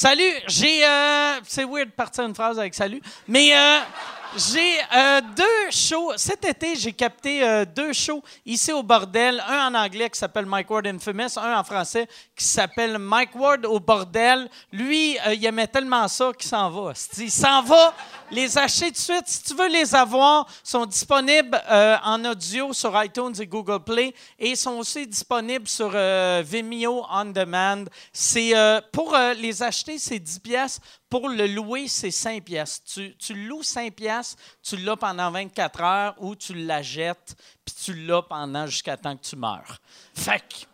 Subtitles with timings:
[0.00, 0.86] Salut, j'ai.
[0.86, 3.80] Euh, c'est weird de partir une phrase avec salut, mais euh,
[4.36, 6.12] j'ai euh, deux shows.
[6.16, 9.42] Cet été, j'ai capté euh, deux shows ici au bordel.
[9.48, 12.06] Un en anglais qui s'appelle Mike Ward Infamous, un en français
[12.36, 14.48] qui s'appelle Mike Ward au bordel.
[14.70, 16.92] Lui, euh, il aimait tellement ça qu'il s'en va.
[17.16, 17.94] Il s'en va
[18.30, 19.26] les acheter de suite.
[19.26, 21.60] Si tu veux les avoir, sont disponibles
[22.04, 25.90] en audio sur iTunes et Google Play et sont aussi disponibles sur
[26.42, 27.84] Vimeo On Demand.
[28.12, 28.52] C'est
[28.92, 30.80] pour les acheter, c'est 10 pièces.
[31.08, 32.82] Pour le louer, c'est 5 pièces.
[32.84, 37.34] Tu, tu loues 5 pièces, tu l'as pendant 24 heures ou tu la jettes
[37.64, 39.78] puis tu l'as pendant jusqu'à temps que tu meurs.
[40.14, 40.66] Fait que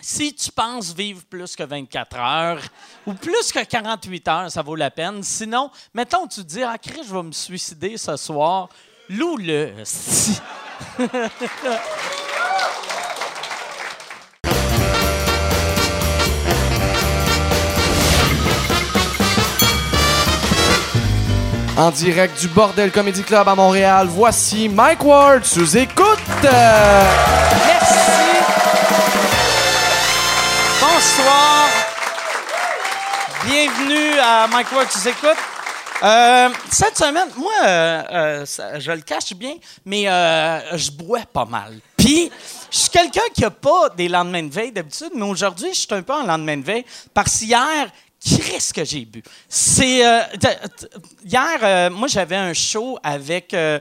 [0.00, 2.62] si tu penses vivre plus que 24 heures
[3.06, 5.22] ou plus que 48 heures, ça vaut la peine.
[5.22, 8.68] Sinon, mettons, tu te dis, ah, Chris, je vais me suicider ce soir.
[9.08, 9.72] Loue-le.
[21.76, 26.18] En direct du Bordel Comedy Club à Montréal, voici Mike Ward sous écoute.
[26.42, 27.96] Merci.
[30.80, 31.68] Bonsoir.
[33.44, 35.36] Bienvenue à Mike Ward, tu écoutes.
[36.02, 41.44] Euh, cette semaine, moi, euh, euh, je le cache bien, mais euh, je bois pas
[41.44, 41.78] mal.
[41.96, 42.30] Puis,
[42.70, 45.88] je suis quelqu'un qui a pas des lendemains de veille d'habitude, mais aujourd'hui, je suis
[45.90, 47.90] un peu en lendemain de veille parce qu'hier,
[48.26, 49.22] qu'est-ce que j'ai bu?
[49.48, 50.04] C'est.
[50.06, 50.20] euh,
[51.24, 53.78] hier, euh, moi, j'avais un show avec euh,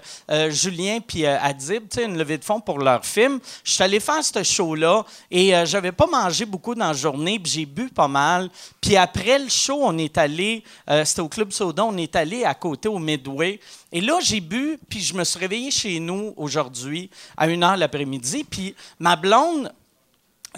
[0.49, 3.39] Julien puis Adib, une levée de fonds pour leur film.
[3.63, 7.51] Je suis allé faire ce show-là et j'avais pas mangé beaucoup dans la journée, puis
[7.51, 8.49] j'ai bu pas mal.
[8.81, 10.63] Puis après le show, on est allé,
[11.03, 13.59] c'était au Club Soda, on est allé à côté au Midway.
[13.91, 17.77] Et là, j'ai bu, puis je me suis réveillé chez nous aujourd'hui à 1 h
[17.77, 18.43] l'après-midi.
[18.43, 19.71] Puis ma blonde,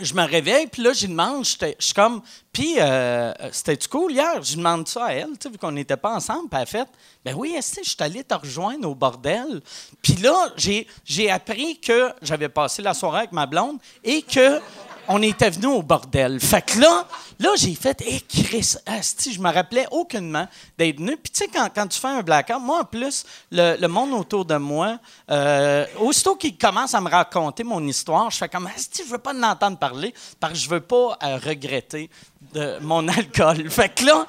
[0.02, 4.42] je me réveille, puis là, j'y demande, je suis comme, puis, euh, c'était-tu cool hier?
[4.42, 6.88] Je demande ça à elle, tu sais, vu qu'on n'était pas ensemble, puis elle fait,
[7.24, 9.62] ben oui, est-ce que je suis allé te rejoindre au bordel?
[10.02, 14.60] Puis là, j'ai, j'ai appris que j'avais passé la soirée avec ma blonde et que
[15.08, 16.40] on était venu au bordel.
[16.40, 17.08] Fait que là,
[17.40, 21.18] là j'ai fait, hé, Chris, asti, je me rappelais aucunement d'être venu.
[21.18, 24.56] Puis tu sais, quand, tu fais un blackout, moi, en plus, le, monde autour de
[24.56, 25.00] moi,
[25.30, 29.18] euh, aussitôt qu'il commence à me raconter mon histoire, je fais comme, asti, je veux
[29.18, 32.10] pas en entendre parler parce que je veux pas euh, regretter
[32.54, 33.70] de mon alcool.
[33.70, 34.28] Fait que là,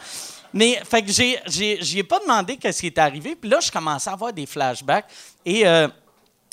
[0.53, 3.37] mais fait que j'ai, j'ai, ai pas demandé qu'est-ce qui est arrivé.
[3.37, 5.07] Puis là, je commençais à avoir des flashbacks.
[5.45, 5.89] Et euh,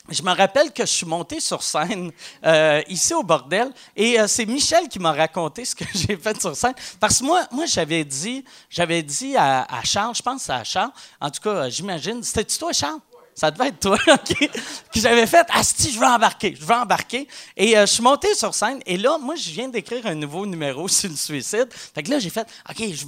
[0.10, 2.12] je me rappelle que je suis monté sur scène
[2.46, 6.40] euh, ici au bordel et euh, c'est Michel qui m'a raconté ce que j'ai fait
[6.40, 10.50] sur scène parce que moi, moi j'avais dit, j'avais dit à, à Charles, je pense
[10.50, 13.00] à Charles, en tout cas, j'imagine, c'était toi Charles?
[13.36, 14.50] Ça devait être toi, OK?
[14.94, 17.28] Que j'avais fait, Asti, je veux embarquer, je veux embarquer.
[17.58, 20.46] Et euh, je suis monté sur scène, et là, moi, je viens d'écrire un nouveau
[20.46, 21.68] numéro sur le suicide.
[21.72, 23.06] Fait que là, j'ai fait, OK, je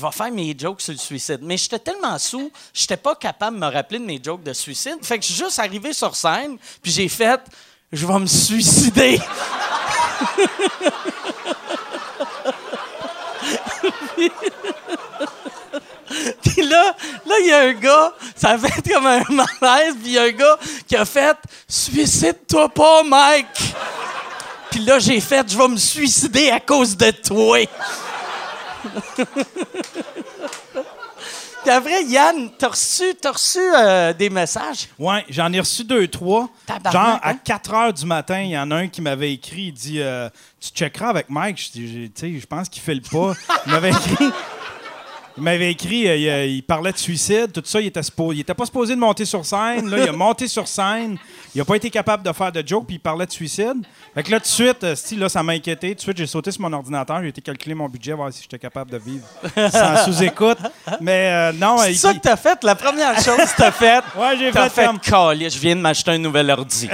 [0.00, 1.40] vais, faire mes jokes sur le suicide.
[1.42, 4.96] Mais j'étais tellement sous, j'étais pas capable de me rappeler de mes jokes de suicide.
[5.02, 7.42] Fait que je suis juste arrivé sur scène, puis j'ai fait,
[7.92, 9.20] je vais me suicider.
[16.76, 20.12] là, là, il y a un gars, ça a fait comme un malaise, puis il
[20.12, 21.36] y a un gars qui a fait
[21.68, 23.74] Suicide-toi pas, Mike!
[24.70, 27.58] Puis là, j'ai fait Je vais me suicider à cause de toi!
[31.62, 34.86] Puis après, Yann, t'as reçu, t'as reçu euh, des messages?
[34.96, 36.48] Ouais, j'en ai reçu deux, trois.
[36.64, 37.38] Tabarnak, Genre, à hein?
[37.44, 40.28] 4 heures du matin, il y en a un qui m'avait écrit, il dit euh,
[40.60, 41.72] Tu checkeras avec Mike.
[41.74, 42.08] Je
[42.38, 43.32] je pense qu'il fait le pas.
[43.66, 44.30] Il m'avait écrit.
[45.38, 47.78] Il m'avait écrit, euh, il, euh, il parlait de suicide, tout ça.
[47.80, 48.00] Il était,
[48.32, 49.90] il était pas supposé de monter sur scène.
[49.90, 51.18] Là, il a monté sur scène.
[51.54, 53.84] Il a pas été capable de faire de joke, puis il parlait de suicide.
[54.14, 55.90] Fait que là, tout de suite, euh, si, là, ça m'a inquiété.
[55.90, 57.20] Tout de suite, j'ai sauté sur mon ordinateur.
[57.22, 59.26] J'ai été calculer mon budget, voir si j'étais capable de vivre
[59.70, 60.58] sans sous-écoute.
[61.02, 62.64] Mais euh, non, C'est ça que t'as fait?
[62.64, 64.04] La première chose que t'as faite?
[64.16, 64.98] Ouais, j'ai fait fait comme-
[65.38, 66.88] je viens de m'acheter un nouvel ordi.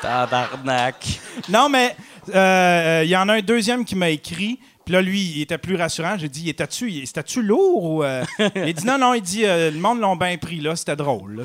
[0.00, 1.20] Tabarnak.
[1.48, 1.94] Non, mais
[2.26, 4.58] il y en a un deuxième qui m'a écrit.
[4.92, 6.18] Puis là, lui, il était plus rassurant.
[6.18, 8.04] J'ai dit, était-tu il- c'était-tu lourd ou.
[8.04, 8.22] euh?
[8.56, 10.76] Il dit, non, non, il dit, euh, le monde l'ont bien pris, là.
[10.76, 11.44] C'était drôle, là.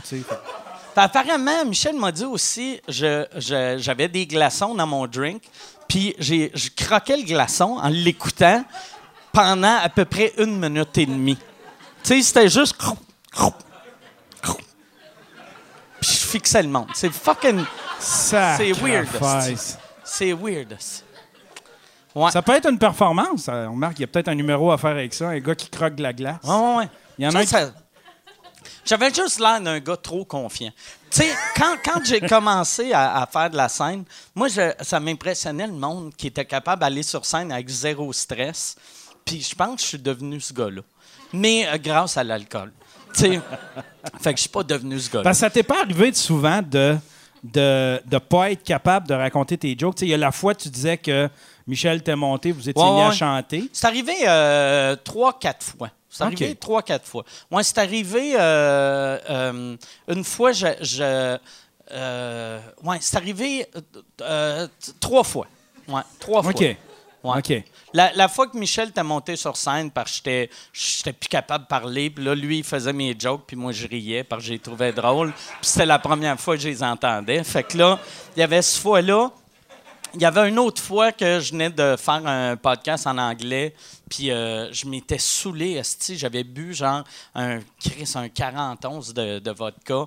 [0.93, 5.41] Fait- apparemment, Michel m'a dit aussi, je- je- j'avais des glaçons dans mon drink,
[5.87, 8.65] puis j'ai- je croquais le glaçon en l'écoutant
[9.31, 11.37] pendant à peu près une minute et demie.
[12.03, 12.75] Tu sais, c'était juste...
[16.01, 16.87] Puis je fixais le monde.
[16.93, 17.63] C'est fucking...
[18.57, 19.07] C'est weird.
[20.03, 20.75] C'est weird.
[22.17, 22.31] Ouais.
[22.31, 23.43] Ça peut être une performance.
[23.43, 23.67] ça.
[23.69, 25.29] On remarque qu'il y a peut-être un numéro à faire avec ça.
[25.29, 26.37] Un gars qui croque de la glace.
[26.43, 26.89] Ouais, ouais.
[27.19, 27.71] Il y en a qui- ça-
[28.85, 30.71] J'avais juste l'air d'un gars trop confiant.
[31.11, 34.03] Tu sais, quand, quand j'ai commencé à, à faire de la scène,
[34.33, 38.75] moi, je- ça m'impressionnait le monde qui était capable d'aller sur scène avec zéro stress.
[39.25, 40.81] Puis je pense que je suis devenu ce gars-là.
[41.33, 42.71] Mais euh, grâce à l'alcool.
[43.13, 43.41] Tu sais,
[44.21, 45.23] fait que je suis pas devenu ce gars-là.
[45.23, 46.97] Parce que ça t'est pas arrivé souvent de
[47.43, 49.95] de ne pas être capable de raconter tes jokes.
[49.95, 51.29] Tu sais, il y a la fois, tu disais que
[51.67, 53.69] Michel t'est monté, vous étiez Ouais, mis à chanter.
[53.73, 55.89] C'est arrivé euh, trois, quatre fois.
[56.09, 56.33] C'est Ok.
[56.33, 57.23] arrivé trois, quatre fois.
[57.51, 59.75] Moi, c'est arrivé euh, euh,
[60.07, 60.67] une fois, je.
[60.81, 61.37] je
[61.91, 62.59] euh,
[62.99, 63.81] c'est arrivé euh,
[64.21, 64.67] euh,
[64.99, 65.47] trois fois.
[65.87, 66.51] Ouais, trois fois.
[66.51, 66.75] OK.
[67.23, 67.65] Ouais.
[67.93, 71.65] La, la fois que Michel t'a monté sur scène parce que j'étais j'étais plus capable
[71.65, 74.47] de parler, puis là, lui, il faisait mes jokes, puis moi, je riais parce que
[74.47, 75.33] je les trouvais drôles.
[75.33, 77.43] Puis c'était la première fois que je les entendais.
[77.43, 77.99] Fait que là,
[78.35, 79.31] il y avait ce fois-là.
[80.13, 83.75] Il y avait une autre fois que je venais de faire un podcast en anglais,
[84.09, 85.81] puis euh, je m'étais saoulé.
[86.15, 87.03] J'avais bu genre
[87.35, 90.05] un Chris, un 40 onces de, de vodka,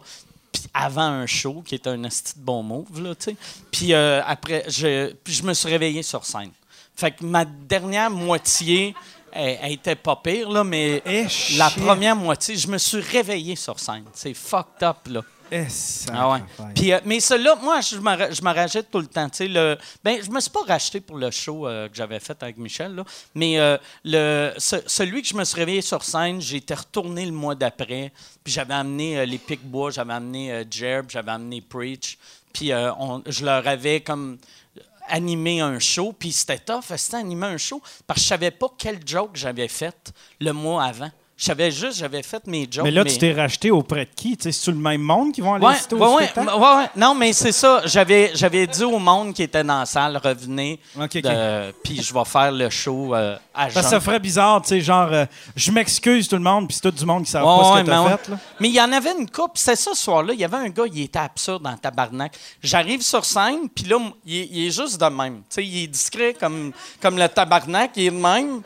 [0.53, 3.37] puis avant un show, qui était un esti de bon move, là, tu sais.
[3.71, 6.51] Puis euh, après, je, puis je me suis réveillé sur scène.
[6.97, 8.95] Fait que ma dernière moitié,
[9.33, 11.23] elle, elle était pas pire, là, mais Eh,
[11.57, 11.83] la shit.
[11.85, 14.05] première moitié, je me suis réveillé sur scène.
[14.13, 15.21] C'est fucked up, là.
[15.53, 15.67] Eh,
[16.13, 16.39] Ah ouais.
[16.75, 19.29] Puis, euh, mais celui-là, moi, je me, je me rajoute tout le temps.
[19.29, 22.21] Tu sais, le, ben, je me suis pas racheté pour le show euh, que j'avais
[22.21, 23.05] fait avec Michel, là,
[23.35, 27.33] mais euh, le, ce- celui que je me suis réveillé sur scène, été retourné le
[27.33, 28.13] mois d'après.
[28.45, 32.19] Puis j'avais amené les Pic-Bois, j'avais amené Jerb, j'avais amené Preach.
[32.53, 34.39] Puis je leur avais comme
[35.09, 38.69] animé un show, puis c'était tough, c'était animer un show, parce que je savais pas
[38.79, 41.11] quel joke j'avais fait le mois avant.
[41.41, 42.85] Je savais juste, j'avais fait mes jokes.
[42.85, 44.37] Mais là, tu t'es racheté auprès de qui?
[44.39, 46.55] Sais, C'est-tu le même monde qui vont aller Ouais, assister au ouais, spectacle?
[46.55, 46.85] ouais.
[46.97, 47.81] Non, mais c'est ça.
[47.87, 50.79] J'avais, j'avais dit au monde qui était dans la salle, revenez.
[51.83, 53.91] Puis je vais faire le show euh, à Parce que jeun.
[53.91, 55.25] ça ferait bizarre, tu sais, genre, euh,
[55.57, 57.87] je m'excuse tout le monde, puis c'est tout du monde qui savent pas ce que
[57.87, 58.29] t'as mais fait.
[58.29, 58.37] Là.
[58.61, 59.53] Mais il y en avait une coupe.
[59.57, 60.35] C'était ça ce soir-là.
[60.35, 62.37] Il y avait un gars, il était absurde dans tabarnak.
[62.63, 65.37] J'arrive sur scène, puis là, m- il, est- il est juste de même.
[65.39, 67.93] Tu sais, il est discret comme, comme le tabarnak.
[67.97, 68.61] Il est de même.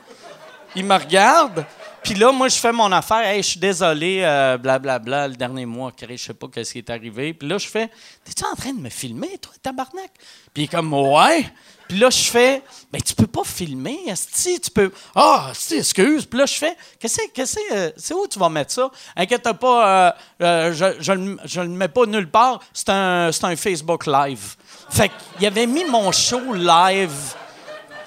[0.75, 1.65] Il me regarde.
[2.05, 3.27] Puis là, moi, je fais mon affaire.
[3.27, 6.91] Hey, je suis désolé, euh, blablabla, le dernier mois, je sais pas qu'est-ce qui est
[6.91, 7.33] arrivé.
[7.33, 7.89] Puis là, je fais,
[8.23, 10.11] t'es-tu en train de me filmer, toi, tabarnak?
[10.53, 11.51] Puis il est comme, ouais.
[11.89, 12.63] Puis là, je fais,
[12.93, 14.93] mais tu peux pas filmer, esti, tu peux.
[15.15, 16.27] Ah, esti, excuse.
[16.27, 18.91] Puis là, je fais, qu'est-ce que que- euh, c'est où tu vas mettre ça?
[19.17, 22.61] Inquiète pas, euh, je, je, je le mets pas nulle part.
[22.75, 24.57] C'est un, c'est un Facebook Live.
[24.91, 27.35] Fait qu'il avait mis mon show live.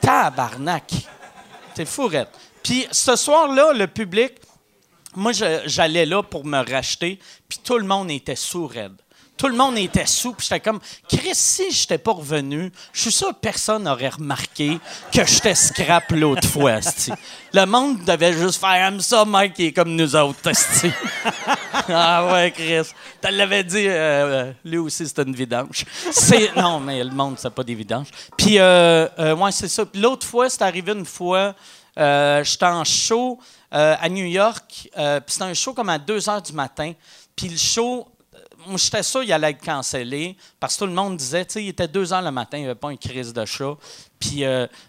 [0.01, 0.91] Tabarnak.
[1.73, 2.29] T'es fourrette.
[2.67, 4.33] Puis ce soir-là, le public,
[5.15, 7.17] moi, j'allais là pour me racheter,
[7.47, 8.97] puis tout le monde était sous raide.
[9.37, 13.11] Tout le monde était sous, puis j'étais comme, Chris, si j'étais pas revenu, je suis
[13.13, 14.79] sûr que personne n'aurait remarqué
[15.13, 16.79] que j'étais scrap l'autre fois.
[17.53, 20.37] Le monde devait juste faire, aime ça, Mike, qui est comme nous autres,
[21.87, 22.91] ah ouais, Chris.
[23.21, 25.85] Tu l'avais dit, euh, euh, lui aussi, c'était une vidange.
[26.11, 28.09] C'est, non, mais le monde, c'est pas des vidanges.
[28.35, 29.85] Puis, euh, euh, ouais, c'est ça.
[29.93, 31.55] L'autre fois, c'est arrivé une fois,
[31.97, 33.39] euh, j'étais en show
[33.73, 36.93] euh, à New York, euh, puis c'était un show comme à 2 h du matin.
[37.35, 38.07] Puis le show,
[38.65, 41.63] moi, j'étais sûr qu'il allait être cancellé parce que tout le monde disait, tu sais,
[41.63, 43.75] il était 2 heures le matin, il n'y avait pas une crise de chat.
[44.19, 44.43] Puis,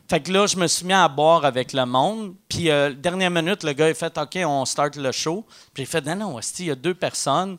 [0.09, 2.35] fait que là, je me suis mis à boire avec le monde.
[2.49, 5.45] Puis, euh, dernière minute, le gars a fait, OK, on start le show.
[5.75, 7.59] Puis, j'ai fait, non, non, il y a deux personnes.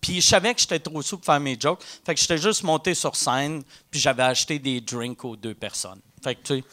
[0.00, 1.82] Puis je savais que j'étais trop sous pour faire mes jokes.
[2.04, 6.00] Fait que j'étais juste monté sur scène, puis j'avais acheté des drinks aux deux personnes.
[6.22, 6.64] Fait que tu sais,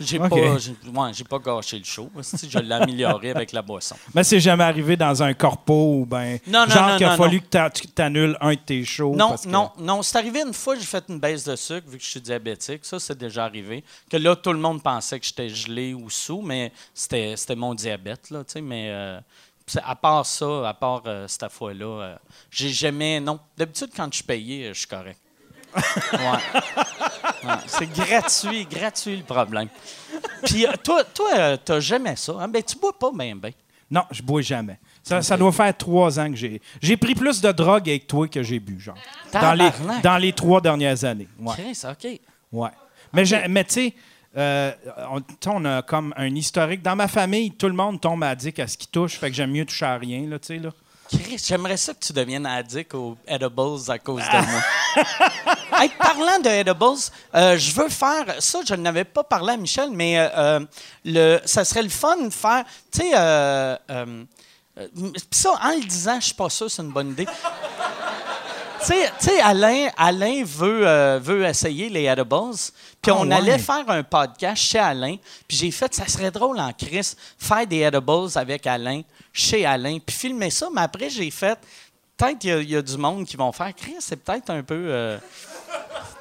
[0.00, 2.10] j'ai pas, j'ai, ouais, pas gâché le show.
[2.48, 3.96] Je l'ai amélioré avec la boisson.
[4.14, 6.38] Mais c'est jamais arrivé dans un corpo ou ben.
[6.46, 9.14] Non, non, genre qu'il a fallu que tu annules un de tes shows.
[9.14, 10.02] Non, parce que- non, non.
[10.02, 12.84] C'est arrivé une fois, j'ai fait une baisse de sucre vu que je suis diabétique.
[12.84, 13.84] Ça, c'est déjà arrivé.
[14.10, 17.74] Que là, tout le monde pensait que j'étais gelé ou sous, mais c'était, c'était mon
[17.74, 18.60] diabète, là, tu sais.
[18.60, 19.20] Mais euh,
[19.82, 22.16] à part ça, à part euh, cette fois-là, euh,
[22.50, 23.20] j'ai jamais.
[23.20, 23.38] Non.
[23.56, 25.18] D'habitude, quand je suis payé, je suis correct.
[26.12, 26.60] Ouais.
[27.44, 29.68] Ouais, C'est gratuit, gratuit le problème.
[30.44, 32.34] Puis euh, toi, toi euh, t'as jamais ça.
[32.40, 32.48] Hein?
[32.48, 33.52] Ben, tu bois pas bien, ben.
[33.90, 34.78] Non, je bois jamais.
[35.02, 36.60] Ça, ça doit faire trois ans que j'ai.
[36.80, 38.96] J'ai pris plus de drogue avec toi que j'ai bu, genre.
[39.32, 39.70] Dans les,
[40.02, 41.28] dans les trois dernières années.
[41.38, 41.54] Ouais.
[41.54, 42.20] Chris, OK.
[42.52, 42.70] ouais.
[43.12, 43.94] Mais, mais tu sais,
[44.36, 44.72] euh,
[45.10, 46.82] on, tu sais, on a comme un historique.
[46.82, 49.52] Dans ma famille, tout le monde tombe addict à ce qui touche, fait que j'aime
[49.52, 50.70] mieux toucher à rien, là, tu sais, là.
[51.10, 54.62] J'aimerais ça que tu deviennes addict aux edibles à cause de moi.
[55.76, 58.60] Hey, parlant de edibles, euh, je veux faire ça.
[58.64, 60.60] Je n'avais pas parlé à Michel, mais euh, euh,
[61.04, 62.64] le, ça serait le fun de faire.
[62.92, 63.76] Tu sais, ça,
[65.60, 67.26] en le disant, je suis pas sûr, c'est une bonne idée.
[68.86, 72.52] Tu sais- Alain, Alain veut, euh, veut essayer les edibles.
[73.02, 73.34] Puis Ah, on ouais.
[73.36, 75.16] allait faire un podcast chez Alain.
[75.48, 79.98] Puis j'ai fait, ça serait drôle en Chris, faire des edibles avec Alain, chez Alain,
[80.04, 80.68] puis filmer ça.
[80.74, 81.58] Mais après, j'ai fait,
[82.16, 84.74] peut-être qu'il y y, a du monde qui vont faire, Chris, c'est peut-être un peu.
[84.88, 85.18] euh,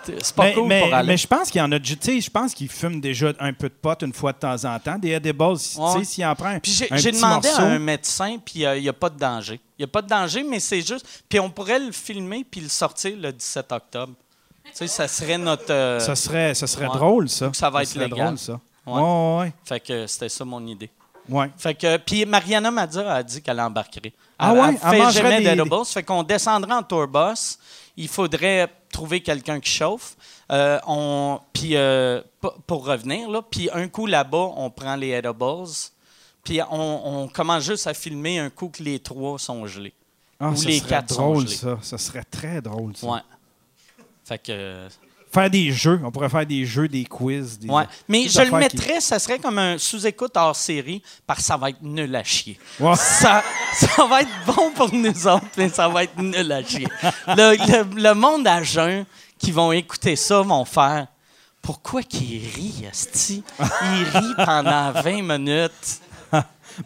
[0.05, 1.07] C'est pas mais, cool mais- pour aller.
[1.07, 1.79] mais je pense qu'il y en a.
[1.79, 4.65] Tu sais, je pense qu'ils fument déjà un peu de pot une fois de temps
[4.65, 4.98] en temps.
[5.00, 7.62] Des edibles, tu sais, s'il en prend Puis j'ai demandé morceau.
[7.62, 9.62] à un médecin, puis euh, il n'y a pas de danger.
[9.79, 11.24] Il n'y a pas de danger, mais c'est juste.
[11.29, 14.13] Puis on pourrait le filmer puis le sortir le 17 octobre.
[14.65, 15.72] Tu sais, ça serait notre.
[15.72, 16.98] euh, Ça serait, ça serait Ouais.
[16.98, 17.51] drôle, ça.
[17.53, 18.25] Ça va être serait légal.
[18.25, 18.60] drôle, ça.
[18.86, 19.01] Ouais.
[19.01, 20.89] Ouais, ouais, Fait que c'était ça mon idée.
[21.29, 21.50] ouais.
[21.57, 24.12] Fait que, puis Mariana Mazza a dit qu'elle embarquerait.
[24.38, 24.67] Ah elle, ouais?
[24.67, 25.86] elle Elle fait mangerait jamais des- d'edibles.
[25.86, 27.57] Fait qu'on descendrait en tourbus.
[27.95, 30.15] Il faudrait trouver quelqu'un qui chauffe.
[30.51, 32.21] Euh, on, puis euh,
[32.67, 35.65] pour revenir, là, puis un coup là-bas, on prend les edibles.
[36.43, 39.93] Puis on, on commence juste à filmer un coup que les trois sont gelés.
[40.39, 41.55] Ah, Ou ça les serait quatre sont drôle, gelés.
[41.55, 41.77] ça.
[41.81, 43.07] Ça serait très drôle, ça.
[43.07, 43.19] Ouais.
[44.25, 44.88] Fait que.
[45.33, 45.99] Faire des jeux.
[46.03, 47.57] On pourrait faire des jeux, des quiz.
[47.57, 47.67] Des...
[47.67, 47.85] Ouais.
[48.07, 51.57] Mais je le qui- mettrais, ça serait comme un sous-écoute hors série, parce que ça
[51.57, 52.59] va être nul à chier.
[52.79, 52.95] Ouais.
[52.95, 56.87] Ça, ça va être bon pour nous autres, mais ça va être nul à chier.
[57.27, 57.55] Le,
[57.95, 59.05] le- le monde à jeun
[59.39, 61.07] qui vont écouter ça vont faire
[61.61, 63.43] Pourquoi qu'il rit, Asti?
[63.59, 65.99] Il rit pendant 20 minutes.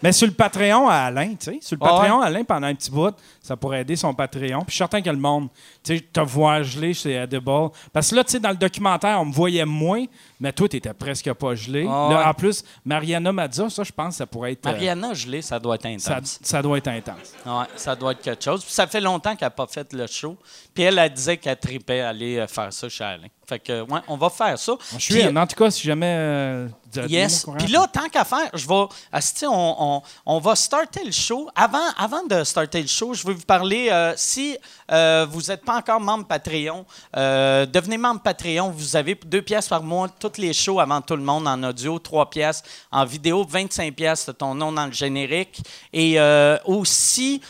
[0.04, 2.68] Mais sur le Patreon à Alain, tu sais, sur le Ah Patreon à Alain, pendant
[2.68, 3.16] un petit bout,
[3.48, 4.60] ça pourrait aider son Patreon.
[4.62, 5.48] Puis je suis certain que le monde,
[5.84, 7.70] tu sais, te voir gelé chez Edible.
[7.94, 10.04] Parce que là, tu sais, dans le documentaire, on me voyait moins,
[10.40, 11.86] mais toi, t'étais presque pas gelé.
[11.90, 12.26] Ah Là, ouais.
[12.26, 14.66] en plus, Mariana Mazza, ça, je pense que ça pourrait être.
[14.68, 16.40] euh, Mariana gelée, ça doit être intense.
[16.42, 17.34] ça doit être intense.
[17.46, 18.64] Ouais, ça doit être quelque chose.
[18.64, 20.36] Puis ça fait longtemps qu'elle n'a pas fait le show.
[20.74, 23.28] Puis elle, elle disait qu'elle tripait aller euh, faire ça chez Alain.
[23.48, 24.74] Fait que, ouais, on va faire ça.
[24.94, 25.38] Je suis Puis-.
[25.38, 26.16] En tout cas, si jamais.
[26.18, 26.68] euh,
[27.08, 27.46] Yes.
[27.60, 28.74] Puis là, tant qu'à faire, je vais.
[28.74, 31.48] on, on, on va starter le show.
[31.56, 33.90] Avant, avant de starter le show, je veux vous parler.
[33.92, 34.58] euh, si
[34.92, 38.72] euh, vous n'êtes pas encore membre Patreon, euh, devenez membre Patreon.
[38.72, 42.00] Vous avez deux pièces par mois, tous les shows avant tout le monde en audio,
[42.00, 45.62] trois pièces en vidéo, 25 pièces ton nom dans le générique.
[45.94, 46.18] Et
[46.66, 47.42] aussi,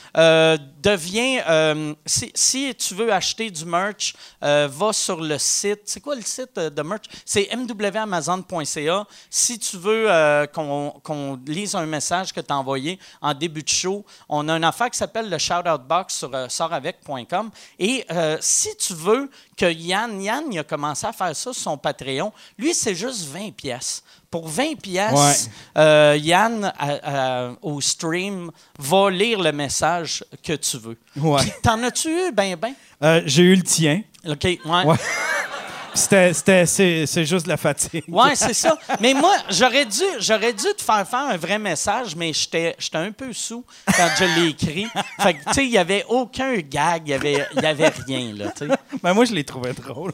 [0.81, 1.43] deviens.
[1.47, 5.81] euh, si, tu veux acheter du merch, euh, va sur le site.
[5.85, 7.05] C'est quoi le site euh, de merch?
[7.25, 9.07] C'est mwamazon.ca.
[9.29, 10.07] Si tu veux
[10.53, 14.63] qu'on lise un message que tu as envoyé en début de show, on a une
[14.63, 17.49] affaire qui s'appelle le Shoutout Box sur sortavec.com.
[17.79, 18.05] Et
[18.39, 22.31] si tu veux que Yann, Yann, il a commencé à faire ça sur son Patreon,
[22.57, 24.03] lui, c'est juste 20 pièces.
[24.29, 25.81] Pour 20 pièces, Ouais.
[25.81, 30.97] euh, Yann, à- à- au stream, va lire le message que tu veux.
[31.15, 31.41] Ouais.
[31.63, 32.73] T'en as-tu eu, ben, ben?
[33.03, 34.01] Euh, J'ai eu le tien.
[34.27, 34.59] OK, ouais.
[34.65, 34.95] Ouais.
[35.97, 38.03] C'était, c'est, c'est juste la fatigue.
[38.07, 38.77] Ouais, c'est ça.
[38.99, 42.97] Mais moi, j'aurais dû, j'aurais dû te faire faire un vrai message, mais j'étais, j'étais
[42.97, 44.87] un peu sous quand je l'ai écrit.
[45.19, 48.33] Fait que, tu sais, il n'y avait aucun gag, il n'y avait, y avait rien,
[48.35, 48.75] là, tu sais.
[49.01, 50.13] Ben, moi, je l'ai trouvé drôle.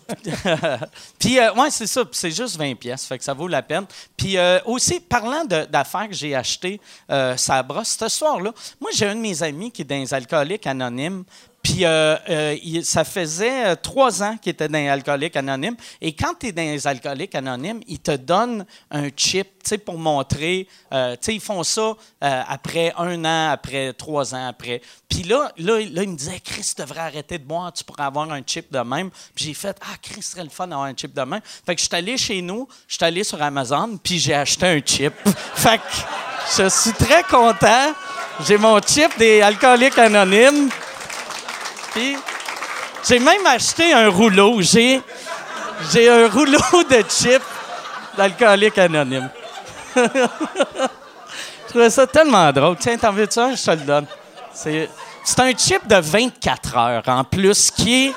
[1.19, 2.03] Puis, euh, ouais, c'est ça.
[2.11, 3.85] C'est juste 20 pièces, fait que ça vaut la peine.
[4.15, 9.07] Puis euh, aussi, parlant d'affaires que j'ai achetées, euh, ça brosse, ce soir-là, moi, j'ai
[9.07, 11.23] un de mes amis qui est dans les alcooliques anonymes.
[11.63, 15.77] Puis euh, euh, ça faisait euh, trois ans qu'il était dans les alcooliques anonymes.
[16.01, 19.47] Et quand tu es dans les alcooliques anonymes, ils te donnent un chip,
[19.85, 20.67] pour montrer.
[20.91, 24.81] euh, ils font ça après un an, après trois ans, après.
[25.07, 28.03] Puis là, là, là, il me disait, Chris, tu devrais arrêter de boire, tu pourrais
[28.03, 29.09] avoir un chip de même.
[29.33, 31.39] Puis j'ai fait, ah, Chris, serait le fun d'avoir un chip de même.
[31.65, 34.65] Fait que je suis allé chez nous, je suis allé sur Amazon, puis j'ai acheté
[34.65, 35.13] un chip.
[35.55, 35.83] fait que
[36.57, 37.93] je suis très content.
[38.45, 40.69] J'ai mon chip des alcooliques anonymes.
[41.95, 44.61] J'ai même acheté un rouleau.
[44.61, 45.01] J'ai,
[46.09, 47.41] un rouleau de chips
[48.17, 49.29] d'alcooliques anonymes.
[49.95, 50.09] je
[51.69, 52.77] trouvais ça tellement drôle.
[52.79, 53.55] Tiens, t'en veux-tu un?
[53.55, 54.05] Je te le donne.
[54.53, 54.89] C'est,
[55.23, 58.13] c'est un chip de 24 heures en plus, qui est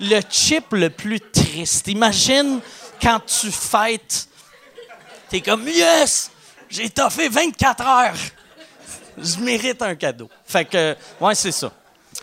[0.00, 1.88] le chip le plus triste.
[1.88, 2.60] Imagine
[3.00, 4.28] quand tu fêtes,
[5.28, 6.30] t'es comme Yes!
[6.70, 8.14] J'ai toffé 24 heures!
[9.16, 10.28] Je mérite un cadeau.
[10.44, 11.72] Fait que, ouais, c'est ça.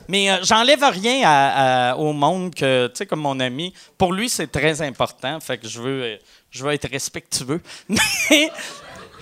[0.08, 4.48] Mais euh, j'enlève rien au monde que, tu sais, comme mon ami, pour lui, c'est
[4.48, 5.40] très important.
[5.40, 6.20] Fait que je veux,
[6.52, 7.62] je veux être respectueux.
[7.90, 8.52] Mais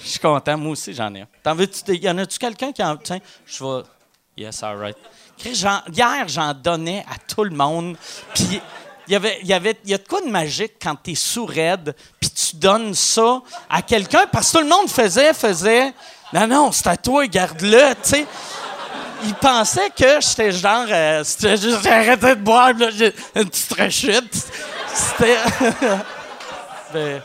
[0.01, 0.57] je suis content.
[0.57, 1.25] Moi aussi, j'en ai.
[1.41, 1.95] T'en veux-tu?
[1.95, 2.97] Y en a-tu quelqu'un qui en.
[2.97, 3.83] Tiens, je vais.
[4.35, 4.97] Yes, all right.
[5.37, 7.95] Chris, j'en- hier, j'en donnais à tout le monde.
[8.33, 8.61] Puis.
[9.05, 12.29] Il y, avait, y avait, y a de quoi de magique quand t'es sourd-raide, puis
[12.29, 15.91] tu donnes ça à quelqu'un, parce que tout le monde faisait, faisait,
[16.31, 18.25] non, non, c'est à toi, garde-le, tu sais
[19.25, 20.85] il pensait que j'étais genre.
[20.89, 24.33] euh, j'ai arrêté de boire, là, j'ai une petite rechute.
[24.93, 25.37] C'était.
[26.93, 27.23] Ben.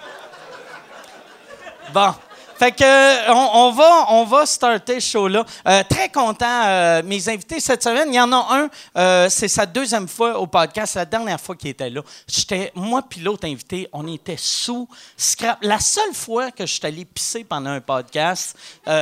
[1.92, 2.14] Bon.
[2.58, 5.46] Fait que euh, on, va on va starter ce show là.
[5.68, 9.64] Euh, très content euh, mes invités cette semaine, il y en a un c'est sa
[9.64, 12.02] deuxième fois au podcast, la dernière fois qu'il était là.
[12.26, 15.58] J'étais moi puis l'autre invité, on était sous scrap.
[15.62, 18.56] La seule fois que je suis allé pisser pendant un podcast,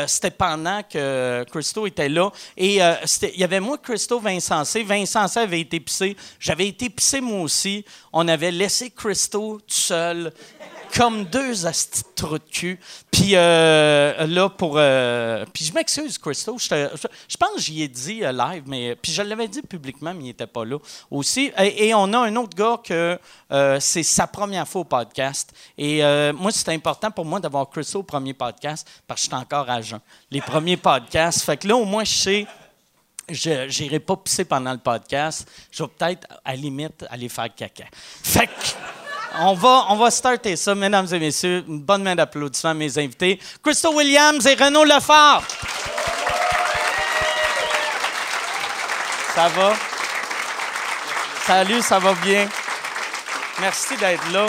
[0.07, 4.83] c'était pendant que Christo était là et il y avait moi Christo Vincent C.
[4.83, 7.87] Vincent C avait été pissé, j'avais été pissé moi aussi.
[8.13, 10.33] On avait laissé Christo tout seul
[10.95, 12.81] comme deux astis de cul.
[13.11, 14.75] Puis euh, là, pour.
[14.77, 16.59] euh, puis je m'excuse, Christo.
[16.59, 16.67] Je,
[17.29, 18.97] je- pense que j'y ai dit euh, live, mais.
[18.97, 20.79] Puis je l'avais dit publiquement, mais il n'était pas là
[21.11, 21.53] aussi.
[21.59, 23.19] Et, on a un autre gars que
[23.81, 25.53] c'est sa première fois au podcast.
[25.79, 26.01] Et
[26.33, 29.69] moi, c'est important pour moi d'avoir Christo au premier podcast parce que je suis encore
[29.71, 30.01] à jeun.
[30.31, 31.43] Les premiers podcasts.
[31.43, 32.47] Fait que là, au moins, je sais
[33.29, 35.49] je n'irai pas pisser pendant le podcast.
[35.73, 37.85] Je vais peut-être, à la limite, aller faire caca.
[38.23, 38.53] Fait que,
[39.41, 41.65] on va, on va starter ça, mesdames et messieurs.
[41.69, 43.39] Une bonne main d'applaudissements à mes invités.
[43.63, 45.43] Crystal Williams et Renaud Lefort.
[49.35, 49.75] Ça va?
[51.47, 52.49] Salut, ça va bien?
[53.61, 54.47] Merci d'être là.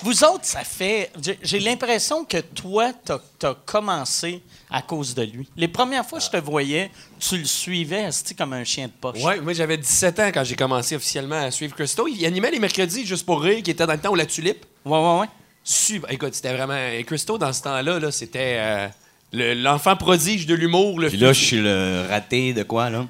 [0.00, 1.10] Vous autres, ça fait.
[1.20, 5.48] j'ai- J'ai l'impression que toi, tu as, commencé à cause de lui.
[5.56, 9.22] Les premières fois que je te voyais, tu le suivais comme un chien de poche.
[9.22, 12.06] Ouais, moi j'avais 17 ans quand j'ai commencé officiellement à suivre Christo.
[12.08, 14.64] Il animait les mercredis juste pour rire, qui était dans le temps où la tulipe.
[14.84, 15.26] Ouais, ouais, ouais.
[15.64, 16.10] Super.
[16.12, 16.76] Écoute, c'était vraiment.
[16.76, 18.88] et Christo, dans ce temps-là, là, c'était euh,
[19.32, 20.98] le- l'enfant prodige de l'humour.
[21.08, 23.06] Puis là, je suis le raté de quoi, là?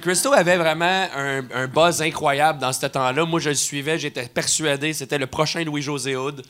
[0.00, 3.24] Christo avait vraiment un, un buzz incroyable dans ce temps-là.
[3.26, 6.42] Moi, je le suivais, j'étais persuadé, c'était le prochain Louis-José Hood.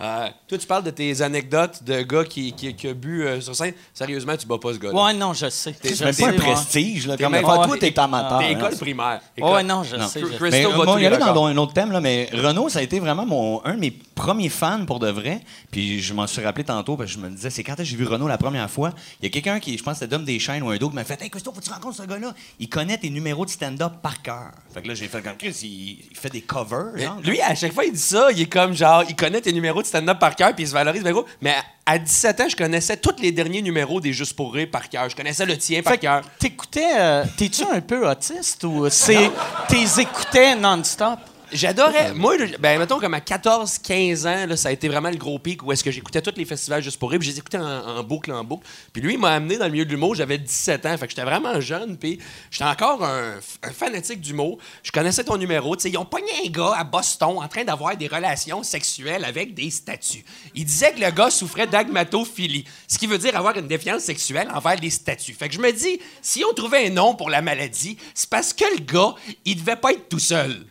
[0.00, 3.40] Euh, toi, tu parles de tes anecdotes de gars qui, qui, qui a bu euh,
[3.40, 3.74] sur scène.
[3.92, 5.04] Sérieusement, tu bats pas ce gars-là.
[5.04, 5.72] Ouais, non, je sais.
[5.72, 6.36] T'es- C'est pas un ouais.
[6.36, 7.16] prestige, là.
[7.16, 7.66] Comme même- Enfin, Ouais.
[7.68, 8.38] toi, t'es amateur.
[8.40, 8.58] T'es hein.
[8.58, 9.20] école primaire.
[9.38, 10.08] Ouais, Écoute, non, je Non.
[10.08, 10.20] sais.
[10.20, 12.82] je Mais, bon, il y avait dans un autre thème, là, mais Renaud, ça a
[12.82, 15.40] été vraiment mon, un de mes premiers fans pour de vrai.
[15.70, 18.04] Puis je m'en suis rappelé tantôt, parce que je me disais, c'est quand j'ai vu
[18.06, 18.90] Renaud la première fois?
[19.20, 20.96] Il y a quelqu'un qui, je pense que c'était Dom Deschaines ou un d'autre, qui
[20.96, 22.34] m'a fait Hey, Christophe, faut que tu rencontres ce gars-là.
[22.58, 24.50] Il connaît tes numéros de stand-up par cœur.
[24.72, 26.96] Fait que là, j'ai fait comme Chris, il, il fait des covers.
[26.98, 27.20] Genre.
[27.22, 28.32] lui, à chaque fois, il dit ça.
[28.32, 30.72] Il est comme genre, il connaît tes numéros de stand-up par cœur, puis il se
[30.72, 31.02] valorise.
[31.04, 31.24] gros.
[31.40, 31.54] Mais
[31.86, 35.08] à 17 ans, je connaissais tous les derniers numéros des Juste pour rire par cœur.
[35.08, 36.22] Je connaissais le tien par cœur.
[36.38, 36.92] t'écoutais.
[36.98, 39.30] euh, T'es-tu un peu autiste ou c'est.
[39.68, 41.18] T'es écoutais non-stop?
[41.54, 42.12] J'adorais.
[42.14, 45.38] Moi, ben, mettons, comme à 14, 15 ans, là, ça a été vraiment le gros
[45.38, 47.58] pic où est-ce que j'écoutais tous les festivals juste pour rire, puis je les écoutais
[47.58, 48.66] en, en boucle, en boucle.
[48.92, 51.10] Puis lui, il m'a amené dans le milieu de l'humour, j'avais 17 ans, fait que
[51.10, 52.18] j'étais vraiment jeune, puis
[52.50, 54.58] j'étais encore un, un fanatique d'humour.
[54.82, 57.62] Je connaissais ton numéro, tu sais, ils ont pogné un gars à Boston en train
[57.62, 60.24] d'avoir des relations sexuelles avec des statues.
[60.56, 64.48] Il disait que le gars souffrait d'agmatophilie, ce qui veut dire avoir une défiance sexuelle
[64.52, 65.34] envers les statues.
[65.34, 68.52] Fait que je me dis, si on trouvait un nom pour la maladie, c'est parce
[68.52, 69.14] que le gars,
[69.44, 70.66] il devait pas être tout seul.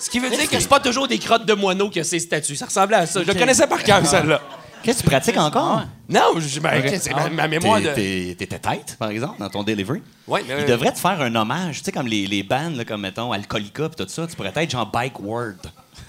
[0.00, 2.56] Ce qui veut dire que c'est pas toujours des crottes de moineaux que ces statues.
[2.56, 3.22] Ça ressemblait à ça.
[3.22, 4.40] Je le connaissais par cœur, celle-là.
[4.82, 5.82] Qu'est-ce que tu pratiques encore?
[6.08, 7.94] Non, je, ben, c'est ma, ma mémoire de.
[7.94, 10.02] T'étais tête, par exemple, dans ton delivery?
[10.26, 12.84] Ouais, mais, Il devrait te faire un hommage, tu sais, comme les, les bands, là,
[12.84, 14.26] comme mettons Alcoolica pis tout ça.
[14.26, 15.56] Tu pourrais être genre Bike Word.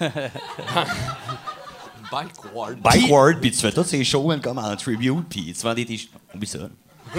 [2.10, 2.78] Bike Ward.
[2.80, 5.84] Bike Word, puis tu fais tous ces shows comme en tribute, puis tu vends des
[5.84, 6.12] t-shirts.
[6.34, 6.58] Oublie ça.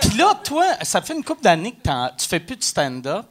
[0.00, 3.24] Puis là, toi, ça fait une couple d'années que tu fais plus de stand-up.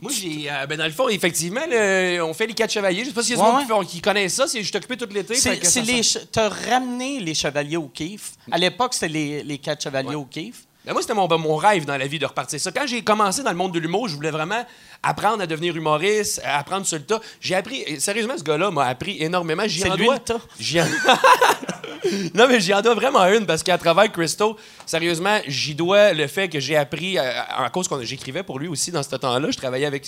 [0.00, 0.50] Moi, j'ai.
[0.50, 3.04] euh, ben, dans le fond, effectivement, le- on fait les quatre chevaliers.
[3.04, 3.86] Je sais pas s'il y a des Ouais, gens ouais.
[3.86, 4.46] qui, connaissent ça.
[4.48, 5.34] c'est- Je suis occupé tout l'été.
[5.36, 6.00] C'est les.
[6.32, 8.32] T'as ramené les chevaliers au kiff.
[8.50, 10.14] À l'époque, c'était les, les quatre chevaliers Ouais.
[10.16, 10.64] au kiff.
[10.84, 12.70] Ben, moi, c'était mon, ben, mon rêve dans la vie de repartir ça.
[12.70, 14.64] Quand j'ai commencé dans le monde de l'humour, je voulais vraiment
[15.02, 17.20] apprendre à devenir humoriste, à apprendre sur le tas.
[17.40, 17.98] J'ai appris.
[18.00, 19.62] Sérieusement, ce gars-là m'a appris énormément.
[19.66, 20.40] J'y en lui dois- le tas.
[20.60, 20.84] J'y en-
[22.34, 26.26] non, mais j'y en dois vraiment une parce qu'à travers Christo, sérieusement, j'y dois le
[26.26, 29.50] fait que j'ai appris, euh, en cause qu'on j'écrivais pour lui aussi dans ce temps-là.
[29.50, 30.06] Je travaillais avec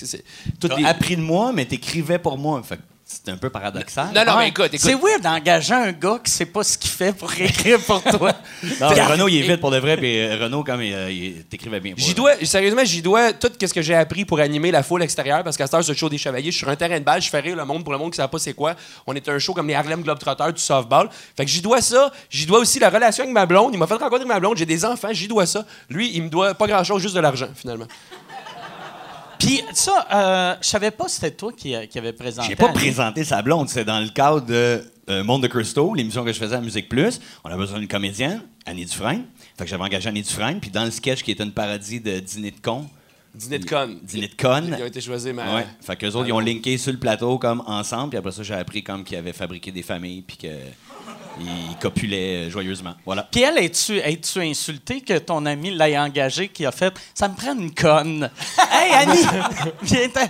[0.61, 0.85] T'as les.
[0.85, 2.63] appris de moi, mais t'écrivais pour moi.
[2.63, 4.09] Fait que c'est un peu paradoxal.
[4.13, 4.39] Non, non, Ouais.
[4.41, 4.81] mais écoute, écoute.
[4.81, 8.33] C'est weird d'engager un gars qui sait pas ce qu'il fait pour écrire pour toi.
[8.81, 11.09] Non, mais Renaud, il est vite pour de vrai, puis euh, Renaud, comme il, euh,
[11.11, 11.95] il t'écrivait bien.
[11.97, 15.45] J'y dois, sérieusement, j'y dois tout ce que j'ai appris pour animer la foule extérieure
[15.45, 16.47] parce qu'à cette heure, c'est le show des chevaliers.
[16.51, 18.13] Je suis sur un terrain de balle, je fais rire le monde pour le monde
[18.13, 18.75] qui ne sait pas c'est quoi.
[19.07, 21.09] On est un show comme les Harlem Globetrotters du softball.
[21.37, 22.11] Fait que j'y dois ça.
[22.29, 23.71] J'y dois aussi la relation avec ma blonde.
[23.73, 24.57] Il m'a fait rencontrer ma blonde.
[24.57, 25.09] J'ai des enfants.
[25.13, 25.65] J'y dois ça.
[25.89, 27.87] Lui, il me doit pas grand chose, juste de l'argent, finalement.
[29.39, 32.49] Puis ça, euh, je savais pas si c'était toi qui, qui avait présenté.
[32.49, 32.75] J'ai pas Annie.
[32.75, 36.39] présenté sa blonde, c'est dans le cadre de euh, Monde de Crystal, l'émission que je
[36.39, 37.21] faisais à Musique Plus.
[37.45, 39.25] On a besoin d'une comédienne, Annie Dufresne.
[39.57, 42.19] Fait que j'avais engagé Annie Dufresne, puis dans le sketch qui était une parodie de
[42.19, 42.87] Dîner de con,
[43.35, 43.99] Dîner de con.
[44.03, 44.75] Dîner de conne.
[44.79, 45.43] Ils ont été choisis, mais.
[45.43, 45.67] Ouais.
[45.81, 48.55] Fait qu'eux autres, ils ont linké sur le plateau comme ensemble, puis après ça, j'ai
[48.55, 50.49] appris comme qu'ils avaient fabriqué des familles, puis que
[51.41, 52.95] il copulait euh, joyeusement.
[53.05, 53.29] Voilà.
[53.31, 57.35] Puis elle, es-tu es-tu insulté que ton ami l'ait engagé qui a fait «Ça me
[57.35, 58.31] prend une conne.
[58.73, 59.23] hey, Annie!
[59.83, 60.21] Viens t'en-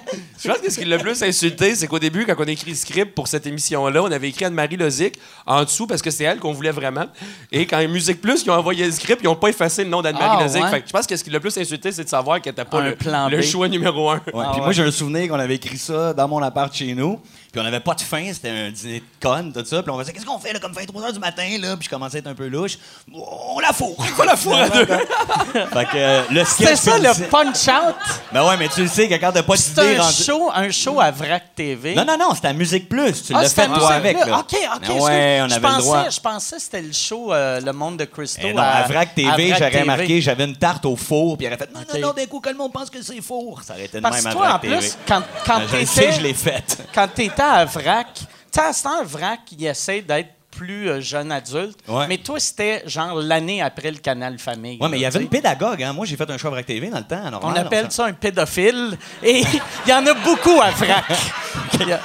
[0.42, 2.51] Je pense que ce qui l'a le plus insulté, c'est qu'au début, quand on a
[2.51, 5.14] écrit le script pour cette émission-là, on avait écrit Anne-Marie Lozic
[5.47, 7.07] en dessous parce que c'est elle qu'on voulait vraiment.
[7.53, 10.03] Et quand Musique Plus, ils ont envoyé le script, ils n'ont pas effacé le nom
[10.03, 10.62] d'Anne-Marie Ah, Lozic.
[10.62, 10.71] ouais?
[10.71, 12.53] Fait que je pense que ce qui l'a le plus insulté, c'est de savoir qu'elle
[12.53, 13.42] n'était pas Un le, plan le B.
[13.42, 14.16] choix numéro un.
[14.16, 14.64] Ouais, Ah puis ouais.
[14.64, 17.21] moi, j'ai un souvenir qu'on avait écrit ça dans mon appart chez nous.
[17.57, 19.83] Puis on n'avait pas de faim, c'était un dîner de conne, tout ça.
[19.83, 21.75] Puis on faisait, qu'est-ce qu'on fait, là, comme 23 h du matin, là?
[21.79, 22.77] Puis je commençais à être un peu louche.
[23.11, 23.97] On la fourre!
[24.19, 24.85] On la fourre à deux!
[24.85, 26.69] fait que euh, le sketch.
[26.69, 27.95] C'est ça le punch-out?
[28.31, 30.51] Ben ouais, mais tu le sais que quand t'as pas C'est d'idée un rendue- show,
[30.55, 31.95] un show à VRAC TV.
[31.95, 33.23] Non, non, non, c'était à Musique Plus.
[33.25, 34.19] Tu Ah, l'as fait, toi, avec.
[34.19, 34.38] Là.
[34.40, 34.87] OK, OK.
[34.88, 36.11] Ben ouais, on je avait pensais, le droit.
[36.11, 38.42] Je pensais que c'était le show euh, Le Monde de Christo.
[38.45, 39.85] Eh non, à Vrac TV, à Vrac j'aurais TV.
[39.85, 41.95] marqué, j'avais une tarte au four, puis il aurait fait, non, Ok.
[41.95, 43.62] non, non, d'un coup, que le monde pense que c'est four.
[43.62, 44.77] Ça aurait été de Parce même que à toi, en Vrac TV.
[44.77, 46.79] plus, quand, quand Ben, je sais, je l'ai faite.
[46.95, 51.01] quand t'étais à VRAC, tu sais, à ce temps, VRAC, il essaie d'être plus euh,
[51.03, 51.79] jeune adulte.
[51.87, 52.07] Ouais.
[52.09, 54.79] Mais toi, c'était genre l'année après le Canal Famille.
[54.81, 55.93] Ouais, mais il y avait une pédagogue, hein.
[55.93, 57.53] Moi, j'ai fait un show à Vrac TV dans le temps, normal.
[57.55, 58.97] On appelle ça un pédophile.
[59.23, 59.41] Et
[59.87, 61.05] il y en a beaucoup à VRAC.
[61.81, 62.01] Il y a-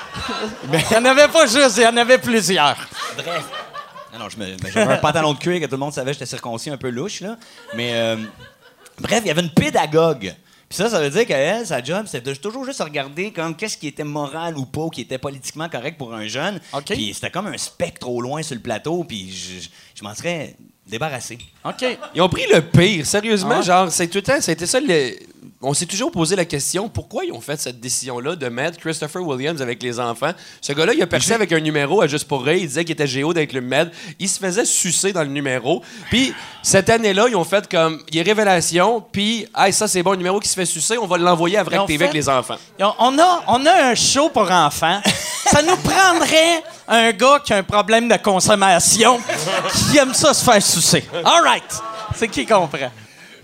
[0.73, 2.75] il y en avait pas juste, il y en avait plusieurs.
[3.15, 3.45] Bref.
[4.11, 6.15] Non, non, je me- j'avais un pantalon de cuir que tout le monde savait que
[6.15, 7.37] j'étais circoncis un peu louche, là.
[7.73, 8.17] Mais, euh,
[8.99, 10.35] bref, il y avait une pédagogue.
[10.71, 13.75] Puis ça, ça veut dire qu'elle, sa job, c'était de toujours juste regarder comme qu'est-ce
[13.75, 16.61] qui était moral ou pas, ou qui était politiquement correct pour un jeune.
[16.71, 16.85] OK.
[16.85, 20.15] Puis c'était comme un spectre au loin sur le plateau, puis je, je- je m'en
[20.15, 20.55] serais
[20.87, 21.37] débarrassé.
[21.65, 21.85] OK.
[22.15, 23.57] Ils ont pris le pire, sérieusement.
[23.57, 23.61] Ah.
[23.61, 24.79] Genre, c'est tout le temps, c'était ça.
[24.79, 25.13] le-
[25.63, 29.21] On s'est toujours posé la question pourquoi ils ont fait cette décision-là de mettre Christopher
[29.21, 30.31] Williams avec les enfants?
[30.59, 32.55] Ce gars-là, il a percé avec un numéro à Juste pour Rire.
[32.57, 33.91] Il disait qu'il était géo d'être le Med.
[34.17, 35.83] Il se faisait sucer dans le numéro.
[36.09, 39.05] Puis cette année-là, ils ont fait comme il y a révélation.
[39.11, 41.63] Puis, hey, ça c'est bon, un numéro qui se fait sucer, on va l'envoyer à
[41.63, 42.57] Vrac TV fait- avec les enfants.
[42.79, 44.99] On a, on a un show pour enfants.
[45.45, 49.19] Ça nous prendrait un gars qui a un problème de consommation,
[49.91, 51.05] qui aime ça se faire sucer.
[51.23, 51.63] All right.
[52.15, 52.89] C'est qui comprend?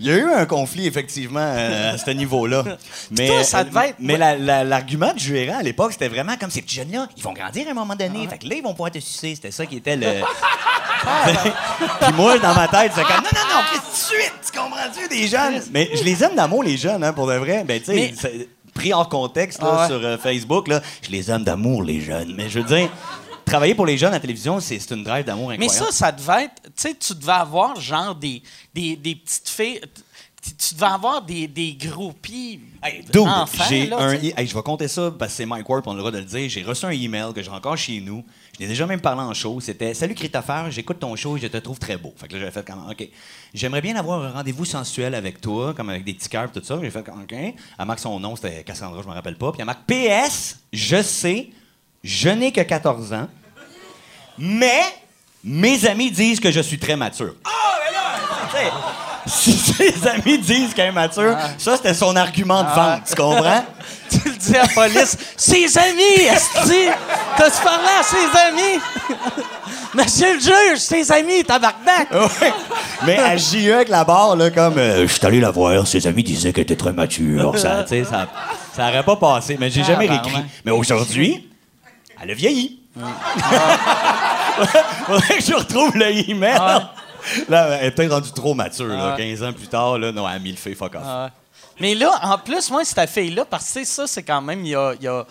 [0.00, 2.64] Il y a eu un conflit, effectivement, euh, à ce niveau-là.
[3.10, 6.08] Mais, toi, ça euh, devait être- mais la- la- l'argument du gérant à l'époque, c'était
[6.08, 8.26] vraiment comme ces petits jeunes-là, ils vont grandir à un moment donné.
[8.28, 9.34] Fait que là, ils vont pouvoir te sucer.
[9.34, 10.06] C'était ça qui était le.
[12.00, 14.58] Puis moi, dans ma tête, c'est comme non, non, non, puis tout de suite, tu
[14.58, 15.62] comprends-tu, des jeunes?
[15.72, 17.64] Mais je les aime d'amour, les jeunes, hein, pour de vrai.
[17.66, 19.86] Ben, tu sais, Mais- pris hors contexte là, Ah ouais.
[19.88, 22.34] sur euh, Facebook, là, je les aime d'amour, les jeunes.
[22.36, 22.88] Mais je veux dire,
[23.48, 25.86] travailler pour les jeunes à la télévision, c'est une drive d'amour Mais incroyable.
[25.86, 26.62] ça, ça devait être.
[26.64, 28.42] Tu sais, tu devais avoir genre des,
[28.74, 29.80] des, des petites filles.
[30.40, 32.60] Tu tu devais avoir des, des groupies.
[32.82, 33.04] Hey,
[33.68, 34.12] j'ai un.
[34.12, 36.18] Hey, je vais compter ça parce que c'est Mike Ward, on a le droit de
[36.18, 36.48] le dire.
[36.48, 38.24] J'ai reçu un email que j'ai encore chez nous.
[38.54, 39.60] Je l'ai déjà même parlé en show.
[39.60, 42.14] C'était Salut Christopher, j'écoute ton show et je te trouve très beau.
[42.16, 43.08] Fait que là, j'avais fait comme OK.
[43.52, 46.64] J'aimerais bien avoir un rendez-vous sensuel avec toi, comme avec des petits cœurs et tout
[46.64, 46.78] ça.
[46.80, 47.32] J'ai fait comme OK.
[47.32, 49.50] Elle marque son nom, c'était Cassandra, je me rappelle pas.
[49.50, 51.48] Puis elle marque PS, je sais,
[52.04, 53.28] je n'ai que 14 ans,
[54.38, 54.82] mais
[55.44, 57.34] mes amis disent que je suis très mature.
[57.44, 57.50] Ah,
[57.86, 58.70] mais là,
[59.26, 59.52] tu sais, si
[59.92, 63.64] ses amis disent qu'elle est mature, ça, c'était son argument de vente, tu comprends?
[64.10, 65.18] Tu le dis à la police.
[65.36, 66.88] ses amis, Esti!
[67.36, 68.80] T'as-tu parlé à ses amis?
[69.94, 72.10] Monsieur le juge, ses amis, tabarnak!
[72.10, 72.52] Ouais.
[73.04, 76.06] Mais à JE avec la barre, là, comme euh, je suis allé la voir, ses
[76.06, 77.58] amis disaient qu'elle était très mature.
[77.58, 78.28] Ça, tu ça,
[78.74, 80.40] ça aurait pas passé, mais j'ai jamais Ah, ben, réécrit.
[80.40, 80.46] ouais.
[80.64, 81.46] Mais aujourd'hui,
[82.22, 82.77] elle a vieilli.
[85.06, 86.58] Faudrait que je retrouve le email.
[87.48, 89.16] Là, elle est peut-être rendue trop mature, là, Ah.
[89.16, 89.98] 15 ans plus tard.
[89.98, 91.02] Là, non, elle a mis le fait, fuck off.
[91.04, 91.30] Ah.
[91.80, 94.74] Mais là, en plus, moi, cette fille-là, parce que ça, c'est quand même il y
[94.74, 95.24] a, il y a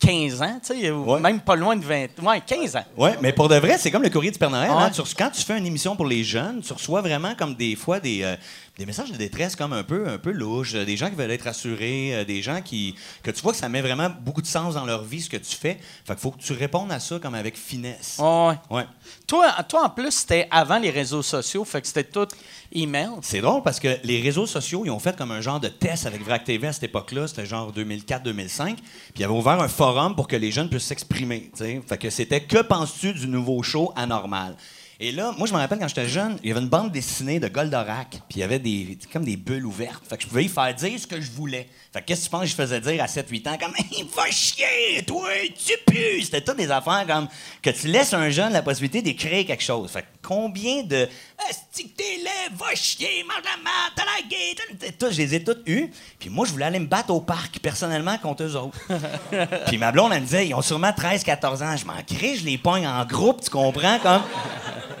[0.00, 1.20] 15 ans, tu sais, Ouais.
[1.20, 2.06] même pas loin de 20.
[2.22, 2.84] Ouais, 15 ans.
[2.96, 4.70] Oui, mais pour de vrai, c'est comme le courrier du Père Noël.
[4.70, 4.76] Ouais.
[4.84, 4.90] hein.
[4.90, 8.00] Tu quand tu fais une émission pour les jeunes, tu reçois vraiment comme des fois
[8.00, 8.36] des, euh,
[8.78, 11.30] des messages de détresse comme un peu, un peu louches, euh, des gens qui veulent
[11.30, 14.46] être rassurés, euh, des gens qui que tu vois que ça met vraiment beaucoup de
[14.46, 15.78] sens dans leur vie, ce que tu fais.
[16.04, 18.16] Fait qu'il faut que tu répondes à ça comme avec finesse.
[18.18, 18.54] Ouais.
[18.70, 18.86] Ouais.
[19.26, 22.28] Toi, toi, en plus, c'était avant les réseaux sociaux, fait que c'était tout
[22.72, 23.10] email.
[23.22, 26.06] C'est drôle parce que les réseaux sociaux, ils ont fait comme un genre de test
[26.06, 27.28] avec VRAC TV à cette époque-là.
[27.28, 28.76] C'était genre 2004-2005.
[28.76, 28.84] Puis
[29.18, 31.50] ils avaient ouvert un forum pour que les jeunes puissent s'exprimer.
[31.54, 34.56] Fait que c'était Que penses-tu du nouveau show anormal?
[35.02, 37.40] Et là, moi, je me rappelle quand j'étais jeune, il y avait une bande dessinée
[37.40, 38.10] de Goldorak.
[38.28, 40.02] Puis il y avait des, comme des bulles ouvertes.
[40.06, 41.66] Fait que je pouvais y faire dire ce que je voulais.
[41.90, 43.56] Fait que qu'est-ce que tu penses que je faisais dire à 7-8 ans?
[43.58, 46.24] Comme, il va chier, toi, tu pues!
[46.24, 47.28] C'était toutes des affaires comme
[47.62, 49.90] que tu laisses un jeune la possibilité d'écrire quelque chose.
[49.90, 51.08] Fait que combien de.
[51.48, 55.42] Asti que t'es laid, va chier, mange la marde, t'as la t'as- Je les ai
[55.42, 55.90] toutes eues.
[56.18, 58.78] Puis moi, je voulais aller me battre au parc, personnellement, contre eux autres.
[59.68, 61.74] Puis ma blonde, elle me disait, ils ont sûrement 13-14 ans.
[61.78, 63.98] Je m'en crée, je les pogne en groupe, tu comprends?
[64.00, 64.20] Comme?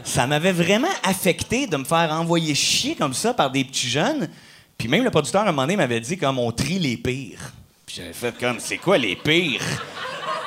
[0.04, 4.28] Ça m'avait vraiment affecté de me faire envoyer chier comme ça par des petits jeunes.
[4.78, 7.52] Puis même le producteur, à un moment donné, m'avait dit comme on trie les pires.
[7.86, 9.62] Puis j'avais fait comme, c'est quoi les pires?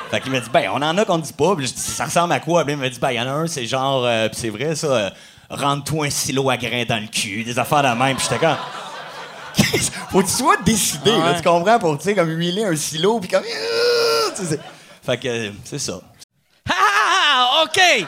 [0.10, 1.56] Fait qu'il m'a dit, ben, on en a qu'on dit pas.
[1.56, 2.64] Puis je dis, ça ressemble à quoi?
[2.64, 4.50] Puis il m'a dit, ben, il y en a un, c'est genre, euh, puis c'est
[4.50, 5.10] vrai, ça, euh,
[5.50, 8.16] rentre-toi un silo à grains dans le cul, des affaires de même.
[8.16, 8.58] Puis j'étais comme.
[10.12, 13.20] Faut que tu sois décidé, là, tu comprends, pour, tu sais, comme huiler un silo,
[13.20, 13.44] puis comme.
[14.40, 14.58] euh,
[15.04, 16.00] Fait que, c'est ça.
[16.70, 18.08] Ah, OK!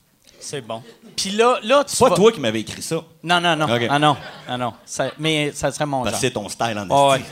[0.41, 0.81] C'est bon.
[1.15, 2.95] Puis là, là tu C'est pas vas- toi qui m'avais écrit ça.
[3.23, 3.67] Non, non, non.
[3.89, 4.17] Ah non.
[4.47, 4.73] Ah non.
[4.85, 6.21] Ça- mais ça serait mon Parce genre.
[6.21, 7.19] c'est ton style en ouais.
[7.19, 7.29] esti.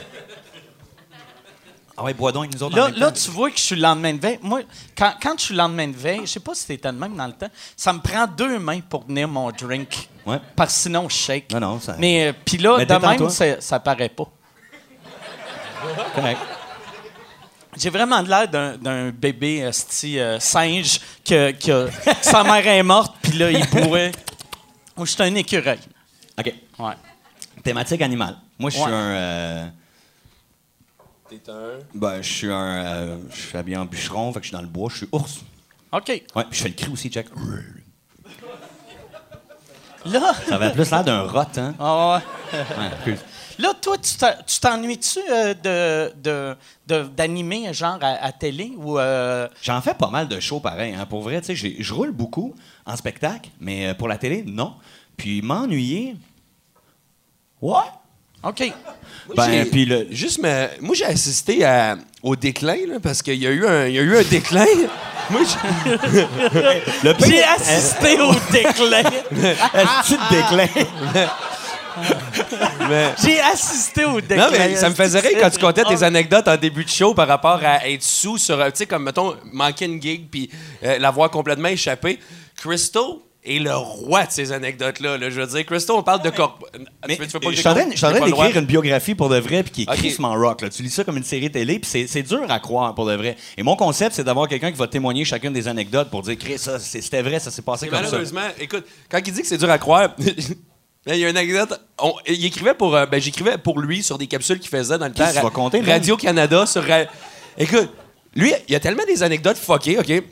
[1.96, 2.74] Ah ouais, bois donc avec nous autres.
[2.78, 3.18] en Là, même là, temps.
[3.22, 4.38] tu vois que je suis le lendemain de veille.
[4.40, 4.60] Moi,
[4.96, 7.14] quand, quand je suis le lendemain de veille, je sais pas si c'était le même
[7.14, 10.08] dans le temps, ça me prend deux mains pour tenir mon drink.
[10.24, 10.38] Ouais.
[10.56, 11.52] Parce que sinon, je shake.
[11.52, 14.28] Non, non, ça- Mais euh, puis là, Mais de même, ça, ça paraît pas.
[16.14, 16.38] Correct.
[17.76, 21.88] J'ai vraiment l'air d'un, d'un bébé euh, sti, euh, singe que, que
[22.22, 24.12] sa mère est morte, puis là, il pourrait.
[24.96, 25.78] Moi, je suis un écureuil.
[26.38, 26.52] OK.
[26.78, 26.92] Ouais.
[27.62, 28.36] Thématique animale.
[28.58, 28.90] Moi, je suis Ouais.
[28.90, 29.10] un.
[29.14, 29.66] euh,
[31.28, 31.78] T'es un?
[31.94, 32.84] ben, je suis un.
[32.84, 34.88] euh, je suis habillé en bûcheron, fait que je suis dans le bois.
[34.90, 35.40] Je suis ours.
[35.92, 36.08] OK.
[36.08, 37.28] Ouais, puis je fais le cri aussi, check.
[40.06, 41.74] Là, Ça avait plus l'air d'un rot, hein?
[41.78, 42.20] ah
[42.52, 42.58] ouais.
[42.58, 43.18] Ouais.
[43.60, 48.72] Là, toi, tu t'en- tu t'ennuies-tu euh, de, de, de- d'animer, genre, à, à télé
[48.76, 48.98] ou...
[48.98, 50.94] euh, J'en fais pas mal de shows pareil.
[50.98, 51.06] Hein.
[51.06, 52.54] Pour vrai, tu sais, je roule beaucoup
[52.86, 54.74] en spectacle, mais euh, pour la télé, non.
[55.16, 56.16] Puis m'ennuyer.
[57.60, 57.74] Ouais.
[58.42, 58.72] OK.
[59.36, 60.06] Ben, puis le.
[60.10, 63.86] Juste, mais, moi, j'ai assisté à- au déclin, là, parce qu'il y, a eu un-
[63.86, 64.64] il y a eu un déclin.
[65.30, 69.02] moi, j'ai- J'ai assisté au déclin.
[69.74, 70.68] Un petit déclin.
[72.90, 74.36] mais- J'ai assisté au déclin.
[74.46, 77.14] Non, mais ça me faisait rire quand tu comptais tes anecdotes en début de show
[77.14, 80.50] par rapport à être sous sur, tu sais, comme, mettons, manquer une gig puis
[80.84, 82.18] euh, l'avoir complètement échappé.
[82.58, 85.16] Christo est le roi de ces anecdotes-là.
[85.16, 85.30] là.
[85.30, 86.62] Je veux dire, Christo, on parle de corp...
[87.08, 87.86] Mais tu veux- tu veux pas je suis en train,
[88.26, 89.96] d'écrire une biographie pour de vrai puis qui est Ok.
[89.96, 90.60] crissement rock.
[90.60, 90.68] Là.
[90.68, 93.14] Tu lis ça comme une série télé puis c'est, c'est dur à croire pour de
[93.14, 93.36] vrai.
[93.56, 96.58] Et mon concept, c'est d'avoir quelqu'un qui va témoigner chacune des anecdotes pour dire Chris,
[96.58, 98.04] ça, c'était vrai, ça s'est passé Et comme ça.
[98.04, 100.14] malheureusement, écoute, quand il dit que c'est dur à croire,
[101.06, 101.80] il y a une anecdote.
[101.98, 105.06] on- il écrivait pour, euh, ben, j'écrivais pour lui sur des capsules qu'il faisait dans
[105.06, 105.24] le temps.
[105.24, 105.90] Qu'est-ce que tu vas compter, man?
[105.90, 106.82] Radio Canada sur.
[106.86, 107.04] Ra-
[107.58, 107.90] Écoute,
[108.34, 110.22] lui, il y a tellement des anecdotes fuckées, ok,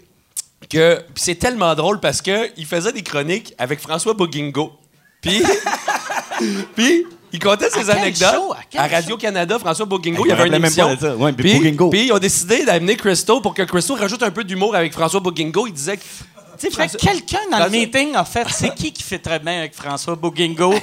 [0.71, 4.73] que c'est tellement drôle parce que il faisait des chroniques avec François Bogingo.
[5.23, 5.43] Puis,
[6.77, 8.53] puis il comptait ses anecdotes show?
[8.53, 9.59] À quel à Radio Canada.
[9.59, 10.89] François Bogingo, il y avait une émission.
[11.19, 11.53] Ouais, puis,
[11.91, 15.21] puis ils ont décidé d'amener Christo pour que Christo rajoute un peu d'humour avec François
[15.21, 15.67] Bogingo.
[15.67, 16.03] Il disait que.
[16.59, 19.75] Tu sais, quelqu'un dans le meeting a fait c'est qui qui fait très bien avec
[19.75, 20.75] François Bougingo?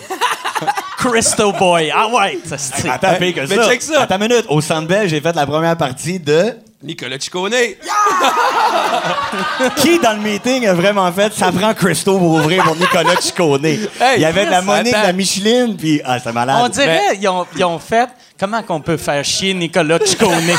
[0.98, 1.92] Crystal Boy.
[1.94, 2.90] Ah ouais, ça c'est.
[2.90, 3.70] Attends, pire que Mais ça.
[3.70, 4.02] check ça.
[4.04, 4.46] Attends une minute.
[4.48, 6.54] Au Centre Bell, j'ai fait la première partie de.
[6.82, 7.52] Nicolas Ciccone.
[9.78, 13.66] Qui dans le meeting a vraiment fait ça prend Christo pour ouvrir pour Nicolas Ciccone?
[13.66, 15.14] Il y avait de la Monique, de la.
[15.14, 16.58] Micheline, puis ah, c'est malade.
[16.62, 18.10] On dirait ils ont, ils ont fait
[18.40, 20.52] comment qu'on peut faire chier Nicolas Ciccone?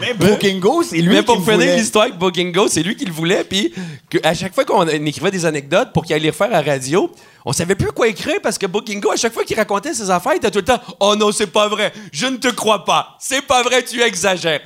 [0.00, 1.76] Mais Bookingo, c'est lui Mais qui pour le finir voulait.
[1.76, 2.18] l'histoire avec
[2.68, 3.44] c'est lui qui le voulait.
[3.44, 3.72] Puis
[4.10, 6.62] que à chaque fois qu'on écrivait des anecdotes pour qu'il aille les refaire à la
[6.62, 7.10] radio,
[7.44, 10.32] on savait plus quoi écrire parce que Bogingo, à chaque fois qu'il racontait ses affaires,
[10.34, 13.16] il était tout le temps Oh non, c'est pas vrai, je ne te crois pas,
[13.20, 14.60] c'est pas vrai, tu exagères.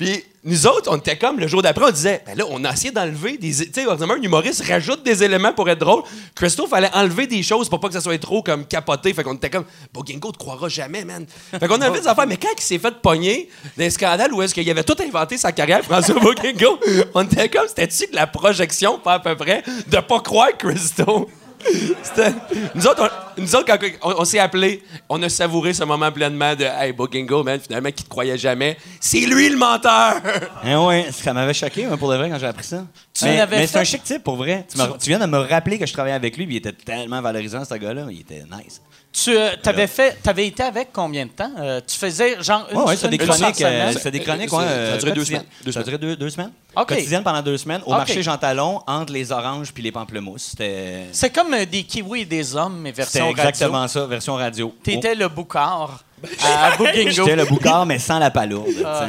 [0.00, 2.72] Puis nous autres, on était comme le jour d'après, on disait Ben là, on a
[2.72, 3.50] essayé d'enlever des.
[3.66, 6.04] Tu sais, un humoriste rajoute des éléments pour être drôle.
[6.34, 9.12] Christophe fallait enlever des choses pour pas que ça soit trop comme capoté.
[9.12, 11.26] Fait qu'on était comme Bogingo te croira jamais, man.
[11.50, 12.26] Fait qu'on a fait des affaires.
[12.26, 15.52] Mais quand il s'est fait pogner d'un scandale où est-ce qu'il avait tout inventé sa
[15.52, 16.80] carrière, François Bogingo,
[17.12, 21.28] on était comme c'était-tu de la projection, pas à peu près, de pas croire Christo?
[22.74, 26.10] Nous autres, on, nous autres, quand on, on s'est appelés, on a savouré ce moment
[26.10, 28.76] pleinement de Hey, Boogingo, man, finalement, qui te croyait jamais.
[29.00, 30.20] C'est lui le menteur!
[30.64, 32.84] Eh ouais, ça m'avait choqué, moi, pour de vrai, quand j'ai appris ça.
[33.14, 34.66] Tu mais c'est un chic type, pour vrai.
[34.70, 37.20] Tu, tu viens de me rappeler que je travaillais avec lui, puis il était tellement
[37.20, 38.06] valorisant, ce gars-là.
[38.10, 38.80] Il était nice.
[39.12, 41.50] Tu euh, t'avais fait, t'avais été avec combien de temps?
[41.58, 43.60] Euh, tu faisais genre une, Ouais, ouais, c'est des une fois chroniques.
[43.60, 45.40] euh, des chroniques, Ça- ouais, ça a euh, duré deux quotidiennes.
[45.40, 45.46] semaines.
[45.64, 46.52] Deux Ça a duré deux, deux semaines.
[46.76, 46.86] OK.
[46.86, 50.50] Quotidienne pendant deux semaines, au marché Jean Talon, entre les oranges puis les pamplemousses.
[50.50, 53.36] C'était C'est comme euh, des kiwis et des hommes, mais version radio.
[53.36, 54.72] exactement ça, version radio.
[54.82, 56.04] T'étais le boucard
[56.44, 57.10] à Oh, Boogingo.
[57.10, 58.68] J'étais le boucard, mais sans la palourde.
[58.86, 59.08] Ah.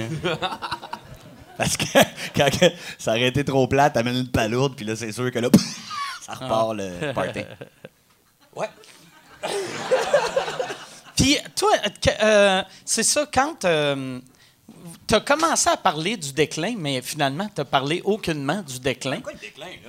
[1.58, 1.86] Parce que
[2.36, 2.48] quand
[2.98, 5.50] ça aurait été trop plate, t'amènes une palourde, puis là, c'est sûr que là,
[6.26, 7.42] ça repart le party.
[8.56, 8.68] Ouais.
[11.16, 14.20] Puis toi, euh, euh, c'est ça, quand euh,
[15.08, 19.20] t'as commencé à parler du déclin, mais finalement, t'as parlé aucunement du déclin.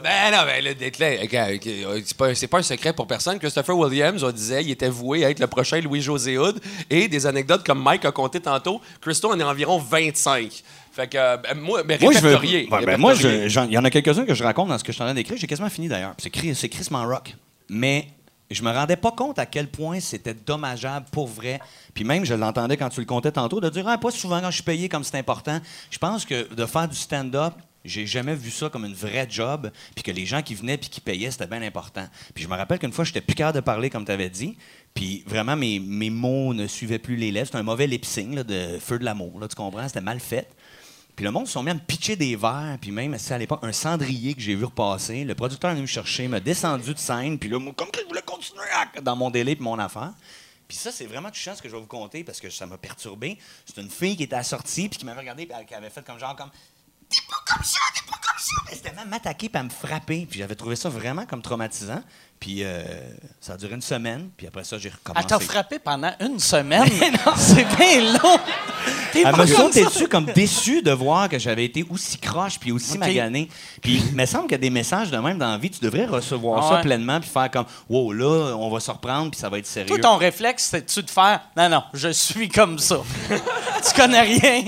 [0.02, 3.38] Ben non, ben le déclin, ok, euh, c'est pas, c'est pas un secret pour personne.
[3.38, 6.60] Christopher Williams, on disait, il était voué à être le prochain Louis-José Hood.
[6.90, 10.62] Et des anecdotes comme Mike a compté tantôt, Christo en est environ 25.
[10.92, 12.36] Fait que, euh, ben, moi, ben, Moi, je veux.
[12.36, 14.96] Ouais, ben, moi, il y en a quelques-uns que je raconte dans ce que je
[14.96, 15.38] suis en train d'écrire.
[15.38, 16.14] J'ai quasiment fini d'ailleurs.
[16.18, 17.34] C'est Chris, c'est Chris Rock.
[17.70, 18.08] Mais
[18.54, 21.60] je me rendais pas compte à quel point c'était dommageable pour vrai.
[21.94, 24.50] Puis même, je l'entendais quand tu le comptais tantôt, de dire ah, pas souvent quand
[24.50, 25.60] je suis payé comme c'est important.
[25.90, 29.70] Je pense que de faire du stand-up, j'ai jamais vu ça comme une vraie job,
[29.94, 32.06] puis que les gens qui venaient puis qui payaient, c'était bien important.
[32.34, 34.56] Puis je me rappelle qu'une fois, j'étais plus capable de parler comme tu avais dit,
[34.94, 37.46] puis vraiment, mes, mots ne suivaient plus les lèvres.
[37.46, 39.88] C'était un mauvais lip-sync de Feu de l'amour, tu comprends?
[39.88, 40.48] C'était mal fait.
[41.14, 43.38] Puis le monde se sont mis à me pitcher des verres, puis même, c'est à
[43.38, 45.24] l'époque, un cendrier que j'ai vu repasser.
[45.24, 48.00] Le producteur est venu me chercher, m'a descendu de scène, puis là, moi, comme que
[48.00, 48.64] je voulais continuer
[49.02, 50.12] dans mon délai puis mon affaire.
[50.66, 52.78] Puis ça, c'est vraiment touchant ce que je vais vous conter parce que ça m'a
[52.78, 53.36] perturbé.
[53.66, 56.18] C'est une fille qui était assortie, puis qui m'avait regardé, puis qui avait fait comme
[56.18, 56.50] genre, comme
[57.12, 58.54] T'es pas comme ça, t'es pas comme ça.
[58.70, 60.24] Elle s'était même m'attaquer puis à me frapper.
[60.24, 62.02] Puis j'avais trouvé ça vraiment comme traumatisant.
[62.42, 62.82] Puis euh,
[63.40, 65.20] ça a duré une semaine, puis après ça, j'ai recommencé.
[65.22, 66.88] Elle t'a frappé pendant une semaine?
[67.36, 68.36] c'est bien long.
[69.12, 72.72] T'es Elle m'a comme sauté comme déçu de voir que j'avais été aussi croche puis
[72.72, 72.98] aussi Ok.
[72.98, 73.48] magané.
[73.80, 75.78] Puis il me semble qu'il y a des messages de même dans la vie, tu
[75.84, 79.48] devrais recevoir ça pleinement puis faire comme wow là, on va se reprendre puis ça
[79.48, 79.86] va être sérieux.
[79.86, 82.96] Toi, ton réflexe, c'est-tu de faire Non, non, je suis comme ça.
[83.30, 84.64] tu connais rien.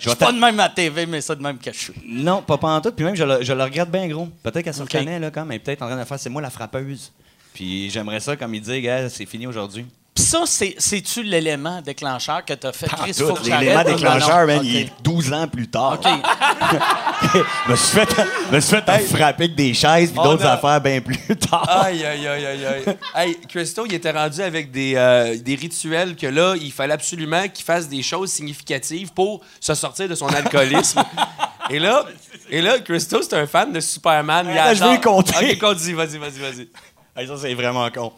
[0.00, 1.92] Je suis pas de même à TV, mais ça de même que je suis.
[2.06, 2.92] Non, pas en tout.
[2.92, 4.28] Puis même je le, je le regrette bien gros.
[4.42, 4.92] Peut-être qu'elle se Ok.
[4.92, 7.12] reconnaît là quand, mais peut-être en train de faire c'est moi la frappeuse.
[7.54, 9.86] Puis j'aimerais ça comme il dit, gars, c'est fini aujourd'hui.
[10.16, 12.86] Puis ça, c'est- c'est-tu l'élément déclencheur que t'as fait?
[12.88, 13.44] Chris, faut que.
[13.44, 16.00] L'élément déclencheur, man, il est 12 ans plus tard.
[16.02, 16.06] OK.
[17.66, 20.54] je me suis fait, me suis fait frapper avec des chaises puis On d'autres a-
[20.54, 21.18] affaires bien plus
[21.50, 21.68] tard.
[21.68, 22.96] Aïe, aïe, aïe, aïe, aïe.
[23.14, 27.46] Hey, Christo, il était rendu avec des, euh, des rituels que là, il fallait absolument
[27.48, 31.02] qu'il fasse des choses significatives pour se sortir de son alcoolisme.
[31.70, 32.04] et là,
[32.48, 34.46] et là, Christo, c'est un fan de Superman.
[34.50, 35.34] Il Attends, je vais lui compter.
[35.52, 36.68] Ok, continue, vas-y, vas-y, vas-y.
[37.14, 38.12] Hey, ça, c'est vraiment con.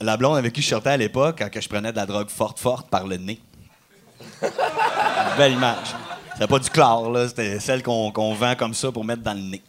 [0.00, 2.58] La blonde avec qui je sortais à l'époque, quand je prenais de la drogue forte,
[2.60, 3.40] forte par le nez.
[5.36, 5.94] Belle image.
[6.34, 7.28] C'était pas du chlore, là.
[7.28, 9.62] C'était celle qu'on vend comme ça pour mettre dans le nez.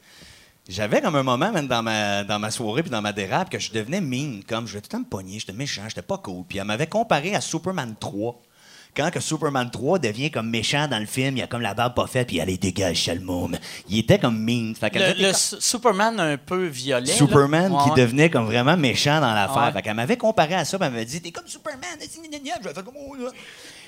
[0.68, 3.72] J'avais comme un moment, même dans ma, dans soirée puis dans ma dérape, que je
[3.72, 4.42] devenais mean.
[4.48, 6.46] Comme je vais tout le temps me pogner, j'étais méchant, j'étais pas cool.
[6.48, 8.40] Puis elle m'avait comparé à Superman 3.
[8.96, 11.94] Quand que Superman 3 devient comme méchant dans le film, il a comme la barbe
[11.94, 13.58] pas faite, puis il allait dégage Shalom.
[13.88, 14.74] Il était comme mean.
[14.76, 17.08] Fait Le, Superman un peu violet.
[17.08, 17.14] là.
[17.14, 18.02] Superman qui ouais.
[18.02, 19.68] devenait comme vraiment méchant dans l'affaire.
[19.68, 19.72] Ouais.
[19.74, 21.98] Fait qu'elle m'avait comparé à ça, elle m'avait dit T'es comme Superman.
[22.00, 23.16] J'avais fait comme Oh.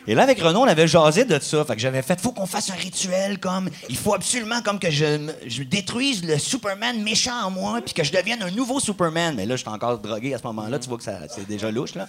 [0.08, 1.64] Et là, avec Renaud, on avait jasé de ça.
[1.64, 4.90] Fait que j'avais fait Faut qu'on fasse un rituel comme il faut absolument comme que
[4.90, 9.36] je, détruise le Superman méchant en moi, puis que je devienne un nouveau Superman.
[9.36, 10.80] Mais là, j'étais encore drogué à ce moment-là.
[10.80, 12.08] Tu vois que ça, c'est déjà louche, là.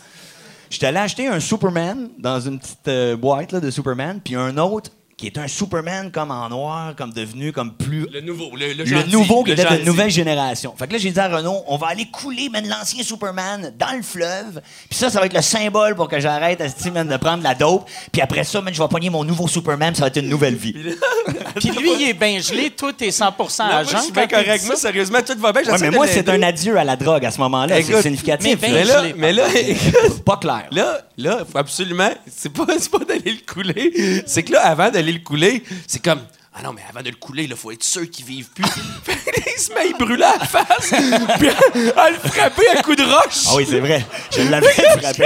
[0.72, 4.56] J'étais allé acheter un Superman dans une petite euh, boîte là, de Superman, puis un
[4.56, 4.90] autre
[5.22, 8.82] qui est un Superman comme en noir, comme devenu comme plus Le nouveau, le, le
[8.82, 10.74] le nouveau qui le était de nouvelle génération.
[10.76, 14.02] Fait que là, j'ai dit à Renaud, on va aller couler l'ancien Superman dans le
[14.02, 14.60] fleuve.
[14.90, 17.54] Puis ça, ça va être le symbole pour que j'arrête esti, man, de prendre la
[17.54, 17.88] dope.
[18.10, 20.56] Puis après ça, man, je vais pogner mon nouveau Superman, ça va être une nouvelle
[20.56, 20.74] vie.
[21.60, 22.70] Puis lui, il est bien gelé.
[22.70, 23.98] Toi, t'es 100 Non, moi, agent.
[23.98, 24.64] je suis bien correct.
[24.66, 25.62] Moi, sérieusement, tout va bien.
[25.62, 27.80] Ouais, mais moi, c'est un adieu à la drogue à ce moment-là.
[27.80, 28.58] C'est significatif.
[28.60, 29.02] mais ben là.
[29.02, 30.66] là, mais là, écoute, pas clair.
[30.72, 32.10] Là, là, faut absolument.
[32.26, 34.24] C'est pas, c'est pas d'aller le couler.
[34.26, 36.20] C'est que là, avant d'aller le couler, c'est comme.
[36.54, 38.64] Ah non, mais avant de le couler, il faut être sûr qu'il vive plus.
[39.54, 40.90] Il se met à y brûler à la face,
[41.38, 43.44] puis à, à le frapper à coups de roche.
[43.48, 44.04] Ah oui, c'est vrai.
[44.36, 45.24] Je l'avais frappé.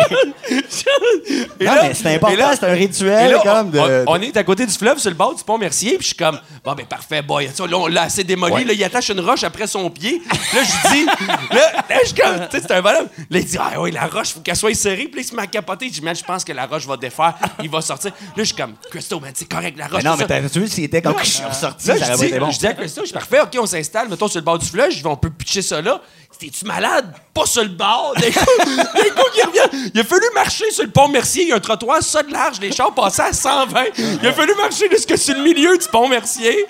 [0.50, 3.78] Et Non, là- mais c'est important, c'est un rituel là, comme de.
[3.78, 6.06] on, on est à côté du fleuve, sur le bord du pont Mercier, puis je
[6.08, 7.46] suis comme, bon, ben parfait, boy.
[7.46, 8.52] Là, on l'a assez démoli.
[8.54, 8.64] Ouais.
[8.64, 10.20] Là, il attache une roche après son pied.
[10.52, 11.04] Là, je dis,
[11.50, 13.08] là, là, je suis comme, tu sais, c'est un bonhomme.
[13.30, 15.04] Là, il dit, ah oui, la roche, faut qu'elle soit serrée.
[15.06, 15.86] Puis là, il se met à capoter.
[15.88, 17.34] Je dis, man, je pense que la roche va défaire.
[17.62, 18.10] Il va sortir.
[18.10, 20.02] Là, je suis comme, Christo, man, c'est correct, la roche.
[20.02, 21.15] Mais non, mais t'as vu s'il était comme.
[21.22, 22.50] Je suis ressorti, Là, ça je dis, été bon.
[22.50, 24.66] je dis à Christo, je suis parfait, OK, on s'installe, mettons sur le bord du
[24.66, 26.00] vais, on peut pitcher ça là.
[26.38, 27.14] T'es-tu malade?
[27.32, 28.12] Pas sur le bord.
[28.16, 29.90] D'un coup, d'un coup, il revient.
[29.94, 31.44] Il a fallu marcher sur le pont Mercier.
[31.44, 32.60] Il y a un trottoir, ça de large.
[32.60, 33.84] Les chars passaient à 120.
[34.22, 36.66] Il a fallu marcher jusque sur le milieu du pont Mercier.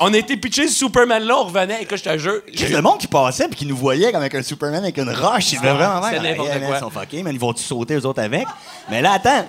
[0.00, 1.82] On a été pitché ce Superman là, on revenait.
[1.82, 2.40] Écoute, je te jure.
[2.52, 5.10] J'ai le monde qui passait puis qui nous voyait comme avec un Superman avec une
[5.10, 5.52] roche.
[5.52, 6.00] Ils devaient vraiment
[7.12, 8.46] mais ils vont-tu sauter eux autres avec?
[8.90, 9.46] Mais là, attends.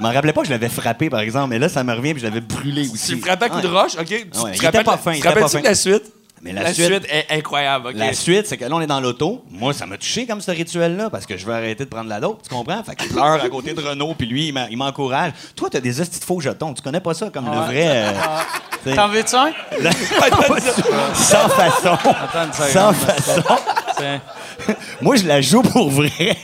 [0.00, 1.50] Je m'en rappelais pas que je l'avais frappé, par exemple.
[1.50, 3.08] Mais là, ça me revient puis je l'avais brûlé aussi.
[3.08, 3.80] Tu le frappais à coup de Ouais.
[3.82, 4.06] roche, OK?
[4.06, 5.60] Tu Ouais, il était pas fin, Tu te rappelles-tu fin.
[5.60, 6.02] de la suite?
[6.42, 7.94] Mais la, La suite, suite est incroyable, OK?
[7.96, 9.44] La suite, c'est que là, on est dans l'auto.
[9.50, 12.18] Moi, ça m'a touché comme ce rituel-là parce que je veux arrêter de prendre la
[12.18, 12.82] dope, tu comprends?
[12.82, 15.32] Fait que je pleure à côté de Renault, puis lui, il m'encourage.
[15.54, 16.72] Toi, t'as des hosties de faux jetons.
[16.72, 17.84] Tu connais pas ça comme le vrai.
[17.88, 18.12] euh,
[18.82, 19.52] t'sais- T'en veux-tu un?
[21.14, 21.98] Sans façon.
[22.10, 22.70] Attends une seconde.
[22.70, 23.42] Sans façon.
[25.02, 26.36] Moi, je la joue pour vrai.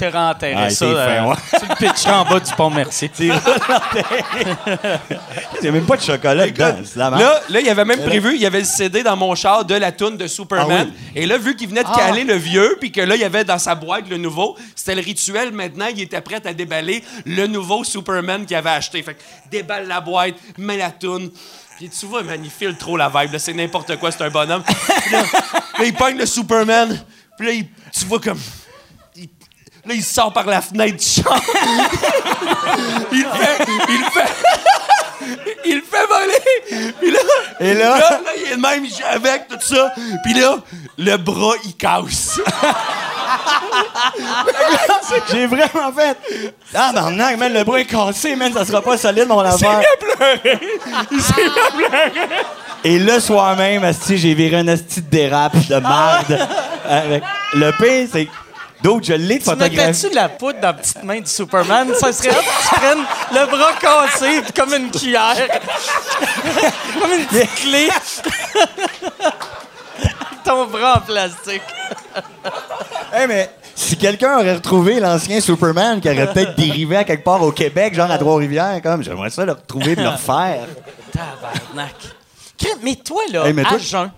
[0.00, 0.86] T'es renterré Ah, ça.
[0.86, 1.36] t'es fin, euh, ouais.
[1.60, 3.10] Tu le pitcheras en bas du pont Merci.
[3.18, 3.28] Il
[5.62, 6.74] n'y a même pas de chocolat dedans.
[6.96, 9.74] Là, là, il avait même prévu, il y avait le CD dans mon char de
[9.74, 10.90] la toune de Superman.
[10.90, 13.24] Ah Et là, vu qu'il venait de caler le vieux, puis que là, il y
[13.24, 15.52] avait dans sa boîte le nouveau, c'était le rituel.
[15.52, 19.02] Maintenant, il était prêt à déballer le nouveau Superman qu'il avait acheté.
[19.02, 19.20] Fait que
[19.50, 21.30] déballe la boîte, met la toune.
[21.76, 23.32] Puis tu vois, man, il file trop la vibe.
[23.32, 23.38] là.
[23.38, 24.62] C'est n'importe quoi, c'est un bonhomme.
[24.62, 25.22] Puis là,
[25.78, 26.98] là, il pogne le Superman.
[27.36, 28.38] Puis là, il- tu vois comme...
[29.84, 31.34] il- là, il sort par la fenêtre du char.
[33.12, 33.64] il le fait...
[33.88, 34.28] Il le fait...
[35.64, 36.92] Il le fait voler!
[36.98, 37.18] Puis là,
[37.60, 37.98] Et là?
[37.98, 39.92] là, il est de même, il joue avec, tout ça.
[40.24, 40.56] Puis là,
[40.98, 42.40] le bras, il casse.
[45.30, 46.16] J'ai vraiment fait.
[46.74, 49.82] Ah, barnac, man, le bras est cassé, man, ça sera pas solide, mon affaire.
[52.82, 56.48] Et le soir même, asti, j'ai viré un asti de dérape de marde.
[56.88, 57.22] avec...
[57.52, 58.26] Le pire, c'est.
[58.82, 61.92] D'autres, je l'ai de Tu la poudre dans la petite main du Superman?
[61.98, 65.36] Ça serait que tu prennes le bras cassé comme une cuillère.
[67.00, 67.88] comme une petite clé.
[70.44, 71.62] Ton bras en plastique.
[73.12, 77.42] Hey, mais si quelqu'un aurait retrouvé l'ancien Superman qui aurait peut-être dérivé à quelque part
[77.42, 80.66] au Québec, genre à Trois-Rivières, comme, j'aimerais ça le retrouver et le refaire.
[81.12, 81.94] Tabarnak.
[82.82, 84.10] Mais toi, là, Hey, mais à jeun,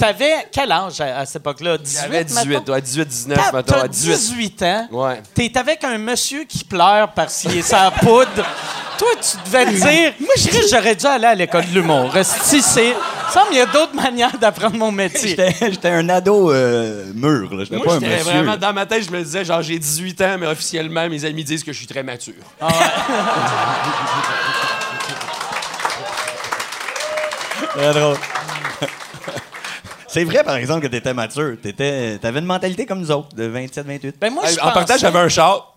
[0.00, 1.78] t'avais quel âge à, à cette époque-là?
[1.78, 2.72] 18, J'avais 18, mettons?
[2.72, 4.12] ouais, 18, 19, T'as- mettons, T'as à 18.
[4.12, 4.88] 18 ans.
[4.90, 5.22] Ouais.
[5.34, 8.44] T'es avec un monsieur qui pleure parce qu'il est sa poudre.
[8.98, 12.12] Toi, tu devais te dire, moi, je dirais, j'aurais dû aller à l'école de l'humour.
[12.22, 12.94] Si c'est.
[13.32, 15.28] Ça, il y a d'autres manières d'apprendre mon métier.
[15.30, 17.62] J'étais j'étais un ado euh, mûr, là.
[17.64, 18.24] J'étais Moi, pas un j'étais monsieur.
[18.32, 21.44] vraiment dans ma tête, je me disais, genre, j'ai 18 ans, mais officiellement, mes amis
[21.44, 22.34] disent que je suis très mature.
[27.74, 28.16] Très drôle.
[30.12, 31.56] C'est vrai, par exemple, que t'étais mature.
[31.62, 34.16] T'étais, t'avais une mentalité comme nous autres, de 27, 28.
[34.20, 35.76] Ben, moi, je en partant, pensais- j'avais un char.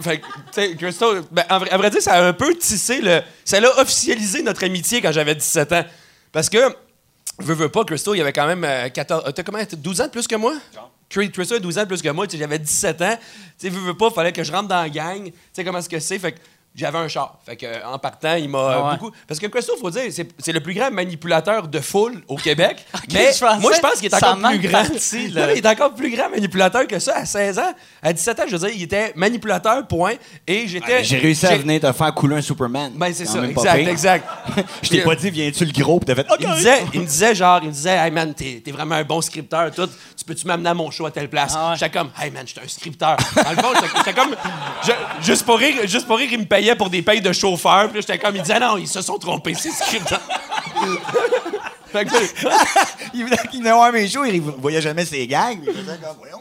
[0.00, 2.54] Fait que, tu sais, Christo, ben, en vrai- à vrai dire, ça a un peu
[2.56, 3.20] tissé le.
[3.44, 5.84] Ça l'a officialisé notre amitié quand j'avais 17 ans.
[6.32, 6.58] Parce que,
[7.38, 9.24] veux, veux pas, Christo, il y avait quand même euh, 14.
[9.26, 9.58] euh, T'as comment?
[9.64, 10.54] t'as 12 ans de plus que moi?
[11.10, 12.26] Cri- Christo a 12 ans de plus que moi.
[12.26, 13.16] tu sais, J'avais 17 ans.
[13.58, 15.24] Tu sais, veux, veux pas, fallait que je rentre dans la gang.
[15.24, 16.18] Tu sais comment est-ce que c'est?
[16.18, 16.38] Fait que
[16.74, 17.38] j'avais un char.
[17.44, 18.96] Fait que, en partant, il m'a Ah ouais.
[18.98, 19.12] beaucoup.
[19.26, 22.84] Parce que Christo, faut dire, c'est c'est le plus grand manipulateur de foule au Québec.
[23.12, 24.82] Mais je moi, je pense qu'il est encore plus grand.
[24.84, 25.40] partie, là.
[25.40, 27.72] Non, mais il est encore plus grand manipulateur que ça à 16 ans.
[28.02, 30.14] À 17 ans, je veux dire, il était manipulateur, point.
[30.46, 31.02] Et j'étais.
[31.04, 32.92] J'ai réussi à venir te faire couler un Superman.
[32.94, 34.28] Ben, c'est ça, exact, exact.
[34.82, 35.98] Je t'ai pas dit, viens-tu le gros?
[35.98, 36.26] Puis t'as fait.
[36.40, 38.94] Il me disait, il me disait genre, il me disait, hey man, t'es t'es vraiment
[38.96, 39.88] un bon scripteur, tout.
[40.16, 41.54] Tu peux-tu m'amener à mon show à telle place?
[41.56, 41.76] Ah ouais.
[41.76, 43.16] J'étais comme, hey man, j'étais un scripteur.
[43.36, 44.36] Dans le fond, j'étais- j'étais comme,
[44.84, 47.88] je- juste pour rire, juste pour rire, il me payait pour des payes de chauffeur.
[47.88, 50.20] Puis là, j'étais comme, il disait, non, ils se sont trompés, c'est scripteur.
[51.92, 52.10] fait que,
[53.14, 55.58] il venait qu'il venait voir mes shows, il voyait jamais ses gags.
[55.62, 56.40] Il faisait comme, voyons,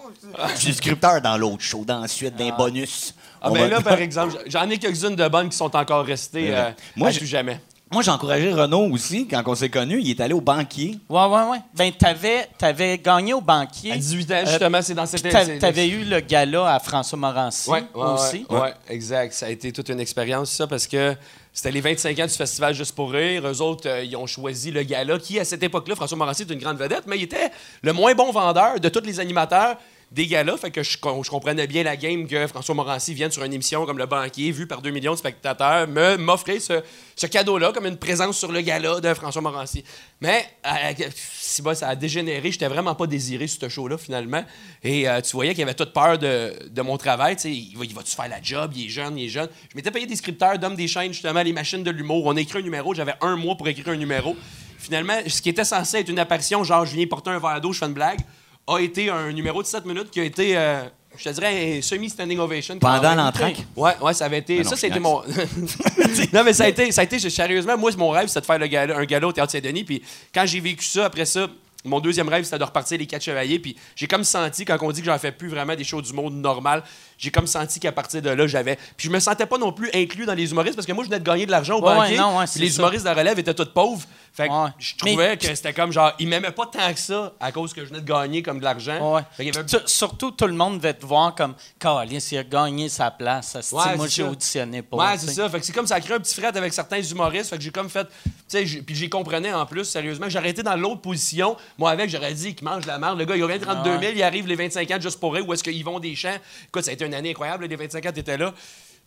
[0.55, 3.13] je suis scripteur dans l'autre show, dans la suite, d'un bonus.
[3.41, 6.05] ah On ben va- là, par exemple, j'en ai quelques-unes de bonnes qui sont encore
[6.05, 7.59] restées euh, Moi, à j'ai- tout jamais.
[7.89, 10.01] Moi, j'ai encouragé Renaud aussi, quand on s'est connus.
[10.01, 10.99] Il est allé au banquier.
[11.07, 11.57] Ouais, ouais, ouais.
[11.73, 13.93] Ben, t'avais, t'avais gagné au banquier.
[13.93, 15.31] À 18 ans, Euh, justement, c'est dans cette...
[15.31, 18.45] C'est- T'avais eu le gala à François Morancy Ouais, ouais, aussi.
[18.49, 19.31] Ouais, ouais, exact.
[19.33, 21.15] Ça a été toute une expérience, ça, parce que
[21.53, 23.47] c'était les 25 ans du Festival Juste pour rire.
[23.47, 26.51] Eux autres, euh, ils ont choisi le gala qui, à cette époque-là, François Morancy est
[26.51, 27.51] une grande vedette, mais il était
[27.83, 29.77] le moins bon vendeur de tous les animateurs
[30.11, 30.57] des galas.
[30.57, 33.53] Fait que je, com- je comprenais bien la game que François Morancy vienne sur une
[33.53, 37.85] émission comme Le Banquier, vu par 2 millions de spectateurs, me m'offrir ce, cadeau-là comme
[37.85, 39.83] une présence sur le gala de François Morancy.
[40.21, 42.51] Mais, euh, si bas, ça a dégénéré.
[42.51, 44.43] J'étais vraiment pas désiré sur ce show-là, finalement.
[44.83, 47.35] Et euh, tu voyais qu'il avait toute peur de, mon travail.
[47.45, 48.71] Il va- il va-tu faire la job?
[48.75, 49.49] Il est jeune, il est jeune.
[49.69, 52.25] Je m'étais payé des scripteurs d'hommes des chaînes, justement, les machines de l'humour.
[52.25, 52.93] On écrit un numéro.
[52.93, 54.35] J'avais un mois pour écrire un numéro.
[54.79, 57.73] Finalement, ce qui était censé être une apparition, genre, je viens porter un verre d'eau,
[57.73, 58.19] je fais une blague,
[58.67, 60.57] a été un numéro de 7 minutes qui a été.
[60.57, 60.83] euh,
[61.17, 62.77] je te dirais un semi-standing ovation.
[62.79, 63.63] Pendant l'entraque?
[63.75, 64.57] Ouais, ouais, ça avait été.
[64.57, 65.21] Ben non, ça, c'était mon.
[66.33, 68.59] non, mais ça a été, ça a été sérieusement, moi, mon rêve, c'était de faire
[68.59, 69.83] le gala- un gala au Théâtre Saint-Denis.
[69.83, 70.03] Puis
[70.33, 71.47] quand j'ai vécu ça, après ça,
[71.85, 73.59] mon deuxième rêve, c'était de repartir les quatre chevaliers.
[73.59, 76.13] Puis j'ai comme senti, quand on dit que j'en fais plus vraiment des shows du
[76.13, 76.83] monde normal,
[77.17, 78.75] j'ai comme senti qu'à partir de là, j'avais.
[78.95, 81.09] Puis je me sentais pas non plus inclus dans les humoristes parce que moi, je
[81.09, 82.17] venais de gagner de l'argent au Ouais, banquier.
[82.17, 82.81] non, ouais, les ça.
[82.81, 84.03] humoristes de la relève étaient tous pauvres.
[84.33, 84.69] Fait que Ouais.
[84.77, 87.73] je Mais- trouvais que c'était comme genre, ils m'aimaient pas tant que ça à cause
[87.73, 89.15] que je venais de gagner comme de l'argent.
[89.39, 89.51] Avait-
[89.87, 93.57] Surtout, tout le monde va te voir comme Calis, il a gagné sa place.
[93.71, 94.99] moi, j'ai auditionné pour.
[94.99, 95.49] Ouais, c'est ça.
[95.49, 97.49] Fait que c'est comme ça a créé un petit fret avec certains humoristes.
[97.49, 98.05] Fait que j'ai comme fait.
[98.07, 100.29] Tu sais, j'ai- puis j'y comprenais en plus, sérieusement.
[100.29, 101.57] J'aurais été dans l'autre position.
[101.77, 103.17] Moi, avec, j'aurais dit qu'il mange la merde.
[103.17, 105.41] Le gars, il gagné 32 000, il arrive les 25 ans juste pour eux.
[105.41, 106.37] Où est-ce qu'ils vont des champs?
[106.67, 107.65] Écoute, ça a été une année incroyable.
[107.65, 108.53] Les 25 ans, t'étais là.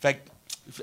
[0.00, 0.20] Fait que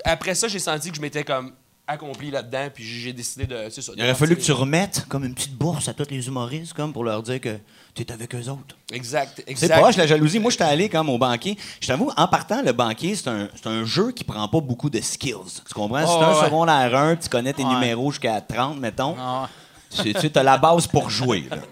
[0.04, 1.52] après ça, j'ai senti que je m'étais comme
[1.86, 2.68] accompli là-dedans.
[2.74, 3.68] Puis j'ai décidé de.
[3.70, 3.86] C'est.
[3.96, 6.92] Il aurait fallu que tu remettes comme une petite bourse à tous les humoristes, comme
[6.92, 7.56] pour leur dire que
[7.94, 8.76] tu es avec eux autres.
[8.92, 9.32] Exact.
[9.36, 9.78] C'est exact.
[9.80, 10.38] proche, la jalousie.
[10.38, 11.56] Moi, j'étais allé comme au banquier.
[11.80, 14.90] Je t'avoue, en partant, le banquier, c'est un, c'est un jeu qui prend pas beaucoup
[14.90, 15.62] de skills.
[15.66, 16.02] Tu comprends?
[16.04, 16.44] Oh, c'est un ouais.
[16.44, 17.74] secondaire 1, tu connais tes Ouais.
[17.74, 19.16] numéros jusqu'à 30, mettons.
[19.18, 19.48] Ah,
[19.90, 21.46] Tu tu as la base pour jouer.
[21.50, 21.56] là.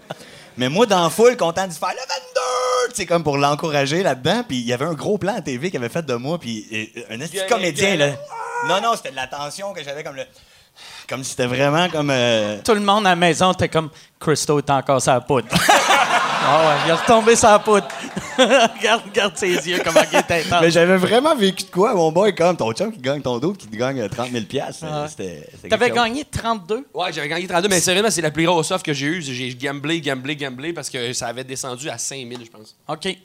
[0.57, 4.43] Mais moi, dans la foule, content de faire le 22, c'est comme pour l'encourager là-dedans.
[4.47, 6.39] Puis il y avait un gros plan à TV qu'il avait fait de moi.
[6.39, 8.09] Puis euh, un comédien, là.
[8.67, 10.23] Non, non, c'était de la tension que j'avais comme le.
[11.07, 12.09] Comme si c'était vraiment comme.
[12.11, 13.89] euh, Tout le monde à la maison était comme
[14.19, 15.47] Christo est encore sa poudre.
[15.51, 17.87] ah ouais, il est retombé sa poudre.
[18.37, 20.61] regarde, regarde ses yeux, comment il est intense.
[20.61, 23.53] Mais j'avais vraiment vécu de quoi, mon boy, comme ton chum qui gagne ton dos,
[23.53, 24.85] qui te gagne euh, 30 000 piastres.
[24.89, 25.07] Ah
[25.69, 26.87] T'avais gagné 32?
[26.93, 29.21] Ouais, j'avais gagné 32, mais sérieusement, c'est la plus grosse offre que j'ai eue.
[29.21, 32.75] J'ai gamblé, gamblé, gamblé parce que ça avait descendu à 5000, je pense.
[32.87, 33.17] OK.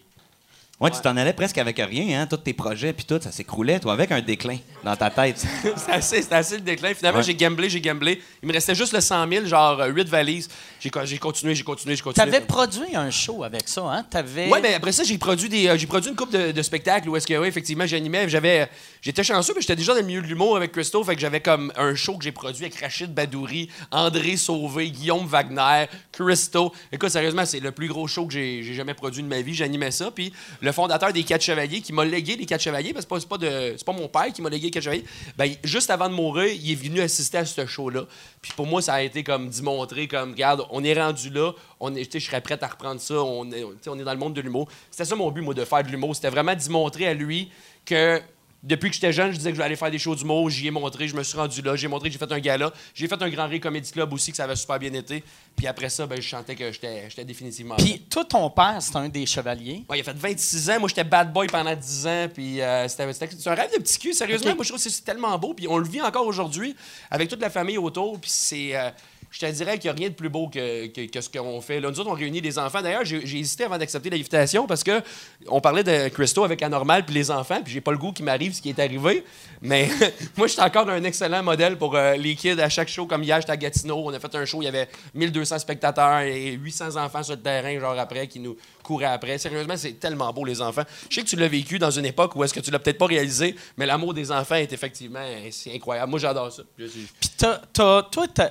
[0.82, 2.26] Ouais, tu t'en allais presque avec rien, hein.
[2.26, 5.38] Tous tes projets, puis tout, ça s'écroulait, toi, avec un déclin dans ta tête.
[5.76, 6.92] C'était assez, assez le déclin.
[6.92, 7.24] Finalement, Ouais.
[7.24, 8.20] j'ai gamblé, j'ai gamblé.
[8.42, 10.48] Il me restait juste le 100 000, genre 8 valises.
[10.82, 12.26] J'ai co- j'ai continué, j'ai continué, j'ai continué.
[12.28, 14.04] T'avais produit un show avec ça, hein?
[14.10, 14.48] T'avais.
[14.48, 17.08] Ouais, mais après ça, j'ai produit des, euh, j'ai produit une coupe de, de spectacles
[17.08, 18.28] où est-ce que, effectivement, j'animais.
[18.28, 18.68] J'avais,
[19.00, 21.40] j'étais chanceux, mais j'étais déjà dans le milieu de l'humour avec Christo, fait que j'avais
[21.40, 26.72] comme un show que j'ai produit avec Rachid Badouri, André Sauvé, Guillaume Wagner, Christo.
[26.90, 29.54] Écoute, sérieusement, c'est le plus gros show que j'ai, jamais produit de ma vie.
[29.54, 33.06] J'animais ça, puis le fondateur des Quatre Chevaliers, qui m'a légué les Quatre Chevaliers, parce
[33.06, 34.82] que c'est pas, c'est pas de, c'est pas mon père qui m'a légué les Quatre
[34.82, 35.04] Chevaliers.
[35.38, 38.02] Ben, juste avant de mourir, il est venu assister à ce show-là.
[38.40, 41.52] Puis pour moi, ça a été comme d'y montrer, comme, regarde, on est rendu là,
[41.78, 44.40] on est, je serais prêt à reprendre ça, on est, on dans le monde de
[44.40, 44.68] l'humour.
[44.90, 46.16] C'était ça mon but, moi, de faire de l'humour.
[46.16, 47.50] C'était vraiment d'y montrer à lui
[47.84, 48.20] que
[48.62, 50.48] depuis que j'étais jeune, je disais que je aller faire des shows d'humour.
[50.48, 51.74] J'y ai montré, je me suis rendu là.
[51.74, 52.72] J'ai montré que j'ai fait un gala.
[52.94, 55.24] J'ai fait un Grand Ré Comedy Club aussi, que ça avait super bien été.
[55.56, 57.74] Puis après ça, ben, je sentais que j'étais définitivement.
[57.76, 59.84] Puis toi, ton père, c'est un des chevaliers.
[59.90, 60.78] Ouais, il a fait 26 ans.
[60.78, 62.28] Moi, j'étais bad boy pendant 10 ans.
[62.32, 64.54] Puis euh, c'était un rêve de petit cul, sérieusement.
[64.54, 65.54] Moi, je trouve que c'est tellement beau.
[65.54, 66.76] Puis on le vit encore aujourd'hui
[67.10, 68.20] avec toute la famille autour.
[68.20, 68.76] Puis c'est.
[68.76, 68.90] euh,
[69.32, 71.80] je te dirais qu'il n'y a rien de plus beau que, que- ce qu'on fait.
[71.80, 72.82] Là, nous autres, on réunit les enfants.
[72.82, 75.00] D'ailleurs, j'ai hésité avant d'accepter l'invitation parce que
[75.48, 77.60] on parlait de Christo avec Anormal puis les enfants.
[77.64, 79.24] Puis j'ai pas le goût qui m'arrive ce qui est arrivé.
[79.62, 79.88] Mais
[80.36, 83.06] moi, je suis encore un excellent modèle pour euh, les kids à chaque show.
[83.06, 84.02] Comme hier, j'étais à Gatineau.
[84.04, 84.60] On a fait un show.
[84.60, 88.56] Il y avait 1200 spectateurs et 800 enfants sur le terrain, genre après, qui nous
[88.82, 89.38] couraient après.
[89.38, 90.84] Sérieusement, c'est tellement beau, les enfants.
[91.08, 92.98] Je sais que tu l'as vécu dans une époque où est-ce que tu l'as peut-être
[92.98, 95.20] pas réalisé, mais l'amour des enfants est effectivement
[95.50, 96.10] c'est incroyable.
[96.10, 96.62] Moi, j'adore ça.
[96.76, 97.30] Puis
[97.72, 98.02] toi,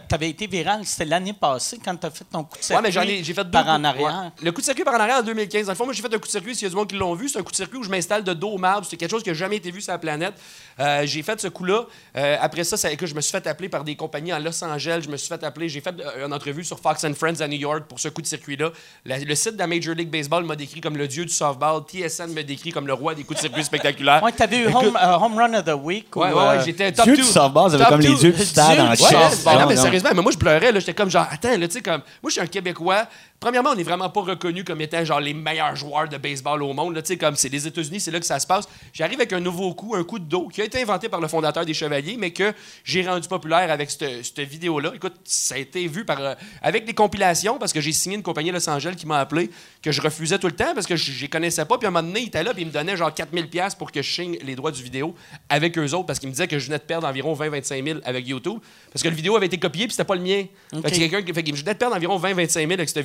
[0.07, 2.85] t'avais été viral, c'était l'année passée quand t'as fait ton coup de circuit.
[2.85, 4.05] Ouais, mais ai, j'ai fait par en arrière.
[4.05, 4.43] ouais.
[4.45, 5.65] Le coup de circuit par en arrière en 2015.
[5.65, 6.55] Dans le fond, moi, j'ai fait un coup de circuit.
[6.55, 7.89] S'il y a du monde qui l'ont vu, c'est un coup de circuit où je
[7.89, 8.85] m'installe de dos au marbre.
[8.89, 10.33] C'est quelque chose qui n'a jamais été vu sur la planète.
[10.79, 11.85] Euh, j'ai fait ce coup-là.
[12.15, 14.63] Euh, après ça, ça que je me suis fait appeler par des compagnies en Los
[14.63, 15.01] Angeles.
[15.03, 15.69] Je me suis fait appeler.
[15.69, 18.21] J'ai fait euh, une entrevue sur Fox and Friends à New York pour ce coup
[18.21, 18.71] de circuit-là.
[19.05, 21.81] Le site de la Major League Baseball m'a décrit comme le dieu du softball.
[21.87, 24.21] TSN me décrit comme le roi des coups de circuit spectaculaires.
[24.23, 26.15] Ouais, t'avais eu home, euh, home Run of the Week.
[26.15, 27.21] Ouais, ou, ouais, ouais, euh, j'étais top Dieu 2.
[27.21, 28.17] du softball, vous avez Top comme les two.
[28.17, 29.55] dieux du stade Dieu en softball.
[29.55, 30.71] Ben non, mais sérieusement, mais moi, je pleurais.
[30.71, 30.79] là.
[30.79, 32.01] J'étais comme genre, attends, là, tu sais, comme.
[32.21, 33.05] Moi, je suis un Québécois.
[33.41, 36.73] Premièrement, on n'est vraiment pas reconnu comme étant genre les meilleurs joueurs de baseball au
[36.73, 36.93] monde.
[36.93, 38.69] Là, tu sais, comme c'est les États-Unis, c'est là que ça se passe.
[38.93, 41.27] J'arrive avec un nouveau coup, un coup de dos qui a été inventé par le
[41.27, 44.91] fondateur des Chevaliers, mais que j'ai rendu populaire avec cette, vidéo-là.
[44.93, 48.21] Écoute, ça a été vu par euh, avec des compilations parce que j'ai signé une
[48.21, 49.49] compagnie à Los Angeles qui m'a appelé
[49.81, 51.79] que je refusais tout le temps parce que je les connaissais pas.
[51.79, 53.73] Puis à un moment donné, il était là puis il me donnait genre 4000 pièces
[53.73, 55.15] pour que je signe les droits du vidéo
[55.49, 57.99] avec eux autres parce qu'il me disait que je venais de perdre environ 20-25 000
[58.03, 58.59] avec YouTube
[58.93, 60.45] parce que le vidéo avait été copié puis c'était pas le mien.
[60.73, 60.83] Ok.
[60.83, 63.03] Fait que quelqu'un fait que je venais de perdre environ 20-25 000 avec cette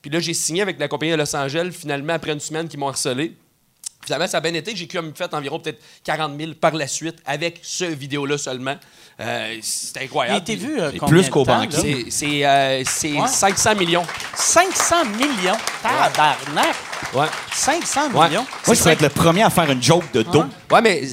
[0.00, 2.76] Puis là, j'ai signé avec la compagnie de Los Angeles finalement après une semaine qui
[2.76, 3.34] m'ont harcelé.
[4.04, 4.74] Finalement, ça a bien été.
[4.74, 8.74] J'ai comme fait environ peut-être 40 000 par la suite avec ce vidéo-là seulement.
[9.20, 10.38] Euh, C'était Il a incroyable.
[10.40, 11.94] été vu euh, C'est combien plus qu'au banquier.
[11.94, 11.98] là?
[12.08, 13.28] C'est c'est, euh, c'est Ouais.
[13.28, 14.04] 500 millions.
[14.34, 15.56] 500 millions?
[15.82, 16.74] Tabarnak!
[17.14, 17.26] Ouais.
[17.52, 18.28] 500 Ouais.
[18.28, 18.46] millions?
[18.66, 20.44] Moi, je serais être le premier à faire une joke de dos.
[20.70, 21.02] Ouais, mais.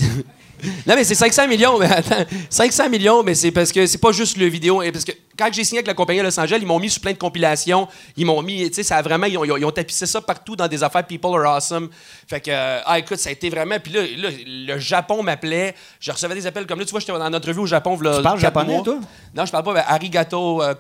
[0.86, 2.25] Non, mais c'est 500 millions, mais attends.
[2.49, 4.82] 500 millions, mais c'est parce que c'est pas juste le vidéo.
[4.82, 6.89] et Parce que quand j'ai signé avec la compagnie à Los Angeles, ils m'ont mis
[6.89, 7.87] sur plein de compilations.
[8.17, 10.05] Ils m'ont mis, tu sais, ça a vraiment, ils ont, ils ont- ils ont tapissé
[10.05, 11.89] ça partout dans des affaires People are awesome.
[12.27, 13.77] Fait que, euh, ah, écoute, ça a été vraiment.
[13.81, 15.73] Puis là, là, le Japon m'appelait.
[15.99, 16.85] Je recevais des appels comme là.
[16.85, 17.97] Tu vois, j'étais en entrevue au Japon.
[17.97, 18.83] Tu parles japonais, mois.
[18.83, 18.99] toi?
[19.33, 19.73] Non, je parle pas.
[19.73, 20.73] Ben, arigato, euh,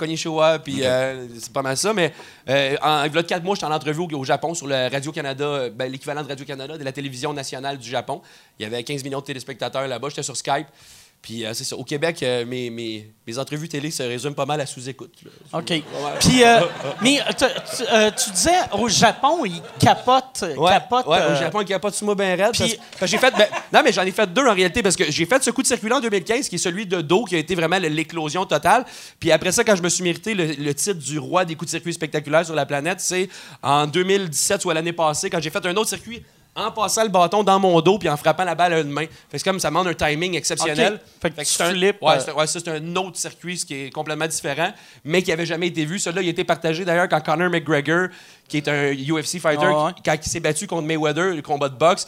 [0.59, 1.93] puis euh, c'est pas mal ça.
[1.93, 2.13] Mais
[2.49, 4.89] euh, en, il y a quatre mois, j'étais en entrevue au, au Japon sur le
[4.91, 8.21] Radio-Canada, ben, l'équivalent de Radio-Canada, de la télévision nationale du Japon.
[8.59, 10.09] Il y avait 15 millions de téléspectateurs là-bas.
[10.09, 10.67] J'étais sur Skype.
[11.21, 11.75] Puis euh, c'est ça.
[11.75, 15.11] Au Québec, euh, mes, mes, mes entrevues télé se résument pas mal à sous-écoute.
[15.53, 15.73] OK.
[16.21, 16.59] Puis, euh,
[17.01, 20.45] mais tu, disais, au Japon, ils capotent.
[20.57, 22.51] Ouais, capotent, ouais, euh, au Japon, il n'y a pas de sumo bien raide.
[22.53, 23.31] puis- parce- parce que j'ai fait.
[23.37, 25.61] ben, non, mais j'en ai fait deux en réalité parce que j'ai fait ce coup
[25.61, 28.85] de circuit en 2015 qui est celui de dos qui a été vraiment l'éclosion totale.
[29.19, 31.67] Puis après ça, quand je me suis mérité le, le titre du roi des coups
[31.71, 33.27] de circuit spectaculaires sur la planète, c'est
[33.61, 36.23] en 2017 soit l'année passée quand j'ai fait un autre circuit
[36.67, 39.05] en passant le bâton dans mon dos puis en frappant la balle à une main.
[39.31, 40.93] C'est comme ça demande un timing exceptionnel.
[40.95, 40.99] OK.
[41.21, 43.73] Fait que c'est un, ouais, euh, c'est- ouais, ça, c'est un autre circuit ce qui
[43.85, 44.71] est complètement différent,
[45.03, 45.99] mais qui avait jamais été vu.
[45.99, 48.07] Celui-là, il a été partagé d'ailleurs quand Conor McGregor,
[48.47, 49.91] qui est un UFC fighter, Ah ouais.
[50.03, 52.07] quand il s'est battu contre Mayweather, le combat de boxe,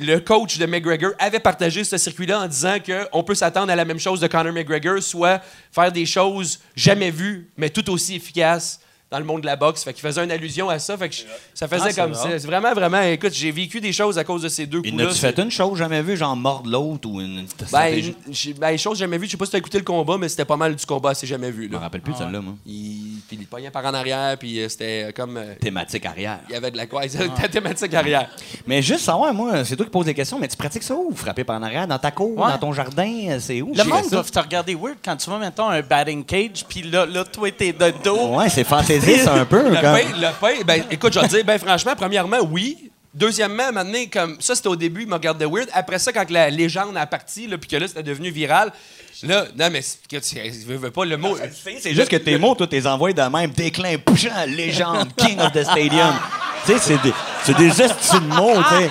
[0.00, 3.84] le coach de McGregor avait partagé ce circuit-là en disant qu'on peut s'attendre à la
[3.84, 5.40] même chose de Conor McGregor, soit
[5.72, 8.78] faire des choses jamais vues, mais tout aussi efficaces
[9.10, 9.84] dans le monde de la boxe.
[9.84, 10.96] Fait qu'il faisait une allusion à ça.
[10.96, 11.22] Fait que je-
[11.54, 12.28] ça faisait Ah, c'est comme ça.
[12.38, 13.00] C'est vraiment, vraiment...
[13.00, 15.08] Écoute, j'ai vécu des choses à cause de ces deux Il coups-là.
[15.08, 18.12] n'a-tu fait une chose jamais vue, genre mordre l'autre ou une Ben,
[18.58, 19.26] ben, les choses jamais vues.
[19.26, 21.10] Je sais pas si tu as écouté le combat, mais c'était pas mal du combat
[21.10, 21.68] assez jamais vu.
[21.70, 22.54] Je me rappelle plus de celle-là, moi.
[22.66, 25.36] Il, puis il pognait par en arrière, puis euh, c'était comme...
[25.36, 26.40] euh, Thématique arrière.
[26.48, 27.02] il y avait de la quoi,
[27.40, 28.28] la thématique arrière.
[28.66, 31.12] Mais juste savoir, moi, c'est toi qui poses des questions, mais tu pratiques ça où?
[31.14, 32.50] Frapper par en arrière, dans ta cour, Ouais.
[32.52, 33.72] dans ton jardin, euh, c'est où?
[33.74, 36.82] Le tu monde va te regarder weird quand tu vas, mettons, un batting cage, puis
[36.82, 38.36] là, là, toi, t'es de dos.
[38.36, 38.64] Ouais, c'est
[39.00, 39.62] fantaisiste un peu.
[39.68, 42.90] Le comme- pain, le pain, ben, écoute, je vais te dire, ben, franchement, premièrement, oui.
[43.14, 45.68] Deuxièmement, maintenant, comme ça, c'était au début, il me regardait weird.
[45.72, 48.70] Après ça, quand la légende a parti, là, puis que là, c'était devenu viral,
[49.24, 50.36] là, non, mais c'est- que tu
[50.66, 51.36] veux, veux pas le mot.
[51.80, 53.50] C'est juste que tes mots, toi, t'es envoyés de même.
[53.50, 56.12] Déclin, puissant, légende, king of the stadium.
[56.66, 57.12] tu sais, c'est des,
[57.44, 58.90] c'est des de mots, tu sais.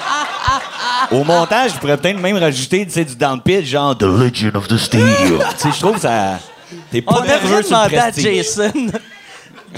[1.12, 4.56] Au montage, je pourrais peut-être même rajouter, tu sais, du down pitch, genre The Legend
[4.56, 5.40] of the Stadium.
[5.58, 6.40] tu sais, je trouve que ça.
[6.92, 8.24] T'es pas On devrait nerveux sur le prestige.
[8.36, 8.72] Jason.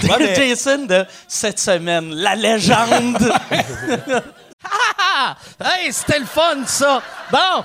[0.18, 3.32] mais- Jason de cette semaine, la légende.
[5.12, 5.36] Ah!
[5.64, 7.02] Hey, c'était le fun, ça!
[7.32, 7.64] Bon!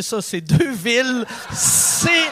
[0.01, 0.21] ça.
[0.21, 1.25] C'est deux villes.
[1.53, 2.29] C'est...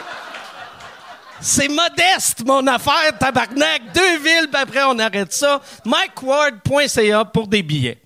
[1.42, 3.92] C'est modeste, mon affaire, tabarnak.
[3.94, 5.62] Deux villes, puis après, on arrête ça.
[5.86, 7.98] MikeWard.ca pour des billets.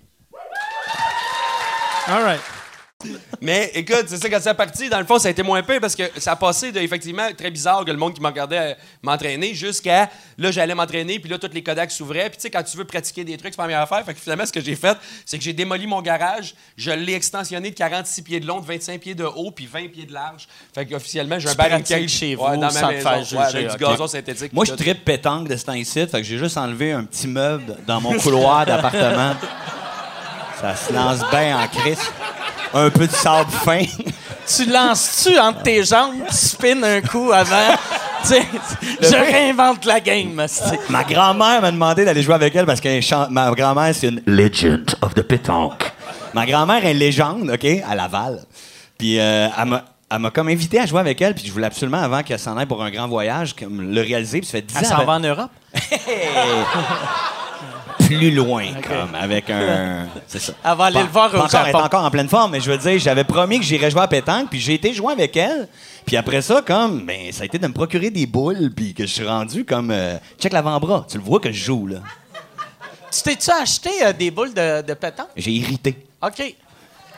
[2.07, 2.54] All right.
[3.41, 5.79] Mais écoute, c'est ça, quand c'est parti, dans le fond, ça a été moins peu
[5.79, 8.71] parce que ça a passé de, effectivement, très bizarre que le monde qui me regardait
[8.71, 12.29] euh, m'entraîner jusqu'à là, j'allais m'entraîner, puis là, tous les Kodaks s'ouvraient.
[12.29, 14.05] Puis tu sais, quand tu veux pratiquer des trucs, c'est pas la meilleure affaire.
[14.05, 17.13] Fait que finalement, ce que j'ai fait, c'est que j'ai démoli mon garage, je l'ai
[17.13, 20.13] extensionné de 46 pieds de long, de 25 pieds de haut, puis 20 pieds de
[20.13, 20.47] large.
[20.73, 23.77] Fait qu'officiellement, j'ai un cage chez ouais, vous dans sans ma te ouais, avec ok.
[23.77, 24.53] du gazon synthétique.
[24.53, 27.77] Moi, je tripe pétanque de ce temps-ci, fait que j'ai juste enlevé un petit meuble
[27.87, 29.35] dans mon couloir d'appartement.
[30.61, 31.99] Ça se lance bien en crise.
[32.77, 33.83] Un peu de sable fin.
[34.47, 37.75] tu lances-tu entre tes jambes, tu spins un coup avant?
[38.27, 38.41] Tu sais,
[39.01, 40.43] je réinvente la game.
[40.89, 44.83] Ma grand-mère m'a demandé d'aller jouer avec elle parce que ma grand-mère, c'est une legend
[45.03, 45.91] of the pétanque.
[46.33, 48.39] Ma grand-mère est une légende, OK, à Laval.
[48.97, 51.67] Puis euh, elle m'a- elle m'a comme invité à jouer avec elle, puis je voulais
[51.67, 54.61] absolument, avant qu'elle s'en aille pour un grand voyage, comme le réaliser, puis ça fait
[54.63, 54.89] 10 Elle ans.
[54.97, 55.51] s'en va en Europe?
[58.07, 60.07] plus loin, comme, avec un.
[60.27, 60.53] C'est ça.
[60.63, 62.59] Elle va aller Pas- le voir au encore, Elle est encore en pleine forme, mais
[62.61, 65.35] je veux dire, j'avais promis que j'irais jouer à pétanque, puis j'ai été jouer avec
[65.37, 65.67] elle.
[66.05, 69.05] Puis après ça, comme, ben, ça a été de me procurer des boules, puis que
[69.05, 69.91] je suis rendu comme.
[69.91, 71.05] euh, check l'avant-bras.
[71.09, 71.97] Tu le vois que je joue, là.
[73.11, 75.27] Tu t'es-tu acheté euh, des boules de, de pétanque?
[75.37, 76.05] J'ai irrité.
[76.21, 76.55] OK.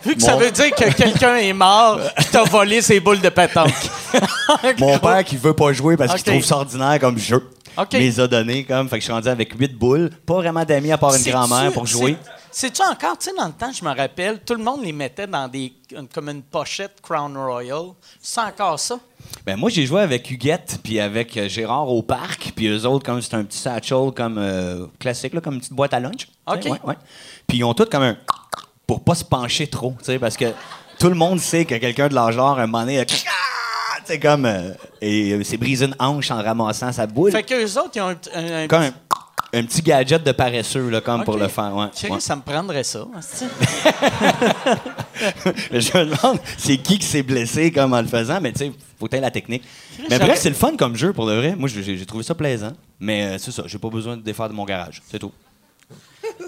[0.06, 3.30] Vu que ça veut dire que quelqu'un est mort, qui t'a volé ses boules de
[3.30, 3.74] pétanque.
[4.80, 7.44] Mon père qui veut pas jouer parce qu'il trouve ça ordinaire comme jeu.
[7.78, 7.94] Ok.
[7.94, 8.90] Me les a donné comme.
[8.90, 10.10] Fait que je suis rendu avec huit boules.
[10.26, 12.18] Pas vraiment d'amis à part une grand-mère pour jouer.
[12.24, 12.32] c'est-
[12.70, 15.28] C'est-tu encore, tu sais, dans le temps, je me rappelle, tout le monde les mettait
[15.28, 15.74] dans des
[16.14, 17.90] comme une pochette Crown Royal.
[18.22, 19.00] C'est encore ça?
[19.46, 23.06] Ben moi j'ai joué avec Huguette puis avec euh, Gérard au parc puis eux autres
[23.06, 26.28] comme c'est un petit satchel comme euh, classique là, comme une petite boîte à lunch.
[26.48, 26.56] OK.
[26.60, 26.96] Tu sais, ouais, ouais.
[27.46, 28.18] Puis ils ont tous comme un
[28.88, 30.46] pour pas se pencher trop, tu sais parce que
[31.00, 33.06] tout le monde sait que quelqu'un de l'âge d'or un moment donné, a-
[34.08, 34.45] C'est comme.
[34.45, 37.32] euh, et euh, c'est briser une hanche en ramassant sa boule.
[37.32, 38.91] Fait qu'eux autres, ils ont un, un- un Comme un,
[39.53, 41.41] un petit gadget de paresseux, là, comme pour Ok.
[41.41, 41.76] le faire.
[41.76, 42.99] Ouais, ça me prendrait ça.
[43.18, 43.45] hostie.
[45.72, 48.72] Je me demande, c'est qui qui s'est blessé comme en le faisant, mais tu sais,
[48.99, 49.64] faut être la technique.
[49.99, 51.55] Mais j'aurais- bref, c'est le fun comme jeu pour de vrai.
[51.58, 52.74] Moi, j'ai j'ai trouvé ça plaisant.
[52.99, 55.01] Mais euh, c'est ça, j'ai pas besoin de défaire de mon garage.
[55.10, 55.32] C'est tout.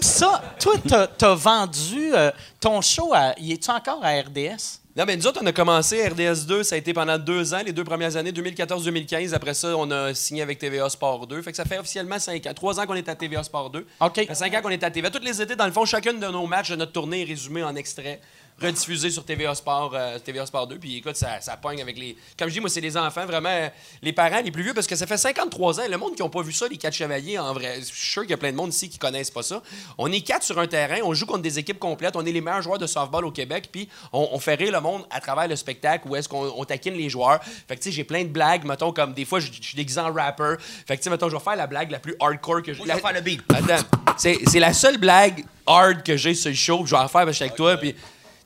[0.00, 2.30] Ça, toi, t'as t'as vendu euh,
[2.60, 3.34] ton show à.
[3.38, 4.79] Y es-tu encore à RDS?
[4.96, 7.60] Non, mais nous autres, on a commencé RDS 2, ça a été pendant deux ans,
[7.64, 9.34] les deux premières années, 2014-2015.
[9.34, 11.42] Après ça, on a signé avec TVA Sport 2.
[11.42, 12.54] Fait que ça fait officiellement cinq ans.
[12.54, 13.78] Trois ans qu'on est à TVA Sport 2.
[13.78, 13.86] OK.
[14.00, 15.10] Ça fait cinq ans qu'on est à TVA.
[15.10, 17.62] Tous les étés, dans le fond, chacune de nos matchs de notre tournée est résumée
[17.62, 18.20] en extrait,
[18.60, 20.78] rediffusé sur TVA Sport, euh, TVA Sport 2.
[20.78, 22.16] Puis écoute, ça, ça pogne avec les.
[22.38, 23.68] Comme je dis, moi, c'est les enfants, vraiment, euh,
[24.02, 25.84] les parents les plus vieux, parce que ça fait 53 ans.
[25.88, 28.22] Le monde qui n'a pas vu ça, les quatre chevaliers, en vrai, je suis sûr
[28.22, 29.62] qu'il y a plein de monde ici qui connaissent pas ça.
[29.98, 32.40] On est quatre sur un terrain, on joue contre des équipes complètes, on est les
[32.40, 35.48] meilleurs joueurs de softball au Québec, puis on, on fait rire le monde à travers
[35.48, 37.40] le spectacle où est-ce qu'on on taquine les joueurs.
[37.42, 40.00] Fait que, tu sais, j'ai plein de blagues, mettons, comme des fois, je suis déguisé
[40.00, 40.56] en rapper.
[40.86, 42.72] Fait que, tu sais, mettons, je vais faire la blague la plus hardcore que.
[42.72, 43.42] Moi, je vais faire le beat.
[43.48, 43.86] Attends,
[44.16, 47.22] c'est la seule blague hard que j'ai sur le show, que je vais en faire
[47.22, 47.94] avec toi, puis...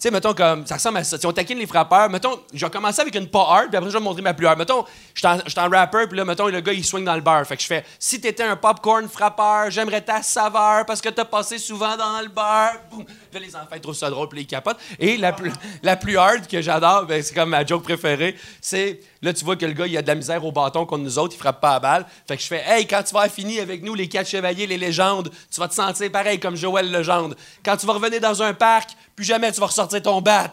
[0.04, 1.18] Sais, mettons, comme, ça ressemble à ça.
[1.18, 3.88] Si on taquine les frappeurs, mettons, je vais commencer avec une pas hard, puis après,
[3.88, 4.58] je vais montrer ma plus hard.
[4.58, 4.84] Mettons,
[5.14, 7.14] je suis en, je suis en rapper, puis là, mettons, le gars, il swing dans
[7.14, 7.42] le bar.
[7.46, 11.24] Fait que je fais, si t'étais un popcorn frappeur, j'aimerais ta saveur parce que t'as
[11.24, 12.72] passé souvent dans le bar.
[12.90, 13.06] Boum.
[13.32, 14.76] Là, les enfants, ils trouvent ça drôle, puis ils capotent.
[14.98, 15.50] Et la plus,
[15.82, 19.56] la plus hard que j'adore, ben, c'est comme ma joke préférée, c'est, là, tu vois
[19.56, 21.62] que le gars, il a de la misère au bâton contre nous autres, il frappe
[21.62, 22.06] pas à balle.
[22.28, 24.76] Fait que je fais, hey, quand tu vas finir avec nous, les quatre chevaliers, les
[24.76, 27.34] légendes, tu vas te sentir pareil comme Joël Legendre.
[27.64, 30.50] Quand tu vas revenir dans un parc, plus jamais tu vas ressortir ton bat.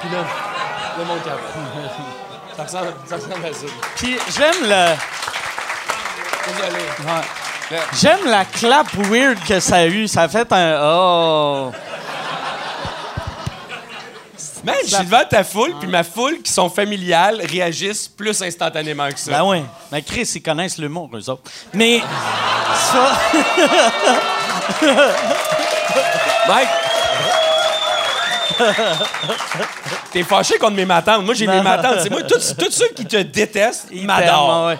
[0.00, 0.24] Puis là,
[0.98, 1.40] le monde capote.
[2.56, 3.66] Ça ressemble, ça ressemble à ça.
[3.96, 4.94] Puis j'aime le.
[6.46, 6.84] Désolé.
[7.00, 7.78] Ouais.
[7.98, 10.06] J'aime la clap weird que ça a eu.
[10.08, 11.72] Ça a fait un oh.
[14.62, 19.08] Man, je suis devant ta foule, puis ma foule, qui sont familiales, réagissent plus instantanément
[19.08, 19.30] que ça.
[19.30, 19.62] Ben oui.
[19.90, 21.50] Mais Chris, ils connaissent l'humour, eux autres.
[21.72, 22.02] Mais
[22.92, 23.18] ça.
[26.48, 26.79] Mike!
[30.12, 31.24] T'es fâché contre mes matantes.
[31.24, 32.00] Moi, j'ai mes matantes.
[32.02, 34.66] C'est moi, tous, ceux qui te détestent, ils m'adorent.
[34.68, 34.78] Ouais.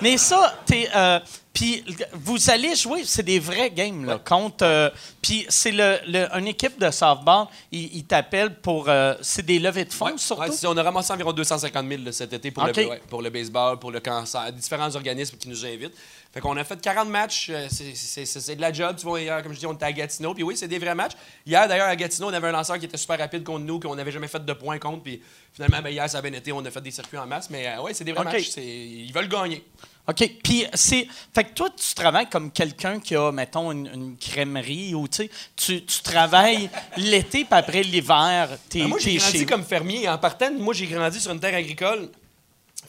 [0.00, 0.88] Mais ça, t'es.
[0.94, 1.18] euh,
[1.52, 4.64] puis vous allez jouer, c'est des vrais games, là, contre.
[4.64, 4.88] euh,
[5.20, 8.88] puis c'est le, le- une équipe de softball, ils t'appellent pour.
[8.88, 10.42] euh, c'est des levées de fonds, Ouais, surtout?
[10.42, 12.76] ouais, on a ramassé environ 250 000 là, cet été pour, OK.
[12.76, 15.92] le, pour le baseball, pour le cancer, différents organismes qui nous invitent.
[16.32, 17.48] Fait qu'on a fait 40 matchs.
[17.50, 18.94] euh, c'est- de la job.
[18.96, 20.32] Tu vois, hier, comme je dis, on était à Gatineau.
[20.32, 21.14] Puis oui, c'est des vrais matchs.
[21.44, 23.96] Hier, d'ailleurs, à Gatineau, on avait un lanceur qui était super rapide contre nous, qu'on
[23.96, 25.02] n'avait jamais fait de points contre.
[25.02, 25.20] Puis
[25.52, 26.52] finalement, ben, hier, ça a bien été.
[26.52, 27.50] On a fait des circuits en masse.
[27.50, 28.56] Mais euh, ouais, c'est des vrais matchs.
[28.58, 29.64] Ils veulent gagner.
[30.06, 30.30] OK.
[30.44, 31.06] Puis c'est.
[31.34, 35.28] Fait que toi, tu travailles comme quelqu'un qui a, mettons, une, une crèmerie ou, tu
[35.56, 40.08] sais, tu travailles l'été, puis après l'hiver, t'es Ben, moi, j'ai grandi chez comme fermier.
[40.08, 42.08] En partant, moi, j'ai grandi sur une terre agricole.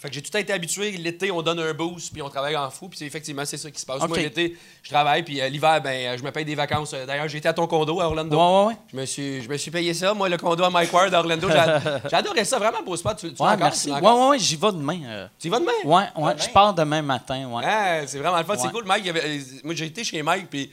[0.02, 0.91] Fait que j'ai tout été habitué.
[0.93, 2.89] L'été, on donne un boost, puis on travaille en fou.
[2.89, 3.99] Puis c'est effectivement, c'est ça qui se passe.
[4.08, 6.91] Moi, l'été, je travaille, puis euh, l'hiver, ben, euh, je me paye des vacances.
[6.95, 8.36] Euh, D'ailleurs, j'étais à ton condo à Orlando.
[8.36, 8.78] Ouais, ouais, ouais.
[8.91, 11.20] Je me suis, je me suis payé ça, moi, le condo à Mike Ward à
[11.20, 11.47] Orlando.
[12.10, 13.16] J'adorais ça, vraiment beau spot.
[13.18, 13.91] Tu, tu Ouais, merci.
[13.91, 14.99] Ouais, ouais, ouais, j'y vais demain.
[15.06, 15.28] euh.
[15.39, 15.72] Tu y vas demain?
[15.84, 17.64] Ouais, ouais, je pars demain matin, ouais.
[17.64, 18.86] Ah, c'est vraiment le fun, c'est cool.
[18.86, 20.72] Mike, avait- moi j'ai été chez Mike, puis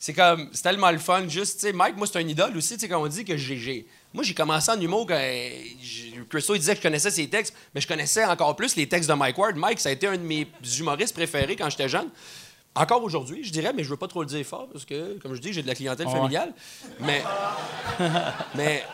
[0.00, 1.28] c'est comme, c'est tellement le fun.
[1.28, 3.36] Juste, tu sais, Mike, moi c'est un idole aussi, tu sais, quand on dit que
[3.36, 3.86] j'ai.
[4.12, 5.20] Moi j'ai commencé en humour quand.
[6.28, 9.08] Christo il disait que je connaissais ses textes, mais je connaissais encore plus les textes
[9.08, 9.56] de Mike Ward.
[9.56, 10.46] Mike, ça a été un de mes
[10.78, 12.08] humoristes préférés quand j'étais jeune.
[12.74, 15.34] Encore aujourd'hui, je dirais, mais je veux pas trop le dire fort parce que, comme
[15.34, 16.12] je dis, j'ai de la clientèle Ouais.
[16.12, 16.54] familiale.
[17.00, 17.22] Mais.
[18.54, 18.84] mais.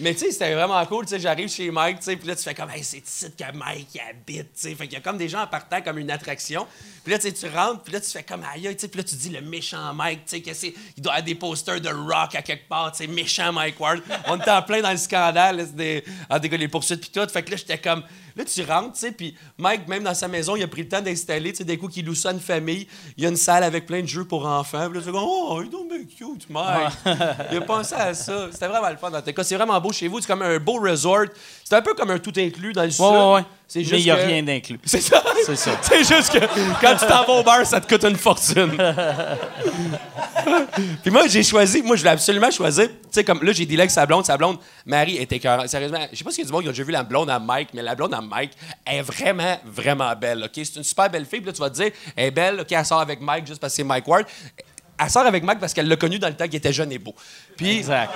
[0.00, 1.04] Mais tu sais, c'était vraiment cool.
[1.04, 3.26] Tu sais, j'arrive chez Mike, tu sais, puis là, tu fais comme, hey, c'est ici
[3.36, 4.74] que Mike il habite, tu sais.
[4.74, 6.66] Fait qu'il y a comme des gens en partant comme une attraction.
[7.02, 8.98] Puis là, tu sais, tu rentres, puis là, tu fais comme, aïe, tu sais, puis
[8.98, 11.80] là, tu dis le méchant Mike, tu sais, que c'est, il doit avoir des posters
[11.80, 14.00] de rock à quelque part, tu sais, méchant Mike Ward.
[14.26, 17.28] On était en plein dans le scandale, des, en les poursuites, puis tout.
[17.28, 18.02] Fait que là, j'étais comme,
[18.36, 20.88] là, tu rentres, tu sais, puis Mike, même dans sa maison, il a pris le
[20.88, 22.86] temps d'installer, tu sais, des coups qu'il loue ça à une famille.
[23.16, 24.88] Il y a une salle avec plein de jeux pour enfants.
[24.88, 26.92] Puis là, tu fais comme, oh, il est cute, Mike.
[27.50, 28.48] il a pensé à ça.
[28.52, 29.44] C'était vraiment le fun dans tes cas.
[29.44, 30.20] C'est vraiment beau chez vous.
[30.20, 31.26] C'est comme un beau resort.
[31.64, 33.04] C'est un peu comme un tout inclus dans le sud.
[33.04, 33.44] Ouais, ouais.
[33.66, 34.78] C'est Mais juste il n'y a que- rien d'inclus.
[34.84, 35.22] C'est ça.
[35.44, 35.72] C'est ça.
[35.82, 36.38] C'est juste que
[36.80, 38.72] quand tu t'en vas au bar, ça te coûte une fortune.
[41.02, 42.88] Puis moi, j'ai choisi, moi, je voulais absolument choisir.
[42.88, 45.68] Tu sais, comme là, j'ai dit avec sa blonde, sa blonde, Marie était écœurante.
[45.68, 47.28] Sérieusement, je sais pas s'il y a du monde qui a déjà vu la blonde
[47.30, 48.52] à Mike, mais la blonde à Mike
[48.86, 50.50] est vraiment, vraiment belle, OK?
[50.54, 52.72] C'est une super belle fille, puis là, tu vas te dire, elle est belle, OK,
[52.72, 54.24] elle sort avec Mike juste parce que c'est Mike Ward.
[55.00, 56.98] Elle sort avec Mike parce qu'elle l'a connu dans le temps qu'il était jeune et
[56.98, 57.14] beau.
[57.56, 58.10] Puis, Exact.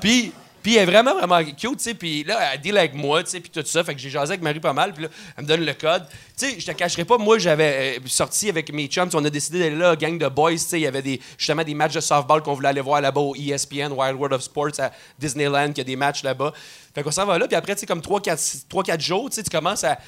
[0.00, 0.32] puis,
[0.62, 1.94] Puis elle est vraiment, vraiment cute, tu sais.
[1.94, 3.82] Puis là, elle deal avec moi, tu sais, puis tout ça.
[3.82, 4.92] Fait que j'ai jasé avec Marie pas mal.
[4.92, 6.06] Puis là, elle me donne le code.
[6.38, 9.10] Tu sais, je te cacherai pas, moi, j'avais euh, sorti avec mes chums.
[9.14, 10.78] On a décidé d'aller là, gang de boys, tu sais.
[10.78, 13.34] Il y avait des, justement des matchs de softball qu'on voulait aller voir là-bas au
[13.34, 16.52] ESPN, Wild World of Sports, à Disneyland, qui a des matchs là-bas.
[16.94, 17.48] Fait qu'on s'en va là.
[17.48, 19.98] Puis après, tu sais, comme 3-4 jours, tu sais, tu commences à.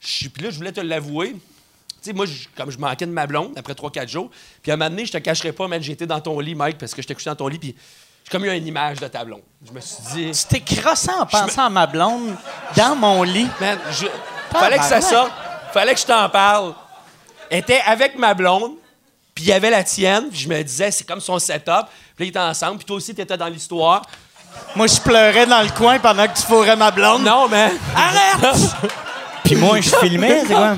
[0.00, 1.32] Puis là, je voulais te l'avouer.
[1.32, 1.38] Tu
[2.08, 4.30] sais, moi, comme je manquais de ma blonde après 3-4 jours,
[4.62, 6.78] puis à un moment donné, je te cacherai pas, man, j'étais dans ton lit, Mike,
[6.78, 7.76] parce que j'étais couché dans ton lit, puis
[8.30, 9.42] comme eu une image de ta blonde.
[9.66, 12.34] Je me suis dit, C'était crossant en pensant à ma blonde
[12.76, 13.48] dans mon lit.
[13.60, 14.06] man, je...
[14.50, 15.32] fallait que ça sorte,
[15.72, 16.74] fallait que je t'en parle.
[17.50, 18.72] Elle était avec ma blonde,
[19.34, 22.24] puis il y avait la tienne, puis je me disais, c'est comme son setup, puis
[22.24, 24.02] là, ils étaient ensemble, puis toi aussi, t'étais dans l'histoire.
[24.74, 27.22] Moi, je pleurais dans le coin pendant que tu fourrais ma blonde.
[27.22, 27.72] Non, man!
[27.94, 28.58] Arrête!
[29.44, 30.76] Puis moi, je filmais, c'est quoi?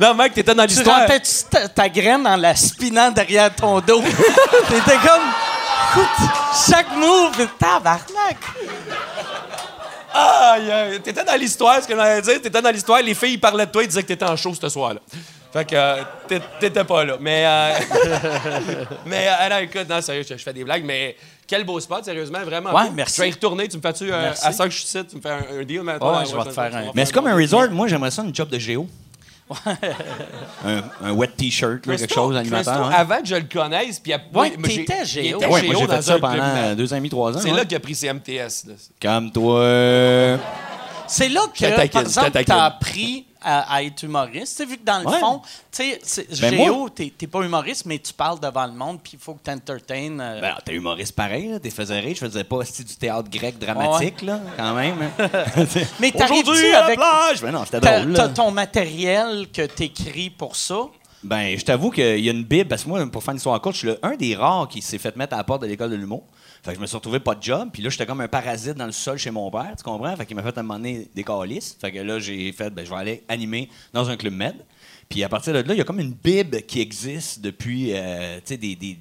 [0.00, 1.00] non, mec, t'étais dans Tu l'histoire.
[1.00, 4.02] rentrais-tu ta, ta graine en la spinant derrière ton dos?
[4.68, 5.22] T'étais comme...
[5.96, 6.28] Écoute,
[6.68, 8.36] chaque move, tabarnak!
[10.12, 11.00] Aïe, aïe.
[11.00, 12.40] T'étais dans l'histoire, ce que j'allais dire.
[12.42, 14.52] T'étais dans l'histoire, les filles ils parlaient de toi, ils disaient que t'étais en show
[14.54, 15.00] ce soir-là.
[15.52, 17.16] Fait que euh, t'é- t'étais pas là.
[17.20, 17.74] Mais, euh,
[19.06, 21.16] mais euh, non, écoute, non, sérieux, je, je fais des blagues, mais
[21.46, 22.72] quel beau spot, sérieusement, vraiment.
[22.74, 22.94] Ouais, cool.
[22.94, 23.16] merci.
[23.18, 25.16] Je vais y retourner, tu me fais-tu, euh, à ça que je suis ici, tu
[25.16, 26.18] me fais un, un deal maintenant?
[26.18, 27.70] Ouais, je vais te faire un- Mais c'est comme un resort.
[27.70, 28.88] Moi, j'aimerais ça une job de géo.
[30.64, 32.86] Un, un wet t-shirt, là, quelque chose, animateur.
[32.86, 32.92] Hein.
[32.96, 35.38] avant que je le connaisse, puis après- Ouais, il géo.
[35.48, 37.40] moi, j'ai dans fait ça pendant deux ans et demi, trois ans.
[37.40, 37.56] C'est ouais.
[37.56, 38.66] là qu'il a pris ses MTS.
[38.98, 40.38] Calme-toi.
[41.06, 44.56] C'est là que, par exemple, t'as appris à, à être humoriste.
[44.56, 45.20] Tu sais, vu que dans le Ouais.
[45.20, 45.40] fond,
[45.70, 49.18] tu sais, Ben, Géo, t'es pas humoriste, mais tu parles devant le monde, puis il
[49.18, 50.20] faut que t'entertaines.
[50.20, 51.58] euh, Ben, t'es humoriste pareil.
[51.62, 52.14] T'es faisais rire.
[52.14, 54.96] Je faisais pas aussi du théâtre grec dramatique, là, quand même.
[55.18, 55.28] hein.
[56.00, 57.42] Mais t'arrives-tu Aujourd'hui, à la avec plage!
[57.42, 58.28] Ben non, c'était ta- drôle, là.
[58.28, 60.86] ton matériel que t'écris pour ça?
[61.24, 63.58] Ben, je t'avoue qu'il y a une bible, parce que moi, pour faire une histoire
[63.60, 65.90] courte, je suis un des rares qui s'est fait mettre à la porte de l'école
[65.90, 66.24] de l'humour.
[66.62, 68.74] Fait que je me suis retrouvé pas de job, puis là, j'étais comme un parasite
[68.74, 70.14] dans le sol chez mon père, tu comprends?
[70.16, 70.62] Fait qu'il m'a fait à
[71.14, 71.78] des calices.
[71.80, 74.54] Fait que là, j'ai fait, ben, je vais aller animer dans un club med.
[75.08, 78.36] Puis à partir de là, il y a comme une bible qui existe depuis, euh,
[78.36, 78.98] tu sais, des-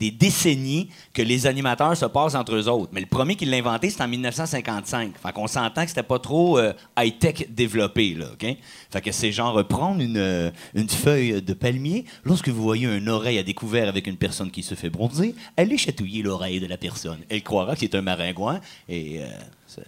[0.00, 2.90] des décennies que les animateurs se passent entre eux autres.
[2.92, 5.12] Mais le premier qui l'a inventé, c'est en 1955.
[5.22, 8.56] Fait qu'on s'entend que c'était pas trop euh, high-tech développé, là, OK?
[8.90, 12.06] Fait que c'est genre prendre une, euh, une feuille de palmier.
[12.24, 15.76] Lorsque vous voyez une oreille à découvert avec une personne qui se fait bronzer, allez
[15.76, 17.18] chatouiller l'oreille de la personne.
[17.28, 19.26] Elle croira que c'est un maringouin et euh,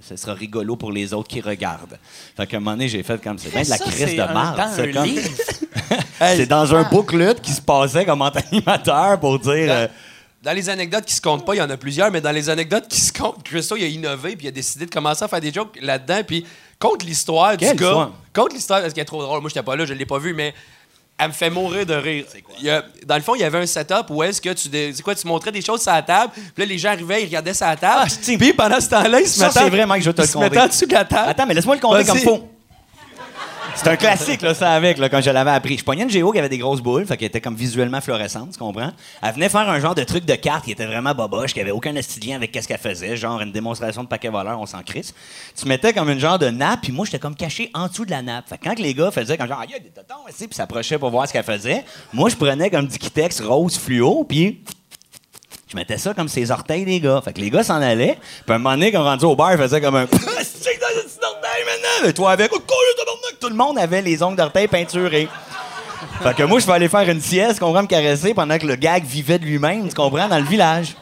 [0.00, 1.98] ce, sera rigolo pour les autres qui regardent.
[2.36, 4.12] Fait qu'à un moment donné, j'ai fait comme c'est bien de la Ça, crise c'est
[4.16, 4.60] de marde.
[4.60, 5.08] un comme-
[6.18, 9.72] c'est dans un booklet qui se passait comme animateur pour dire...
[9.72, 9.88] euh,
[10.42, 12.48] Dans les anecdotes qui se comptent pas, il y en a plusieurs, mais dans les
[12.48, 15.28] anecdotes qui se comptent, Christo, il a innové puis il a décidé de commencer à
[15.28, 16.20] faire des jokes là-dedans.
[16.26, 16.46] Puis
[16.78, 17.72] compte l'histoire du gars.
[17.72, 18.12] histoire?
[18.32, 19.40] Compte l'histoire, parce qu'elle est trop drôle.
[19.40, 20.54] Moi, j'étais pas là, je l'ai pas vu, mais
[21.22, 22.24] elle me fait mourir de rire.
[22.58, 24.68] Il y a- dans le fond, il y avait un setup où est-ce que tu,
[24.68, 27.26] dé- quoi, tu montrais des choses sur la table, puis là, les gens arrivaient, ils
[27.26, 28.04] regardaient sa table.
[28.06, 29.60] Ah, puis pendant ce temps-là, ils se mettaient.
[29.60, 30.60] c'est vrai, Mike, je te ils le se mettaient compter.
[30.64, 31.28] en dessous de la table.
[31.30, 32.48] Attends, mais laisse-moi le compter comme faux.
[33.74, 35.78] C'est un classique, là, ça, avec, là, quand je l'avais appris.
[35.78, 38.52] Je pognais une géo qui avait des grosses boules, fait qu'elle était comme visuellement fluorescente,
[38.52, 38.92] tu comprends?
[39.22, 41.70] Elle venait faire un genre de truc de carte qui était vraiment boboche, qui avait
[41.70, 45.14] aucun lien avec qu'est-ce qu'elle faisait, genre une démonstration de paquet voleur, on s'en crisse.
[45.56, 48.10] Tu mettais comme une genre de nappe, puis moi, j'étais comme caché en dessous de
[48.10, 48.48] la nappe.
[48.48, 50.54] Fait que quand les gars faisaient comme genre, ah, y a des tontons, ici, puis
[50.54, 54.62] s'approchaient pour voir ce qu'elle faisait, moi, je prenais comme du Kitex rose fluo, puis
[55.68, 57.20] je mettais ça comme ses orteils, les gars.
[57.24, 58.18] Fait que les gars s'en allaient.
[58.44, 60.06] Puis à un moment donné, quand rendu au bar, ils faisaient comme un.
[60.42, 62.12] C'est maintenant!
[62.12, 62.52] Toi avec.
[62.54, 62.60] Oh!
[63.42, 65.28] Tout le monde avait les ongles d'orteil peinturés.
[66.22, 68.76] Fait que moi, je vais aller faire une sieste, va me caresser pendant que le
[68.76, 70.94] gag vivait de lui-même, tu comprends, dans le village.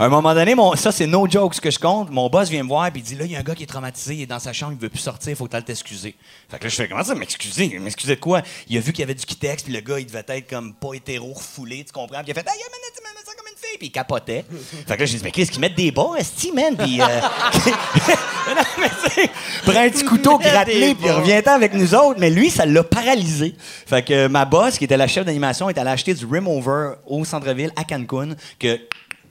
[0.00, 2.10] À un moment donné, mon, ça, c'est no joke ce que je compte.
[2.10, 3.62] Mon boss vient me voir et il dit Là, il y a un gars qui
[3.62, 5.62] est traumatisé, il est dans sa chambre, il veut plus sortir, il faut que tu
[5.62, 6.16] t'excuser.
[6.48, 7.78] Fait que là, je fais Comment ça, m'excuser?
[7.78, 8.42] M'excuser de quoi?
[8.68, 10.74] Il a vu qu'il y avait du Kitex, puis le gars, il devait être comme
[10.74, 12.24] pas hétéro, refoulé, tu comprends?
[12.24, 12.58] Puis il a fait Hey,
[13.78, 14.44] puis il capotait.
[14.86, 17.00] fait que là, j'ai dit Mais qu'est-ce qu'ils mettent des bas, esti, man Puis.
[17.00, 17.06] euh,
[18.48, 18.88] non, mais
[19.64, 22.18] prends un petit couteau grattelé, puis reviens-t'en avec nous autres.
[22.18, 23.54] Mais lui, ça l'a paralysé.
[23.86, 26.94] Fait que euh, ma boss, qui était la chef d'animation, est allée acheter du Remover
[27.06, 28.78] au centre-ville à Cancun, que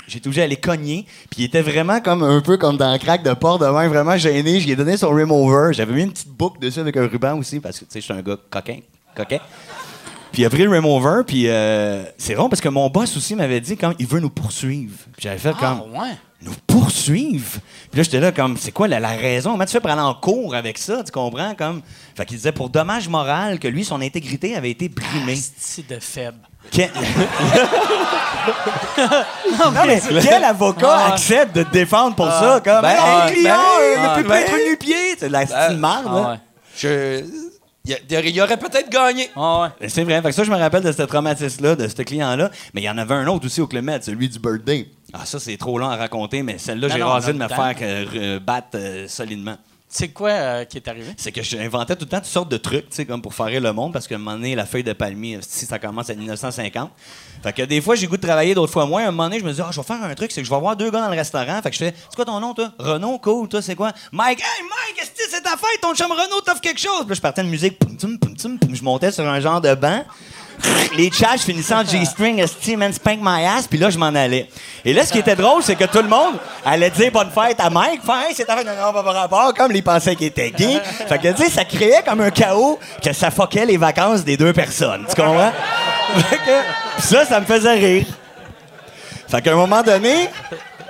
[0.07, 1.05] j'ai tout obligé d'aller cogner.
[1.29, 3.87] Puis il était vraiment comme un peu comme dans un crack de porte de main,
[3.87, 4.59] vraiment gêné.
[4.59, 5.73] Je lui ai donné son Remover.
[5.73, 8.05] J'avais mis une petite boucle dessus avec un ruban aussi, parce que tu sais, je
[8.05, 8.79] suis un gars coquin.
[9.15, 9.39] coquet.
[10.33, 13.35] Puis il a pris le Remover, puis euh, c'est rond parce que mon boss aussi
[13.35, 14.95] m'avait dit quand il veut nous poursuivre.
[15.15, 16.09] Puis j'avais fait Ah, comme ouais.
[16.41, 17.59] nous poursuivre?
[17.91, 19.51] Puis là, j'étais là comme, c'est quoi la, la raison?
[19.51, 21.03] Comment tu fais pour aller en cours avec ça?
[21.03, 21.53] Tu comprends?
[21.55, 21.81] Comme...
[22.17, 25.37] Fait qu'il disait pour dommage moral que lui, son intégrité avait été brimée.
[25.59, 26.39] C'est de faible?
[26.71, 26.89] Quel...
[29.59, 32.59] non, mais quel avocat accepte de te défendre pour ça?
[32.63, 35.15] Comme, ben, hey, client, ben, euh, ne peut ben, pas être nu-pied.
[35.19, 36.29] C'est de la style marde, Ah là.
[36.31, 36.37] ouais.
[36.75, 37.23] Je...
[37.85, 39.29] Il aurait peut-être gagné.
[39.35, 39.89] Ah ouais.
[39.89, 40.21] C'est vrai.
[40.21, 42.49] Fait que ça, je me rappelle de ce traumatisme-là, de ce client-là.
[42.73, 44.87] Mais il y en avait un autre aussi au Club Med, celui du birthday.
[45.11, 47.55] Ah, ça, c'est trop long à raconter, mais celle-là, Ben j'ai rasé de me temps.
[47.55, 49.57] faire euh, battre euh, solidement.
[49.95, 51.13] C'est quoi euh, qui est arrivé?
[51.17, 53.61] C'est que j'inventais tout le temps toutes sortes de trucs, tu sais, comme pour faire
[53.61, 56.15] le monde, parce qu'à un moment donné, la feuille de palmier, si ça commence à
[56.15, 56.89] 1950.
[57.43, 59.03] Fait que des fois, j'ai goût de travailler, d'autres fois moins.
[59.03, 60.47] À un moment donné, je me dis, ah, je vais faire un truc, c'est que
[60.47, 61.61] je vais voir deux gars dans le restaurant.
[61.61, 62.71] Fait que je fais, c'est quoi ton nom, toi?
[62.79, 63.91] Renaud, cool, toi, c'est quoi?
[64.11, 65.79] Mike, hey, Mike, c'est ta fête?
[65.79, 67.01] Ton chum Renaud t'offre quelque chose?
[67.01, 68.17] Puis là, je partais de musique, poum,
[68.73, 70.03] je montais sur un genre de banc.
[70.95, 74.07] Les chats, je finissais en G-string, esti, man, spank my ass, puis là, je m'en
[74.07, 74.47] allais.
[74.85, 77.59] Et là, ce qui était drôle, c'est que tout le monde allait dire bonne fête
[77.59, 78.01] à Mike.
[78.07, 80.79] Hey, c'est ta fête, non, pas par rapport, comme il pensait qu'il était gay.
[81.07, 84.37] Fait que, tu sais, ça créait comme un chaos que ça foquait les vacances des
[84.37, 85.05] deux personnes.
[85.09, 85.51] Tu comprends?
[86.99, 88.05] Ça, ça me faisait rire.
[89.27, 90.29] Fait qu'à un moment donné,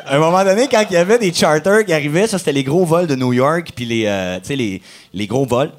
[0.06, 2.84] un moment donné, quand il y avait des charters qui arrivaient, ça, c'était les gros
[2.84, 4.82] vols de New York, puis les, euh, les,
[5.14, 5.72] les gros vols.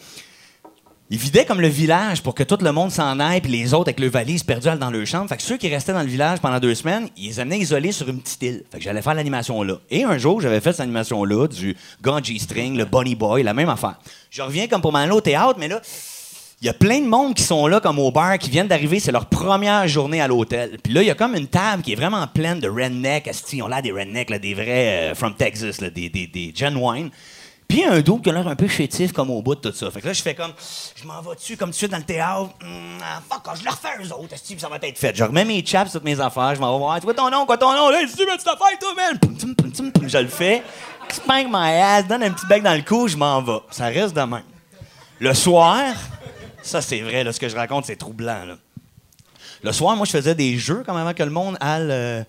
[1.10, 3.88] Ils vidaient comme le village pour que tout le monde s'en aille, puis les autres
[3.88, 5.28] avec le valise perdu dans leur chambre.
[5.28, 7.92] Fait que ceux qui restaient dans le village pendant deux semaines, ils les amenaient isolés
[7.92, 8.64] sur une petite île.
[8.72, 9.74] Fait que j'allais faire l'animation là.
[9.90, 13.52] Et un jour, j'avais fait cette animation-là, du gars en G-string, le Bunny Boy, la
[13.52, 13.98] même affaire.
[14.30, 15.82] Je reviens comme pour m'en au théâtre, mais là,
[16.62, 18.98] il y a plein de monde qui sont là, comme au bar, qui viennent d'arriver,
[18.98, 20.78] c'est leur première journée à l'hôtel.
[20.82, 23.28] Puis là, il y a comme une table qui est vraiment pleine de rednecks.
[23.28, 26.54] asti, ont l'air des rednecks, là, des vrais euh, from Texas, là, des, des, des.
[27.68, 29.90] Puis un dos qui a l'air un peu chétif comme au bout de tout ça.
[29.90, 30.52] Fait que là, je fais comme,
[30.94, 32.50] je m'en vais dessus comme tu dans le théâtre?
[32.62, 35.14] Hum, ah, fuck, je le refais eux autres, puis ça va être fait?
[35.14, 37.00] Je remets mes chaps, toutes mes affaires, je m'en vais voir.
[37.00, 37.90] Quoi ton nom, quoi ton nom?
[37.90, 39.18] Là, je dis, mais tu t'affaires, toi, man.
[40.06, 40.62] Je le fais.
[41.10, 43.60] Spank my ass, donne un petit bec dans le cou, je m'en vais.
[43.70, 44.42] Ça reste de même.
[45.20, 45.94] Le soir,
[46.62, 48.44] ça c'est vrai, là, ce que je raconte, c'est troublant.
[48.44, 48.56] Là.
[49.62, 52.24] Le soir, moi, je faisais des jeux comme avant que le monde aille euh,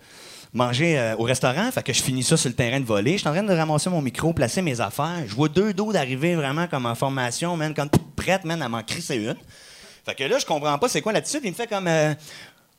[0.56, 1.70] manger euh, au restaurant.
[1.72, 3.14] Fait que je finis ça sur le terrain de volley.
[3.14, 5.24] Je suis en train de ramasser mon micro, placer mes affaires.
[5.28, 8.82] Je vois deux dos d'arriver vraiment comme en formation, man, comme prête, man, à m'en
[8.82, 9.36] crisser une.
[10.06, 11.42] Fait que là, je comprends pas c'est quoi l'attitude.
[11.44, 12.14] Il me fait comme euh,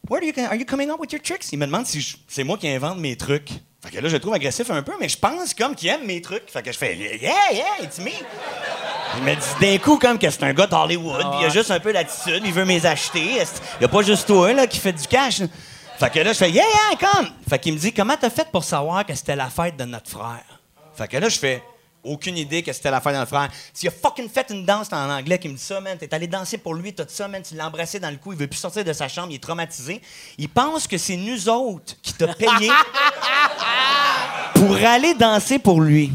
[0.08, 1.52] Where are you, are you coming up with your tricks?
[1.52, 3.50] Il me demande si c'est moi qui invente mes trucs.
[3.84, 6.06] Fait que là, je le trouve agressif un peu, mais je pense comme qu'il aime
[6.06, 6.50] mes trucs.
[6.50, 8.10] Fait que je fais Yeah, yeah, it's me.
[9.18, 11.70] Il me dit d'un coup comme que c'est un gars d'Hollywood, puis il a juste
[11.70, 13.42] un peu d'attitude, il veut me les acheter.
[13.80, 15.42] Il y a pas juste toi là, qui fait du cash.
[15.98, 17.30] Fait que là, je fais Yeah, yeah, come!
[17.48, 20.10] Fait qu'il me dit Comment t'as fait pour savoir que c'était la fête de notre
[20.10, 20.60] frère?
[20.94, 21.62] Fait que là, je fais
[22.06, 23.48] aucune idée que c'était la fête de notre frère.
[23.78, 25.98] Tu as fucking fait une danse en anglais qui me dit ça, man.
[25.98, 27.42] T'es allé danser pour lui, tout ça, man.
[27.42, 29.42] Tu l'as embrassé dans le cou, il veut plus sortir de sa chambre, il est
[29.42, 30.00] traumatisé.
[30.38, 32.70] Il pense que c'est nous autres qui t'a payé
[34.54, 36.12] pour aller danser pour lui.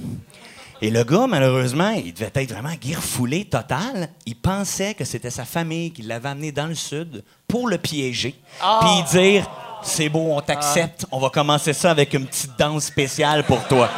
[0.84, 4.10] Et le gars, malheureusement, il devait être vraiment guirfoulé total.
[4.26, 8.34] Il pensait que c'était sa famille qui l'avait amené dans le sud pour le piéger.
[8.60, 9.48] Puis dire
[9.84, 11.06] C'est beau, on t'accepte.
[11.12, 13.90] On va commencer ça avec une petite danse spéciale pour toi.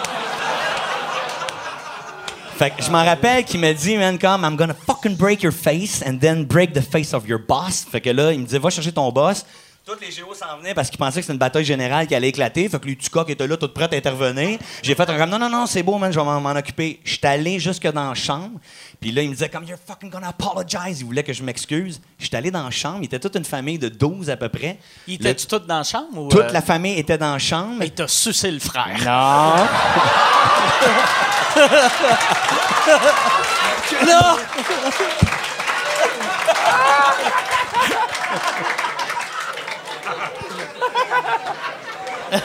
[2.57, 5.51] Fait que je m'en rappelle qu'il m'a dit, man, comme, I'm gonna fucking break your
[5.51, 7.85] face and then break the face of your boss.
[7.89, 9.45] Fait que là, il me disait, va chercher ton boss.
[9.85, 12.29] Tous les géos s'en venaient parce qu'ils pensaient que c'était une bataille générale qui allait
[12.29, 12.69] éclater.
[12.69, 14.57] Fait que lui, Tucoc était là, toute prête à intervenir.
[14.81, 17.01] J'ai fait un comme, non, non, non, c'est beau, man, je vais m'en occuper.
[17.03, 18.61] J'étais allé jusque dans la chambre.
[19.01, 21.01] Puis là, il me disait, comme, you're fucking gonna apologize.
[21.01, 21.99] Il voulait que je m'excuse.
[22.17, 22.99] J'étais allé dans la chambre.
[23.01, 24.77] Il était toute une famille de 12 à peu près.
[25.05, 26.17] Il Le- était-tu tout dans la chambre?
[26.17, 27.83] Ou, toute euh, la famille était dans la chambre.
[27.83, 28.87] Il t'a sucé le frère.
[29.05, 29.67] Non.
[34.05, 34.37] Non!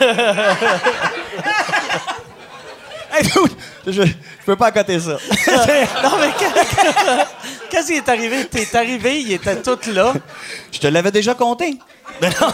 [3.11, 3.51] Hey, dude,
[3.87, 4.13] je, je
[4.45, 5.17] peux pas accoter ça.
[6.03, 7.25] Non, mais quand,
[7.71, 10.13] quand il est arrivé, t'es arrivé, il était tout là.
[10.71, 11.79] Je te l'avais déjà compté.
[12.21, 12.47] Ben non.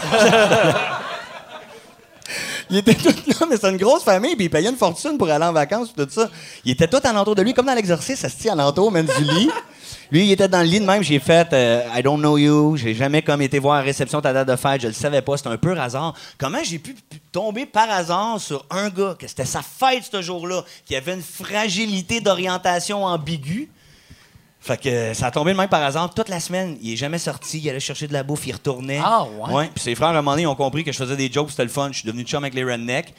[2.68, 5.30] Il était tout là, mais c'est une grosse famille, puis il payait une fortune pour
[5.30, 6.28] aller en vacances, tout ça.
[6.64, 9.50] Il était tout alentour de lui, comme dans se tient alentour, même du lit.
[10.10, 12.76] Lui, il était dans le lit de même, j'ai fait euh, I don't know you,
[12.76, 15.36] j'ai jamais comme été voir à réception ta date de fête, je le savais pas,
[15.36, 16.14] c'était un peu hasard.
[16.38, 20.22] Comment j'ai pu pu tomber par hasard sur un gars, que c'était sa fête ce
[20.22, 23.68] jour-là, qui avait une fragilité d'orientation ambiguë?
[24.66, 26.12] Fait que euh, ça a tombé de même par hasard.
[26.12, 27.60] Toute la semaine, il est jamais sorti.
[27.60, 29.00] Il allait chercher de la bouffe, il retournait.
[29.00, 29.70] Ah, ouais?
[29.72, 31.50] Puis ses frères, à un moment donné, ils ont compris que je faisais des jokes,
[31.50, 31.90] c'était le fun.
[31.92, 33.14] Je suis devenu chum avec les rednecks.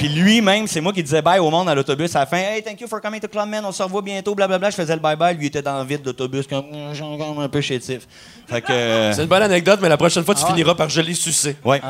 [0.00, 2.38] Puis lui-même, c'est moi qui disais bye au monde à l'autobus à la fin.
[2.38, 4.70] Hey, thank you for coming to Clubman, on se revoit bientôt, blablabla.
[4.70, 5.34] Je faisais le bye-bye.
[5.36, 8.06] Lui, il était dans le vide d'autobus, comme, j'ai encore un peu chétif.
[8.48, 8.72] Fait que.
[8.72, 11.56] euh, C'est une bonne anecdote, mais la prochaine fois, tu finiras par je l'ai sucé.
[11.64, 11.80] ouais.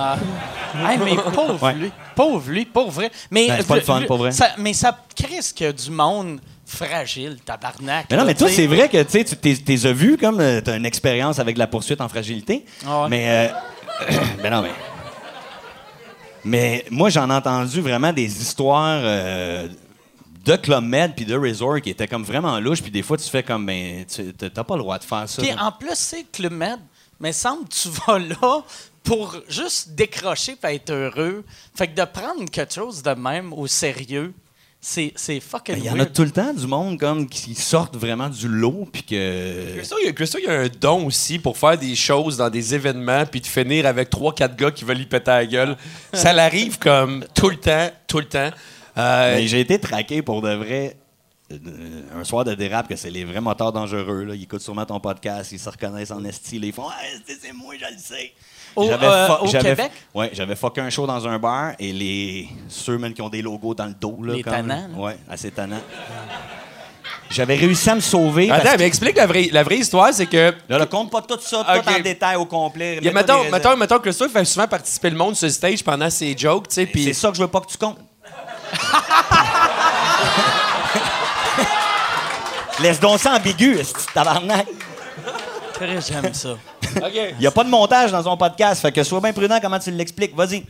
[0.88, 1.74] Hey, mais pauvre Ouais.
[1.74, 1.92] lui.
[2.16, 3.10] Pauvre lui, pauvre vrai.
[3.30, 4.32] Mais, Ben, c'est pas le fun, lui- pas vrai.
[4.32, 8.06] ça- mais ça crisse qu'il y a du monde fragile, tabarnak.
[8.10, 10.62] Mais non, mais toi, c'est vrai que tu sais, tu t'es- as vu comme tu
[10.62, 12.64] t'as une expérience avec la poursuite en fragilité.
[12.86, 13.08] Ah ouais.
[13.08, 14.08] Mais euh,
[14.42, 14.70] ben non, mais
[16.44, 19.68] mais moi j'en ai entendu vraiment des histoires euh,
[20.44, 23.28] de Club Med puis de Resort qui étaient comme vraiment louches puis des fois tu
[23.28, 25.42] fais comme ben t'as pas le droit de faire ça.
[25.42, 26.78] Puis en plus, c'est Club Med.
[27.20, 28.64] Mais semble que tu vas là,
[29.04, 31.44] pour juste décrocher et être heureux.
[31.74, 34.32] Fait que de prendre quelque chose de même au sérieux,
[34.82, 37.96] c'est, c'est fucking Il y en a tout le temps du monde comme qui sortent
[37.96, 41.06] vraiment du lot puis que Christo, il y a- Christo, il y a un don
[41.06, 44.70] aussi pour faire des choses dans des événements puis de finir avec trois, quatre gars
[44.70, 45.76] qui veulent y péter la gueule.
[46.14, 48.50] Ça l'arrive comme tout le temps, tout le temps.
[48.96, 50.96] Euh, Mais j'ai été traqué pour de vrai
[51.52, 51.56] euh,
[52.18, 54.34] un soir de dérape que c'est les vrais moteurs dangereux là.
[54.34, 57.38] ils écoutent sûrement ton podcast, ils se reconnaissent en esti, là, ils font ah, esti,
[57.40, 58.32] c'est moi, je le sais.
[58.76, 59.92] Au- J'avais euh, fo- au j'avais- Québec?
[60.14, 63.42] Ouais, j'avais fucké un show dans un bar et les ceux même qui ont des
[63.42, 64.88] logos dans le dos là, Les tannants.
[64.96, 65.80] Ouais, assez tannant.
[67.30, 68.48] J'avais réussi à me sauver.
[68.48, 70.52] parce Attends, que- mais explique la vraie, la vraie histoire, c'est que.
[70.68, 72.98] Là, là, compte pas tout ça, tout en détail au complet.
[73.00, 75.46] Il y a, Mets-toi mettons, mettons, mettons que Christo fait souvent participer le monde sur
[75.46, 77.14] le stage pendant ses jokes, tu sais, C'est puis.
[77.14, 77.98] ça que je veux pas que tu comptes.
[82.80, 83.78] Laisse donc ça ambigu,
[84.14, 84.66] tabarnak.
[85.80, 86.50] J'aime ça.
[86.96, 87.12] OK.
[87.14, 89.78] Il n'y a pas de montage dans son podcast, fait que sois bien prudent comment
[89.78, 90.34] tu l'expliques.
[90.36, 90.64] Vas-y.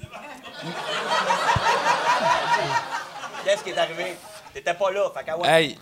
[3.44, 4.16] Qu'est-ce qui est arrivé?
[4.52, 5.48] T'étais pas là, fait qu'à ouais.
[5.48, 5.78] Hey.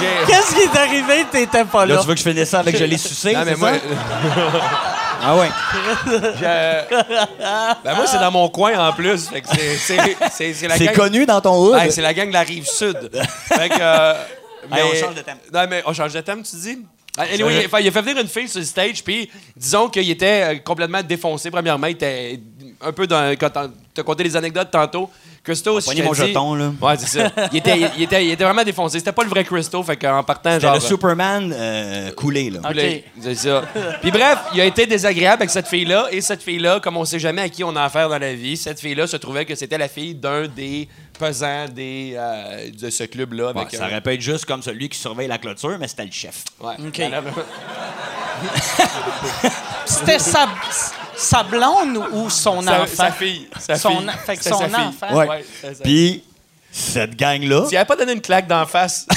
[0.00, 0.26] J'ai.
[0.26, 1.26] Qu'est-ce qui est arrivé?
[1.30, 1.94] T'étais pas là.
[1.96, 3.78] Là, tu veux que je finisse ça avec je l'ai sucé, Non, mais moi, ça?
[5.28, 5.48] Ah ouais.
[7.82, 9.28] ben moi, c'est dans mon coin en plus.
[9.28, 10.94] Fait que c'est, c'est, c'est, c'est la C'est gang.
[10.94, 11.78] connu dans ton hood.
[11.80, 13.10] Hey, c'est la gang de la rive sud.
[13.48, 13.74] fait que.
[13.80, 14.14] euh,
[14.72, 15.38] Hey, on change de thème.
[15.52, 16.78] Non, mais on change de thème, tu dis?
[17.16, 19.30] Ah, Anyway, il, a fait, il a fait venir une fille sur le stage, puis
[19.56, 21.50] disons qu'il était euh, complètement défoncé.
[21.50, 22.40] Premièrement, il était
[22.80, 23.34] un peu dans.
[23.38, 25.08] Quand t'as- conté les anecdotes tantôt,
[25.46, 26.72] Christo, si je mon jeton, là.
[26.80, 27.30] Ouais, c'est ça.
[27.52, 28.98] Il était, il, était, il était vraiment défoncé.
[28.98, 30.74] C'était pas le vrai Christo, fait qu'en partant, C'était genre.
[30.74, 32.58] le Superman euh, coulé, là.
[32.64, 32.66] Ok.
[32.66, 33.04] Coulé.
[33.22, 33.62] C'est ça.
[34.02, 36.08] Puis bref, il a été désagréable avec cette fille-là.
[36.10, 38.56] Et cette fille-là, comme on sait jamais à qui on a affaire dans la vie,
[38.56, 43.04] cette fille-là se trouvait que c'était la fille d'un des pesants des, euh, de ce
[43.04, 43.52] club-là.
[43.52, 46.06] Ouais, ça euh, aurait pu être juste comme celui qui surveille la clôture, mais c'était
[46.06, 46.42] le chef.
[46.60, 46.74] ouais.
[46.88, 47.00] OK.
[49.86, 50.48] C'était sa,
[51.16, 52.86] sa blonde ou son sa, enfant?
[52.94, 53.48] sa fille.
[53.58, 54.10] Sa Son, fille.
[54.26, 54.76] fait que son sa fille.
[54.76, 55.16] enfant.
[55.16, 55.28] Ouais.
[55.28, 55.68] Ouais, ça.
[55.82, 56.24] Puis,
[56.70, 59.06] cette gang-là, Tu lui avais pas donné une claque d'en face?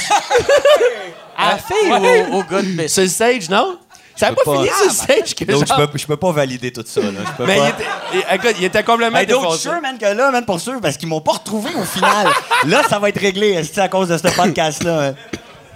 [1.36, 2.26] À la fille Ouais.
[2.30, 3.78] ou au, au gars de sur le stage, non?
[4.14, 4.52] Ça n'a pas, pas.
[4.56, 7.00] fini sur le stage que donc je genre- peux, je peux pas valider tout ça.
[7.00, 7.08] Là.
[7.26, 7.64] Je peux Mais pas.
[7.64, 7.84] il était,
[8.28, 10.60] il- écoute, il était complètement Hey, donc, je suis sûr, man, que là, man, pour
[10.60, 12.28] sûr, parce qu'ils m'ont pas retrouvé au final.
[12.66, 15.14] là, ça va être réglé, à cause de ce podcast-là.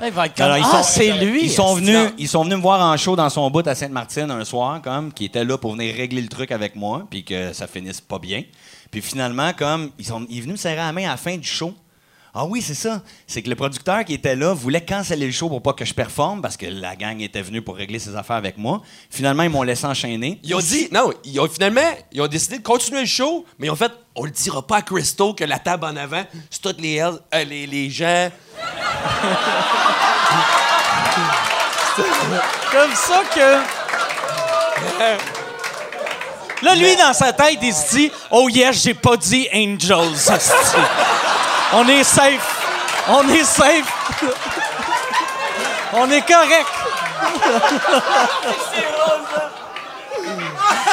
[0.02, 1.44] Il va être comme, Alors, ils ah, sont- c'est lui.
[1.44, 1.86] Ils sont, esti.
[1.92, 4.82] venus, ils sont venus me voir en show dans son bout à Sainte-Martine un soir,
[4.82, 8.00] comme, qui était là pour venir régler le truc avec moi, puis que ça finisse
[8.00, 8.42] pas bien.
[8.90, 11.36] Puis finalement, comme, ils sont ils sont venus me serrer la main à la fin
[11.36, 11.72] du show.
[12.36, 13.00] Ah oui, c'est ça.
[13.28, 15.94] C'est que le producteur qui était là voulait canceller le show pour pas que je
[15.94, 18.82] performe parce que la gang était venue pour régler ses affaires avec moi.
[19.08, 20.40] Finalement, ils m'ont laissé enchaîner.
[20.42, 21.80] Ils ont dit, non, ils ont, finalement,
[22.10, 24.78] ils ont décidé de continuer le show, mais ils ont fait, on le dira pas
[24.78, 27.12] à Christo que la table en avant, c'est toutes les, euh,
[27.44, 28.28] les, les gens.
[32.72, 33.60] Comme ça que.
[36.64, 40.18] Là, lui, dans sa tête, il se dit Oh yes, j'ai pas dit Angels.
[41.76, 42.66] On est safe.
[43.08, 44.22] On est safe.
[45.92, 46.68] On est correct.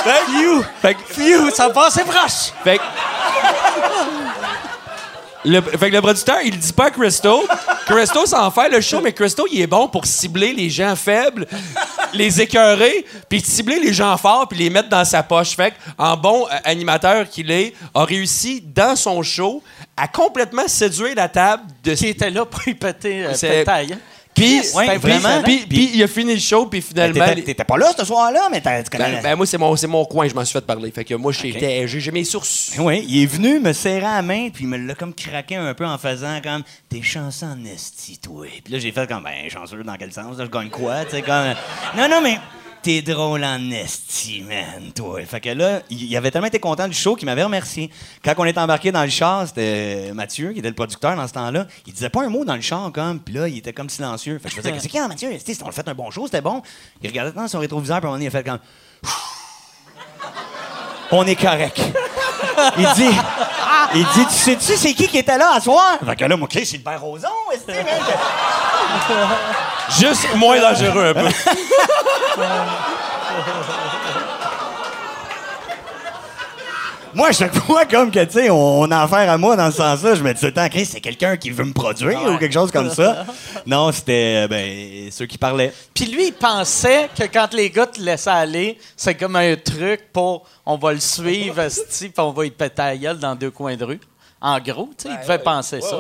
[0.04, 0.66] Phew.
[1.10, 2.52] Phew, ça passait proche.
[2.64, 2.84] Fait que.
[5.44, 7.44] Le, fait que le producteur, il dit pas à Christo.
[7.88, 11.48] Christo s'en fait le show, mais Christo, il est bon pour cibler les gens faibles,
[12.14, 15.56] les écœurer, puis cibler les gens forts, puis les mettre dans sa poche.
[15.56, 19.64] Fait que, en bon euh, animateur qu'il est, a réussi dans son show
[20.02, 23.96] à complètement séduire la table de Qui était là pour y péter euh, pétaille?
[24.34, 25.44] Puis, Ouais, vraiment.
[25.44, 27.36] puis, puis il a fini le show, puis Ben, finalement.
[27.44, 30.06] T'étais pas là ce soir-là, mais t'as- tu connais Ben, ben, moi, c'est mon, mon
[30.06, 30.90] coin, je m'en suis fait parler.
[30.90, 32.72] Fait que moi, j'étais- j'ai j'ai mes sources.
[32.80, 35.74] Oui, il est venu me serrer la main, puis il me l'a comme craqué un
[35.74, 38.48] peu en faisant comme T'es chanceux en esti, toi.
[38.64, 41.12] Puis là, j'ai fait comme Ben, chanceux dans quel sens là, Je gagne quoi Tu
[41.12, 41.54] sais, comme
[41.98, 42.40] Non, non, mais
[42.82, 45.24] t'es drôle en esti, man, toi.
[45.26, 47.92] Fait que là, il avait tellement été content du show qu'il m'avait remercié.
[48.24, 51.34] Quand on est embarqué dans le char, c'était Mathieu, qui était le producteur dans ce
[51.34, 51.68] temps-là.
[51.86, 54.40] Il disait pas un mot dans le char, comme, puis là, il était comme silencieux.
[54.40, 55.32] Fait que je faisais qu'il y a, Mathieu?
[55.32, 56.62] Esti, On a fait un bon show, c'était bon.
[57.02, 58.60] Il regardait dans son rétroviseur, puis à un moment donné, il a fait comme
[61.12, 61.82] On est correct.
[62.78, 63.10] Il dit,
[63.96, 65.98] il dit, tu sais-tu c'est qui qui était là à soir?
[66.04, 68.02] Fait que là, moi, Chris, c'est le père Roson, est-ce que, man?
[70.00, 71.30] Juste moins dangereux un peu.
[77.14, 79.70] Moi, à chaque fois, comme que, tu sais, on, on a affaire à moi dans
[79.70, 82.22] ce sens-là, je me dis tout le temps, Chris, c'est quelqu'un qui veut me produire
[82.24, 83.26] ou quelque chose comme ça.
[83.66, 85.74] Non, c'était, euh, ben, ceux qui parlaient.
[85.94, 90.06] Puis lui, il pensait que quand les gars te laissaient aller, c'est comme un truc
[90.14, 93.76] pour on va le suivre, puis on va y péter la gueule dans deux coins
[93.76, 94.00] de rue.
[94.40, 95.98] En gros, tu sais, il devait penser ça.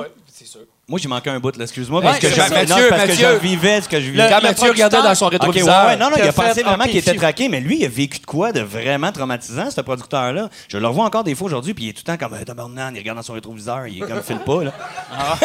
[0.87, 1.63] Moi, j'ai manqué un bout, là.
[1.63, 2.01] Excuse-moi.
[2.01, 4.23] Parce que je Mathieu, parce que je vivais ce que je vivais.
[4.23, 5.85] Le- Quand Mathieu regardait dans son rétroviseur.
[5.87, 8.19] ouais, non, non, il a pensé vraiment qu'il était traqué, mais lui, il a vécu
[8.19, 10.49] de quoi de vraiment traumatisant, ce producteur-là?
[10.67, 12.43] Je le revois encore des fois aujourd'hui, puis il est tout le temps comme un
[12.43, 14.73] tabarnak, il regarde dans son rétroviseur, il est comme file pas, là.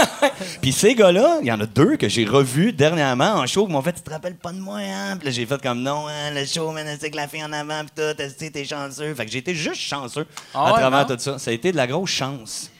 [0.62, 3.72] puis ces gars-là, il y en a deux que j'ai revus dernièrement en show, qui
[3.72, 5.16] m'ont fait Tu te rappelles pas de moi, hein?
[5.16, 7.52] Puis là, j'ai fait comme Non, hein, le show, man, c'est que la fille en
[7.52, 9.14] avant, puis tout, t'es t'es chanceux?
[9.14, 11.38] Fait que j'ai été juste chanceux Ah à travers tout ça.
[11.38, 12.70] Ça a été de la grosse chance.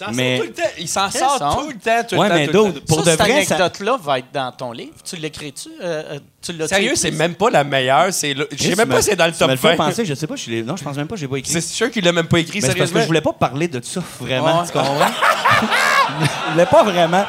[0.00, 0.68] Il s'en Mais- sort tout le temps.
[0.78, 2.34] Il s'en sort tout le temps, tout le Ouais, temps.
[2.34, 2.84] mais tout le d'autres- temps.
[2.88, 4.92] Pour ça, de cette vrai, ça- anecdote-là va être dans ton livre.
[5.04, 5.68] Tu l'écris-tu?
[5.82, 8.12] Euh, euh, tu l'as Sérieux, c'est même pas la meilleure.
[8.12, 9.76] c'est le- Je sais même pas si c'est dans le me top fais 20.
[9.76, 11.52] penser, je sais pas, je suis non, je pense même pas, que j'ai pas écrit.
[11.52, 13.00] C'est sûr qu'il l'a même pas écrit, Mais c'est parce que sérieusement.
[13.02, 14.66] je voulais pas parler de ça vraiment, Ouais.
[14.66, 14.96] tu comprends?
[16.46, 17.24] je voulais pas vraiment.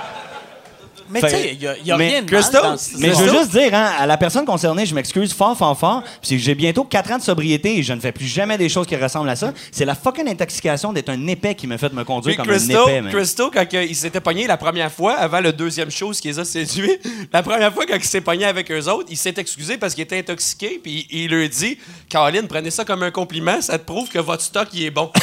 [1.12, 2.98] Mais tu sais, il n'y a, y a mais rien de Christophe, mal dans ce-
[2.98, 6.04] Mais je veux juste dire, hein, à la personne concernée, je m'excuse fort, fort, fort.
[6.22, 8.88] Puis j'ai bientôt 4 ans de sobriété et je ne fais plus jamais des choses
[8.88, 9.54] qui ressemblent à ça.
[9.72, 12.58] C'est la fucking intoxication d'être un épais qui m'a fait me conduire Puis comme un
[12.58, 13.14] Christo, épais, man.
[13.14, 16.40] Christo, quand il s'était pogné la première fois, avant le deuxième show, ce qui les
[16.40, 16.98] a séduits,
[17.34, 20.04] la première fois quand il s'est pogné avec eux autres, il s'est excusé parce qu'il
[20.04, 21.78] était intoxiqué, puis il leur dit
[22.10, 25.12] Caroline, prenez ça comme un compliment, ça te prouve que votre stock, il est bon.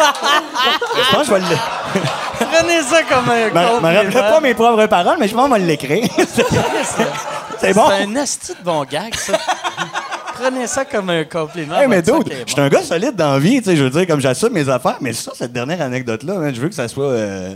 [0.00, 1.56] Je pense que je vais le.
[2.50, 4.30] Prenez ça comme un Je me- compliment.
[4.30, 6.08] pas mes propres paroles, mais je pense je vais l'écrire.
[7.60, 7.84] C'est bon?
[7.88, 9.34] C'est un asti de bon gag, ça.
[10.34, 11.78] Prenez ça comme un compliment.
[11.78, 12.06] Hey, mais est
[12.46, 14.52] je suis un gars solide dans la vie, tu sais, je veux dire, comme j'assume
[14.54, 17.04] mes affaires, mais ça, cette dernière anecdote-là, je veux que ça soit.
[17.04, 17.52] euh,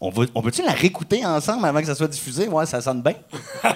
[0.00, 2.48] on, va- on peut-tu la réécouter ensemble avant que ça soit diffusé?
[2.48, 3.14] Ouais, ça sonne bien.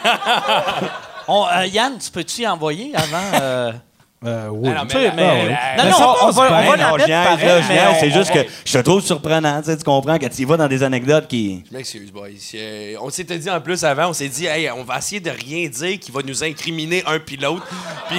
[1.28, 3.40] On- euh, Yann, tu peux-tu y envoyer avant?
[3.42, 3.72] euh,
[4.24, 4.68] Euh, oui.
[4.70, 8.32] Non, mais- non, Mais non, ça on, va, on va la mettre pareil, c'est juste
[8.32, 10.82] que je te trouve surprenant, tu sais, tu comprends, quand tu y vas dans des
[10.82, 11.62] anecdotes qui.
[11.70, 12.28] Je m'excuse, boys.
[12.54, 15.30] Euh, On s'était dit en plus avant, on s'est dit, hey, on va essayer de
[15.30, 17.64] rien dire qui va nous incriminer un puis l'autre.
[18.08, 18.18] Puis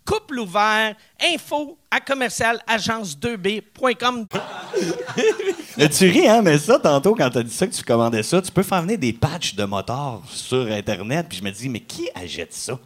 [0.11, 0.93] couple ouvert,
[1.33, 4.25] info à commercial agence2b.com.
[5.77, 8.41] Là, tu ris, hein, mais ça, tantôt, quand t'as dit ça, que tu commandais ça,
[8.41, 11.79] tu peux faire venir des patchs de motards sur Internet, puis je me dis, mais
[11.79, 12.77] qui achète ça?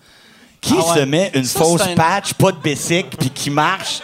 [0.61, 0.99] Qui Ah ouais.
[0.99, 4.02] se met une Ça, fausse un- patch, pas de basic, puis qui marche?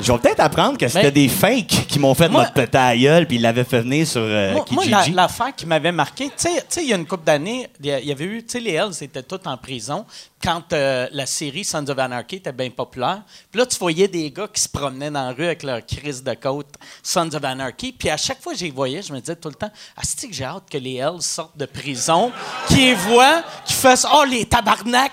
[0.00, 2.96] Je vais peut-être apprendre que c'était des fakes qui m'ont fait Moi- notre pétard à
[2.96, 6.26] gueule, puis ils l'avaient fait venir sur euh, Moi, moi, la- l'affaire qui m'avait marqué,
[6.36, 8.72] tu sais- il y a une couple d'années, il y avait eu, tu sais, les
[8.72, 10.04] Hells étaient tous en prison
[10.42, 13.22] quand euh, la série Sons of Anarchy était bien populaire.
[13.50, 16.22] Puis là, tu voyais des gars qui se promenaient dans la rue avec leur crise
[16.22, 16.68] de côte
[17.02, 17.92] Sons of Anarchy.
[17.92, 20.00] Puis à chaque fois que je les voyais, je me disais tout le temps, ah,
[20.04, 22.30] c'est que j'ai hâte que les Hells sortent de prison,
[22.68, 25.12] qu'ils voient, qu'ils fassent, oh, les tabarnak,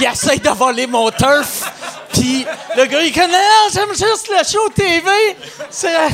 [0.00, 1.70] ils essayent de voler mon turf.
[2.12, 2.44] Puis
[2.76, 3.36] le gars, il connaît,
[3.72, 5.08] j'aime juste le show TV.
[5.70, 6.08] C'est.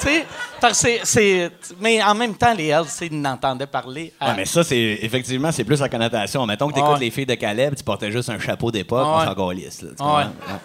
[0.00, 0.26] Tu sais,
[0.60, 1.50] parce que c'est- c'est.
[1.80, 4.12] Mais en même temps, les tu ils n'entendaient parler.
[4.20, 6.44] à- Ouais, mais ça, c'est effectivement, c'est plus la connotation.
[6.46, 6.98] Mettons que t'écoutes Ouais.
[7.00, 9.22] les filles de Caleb, tu portais juste un chapeau d'époque, Ouais.
[9.22, 10.18] on s'en calisse, là, tu comprends?
[10.18, 10.24] Ouais.
[10.24, 10.58] Ouais.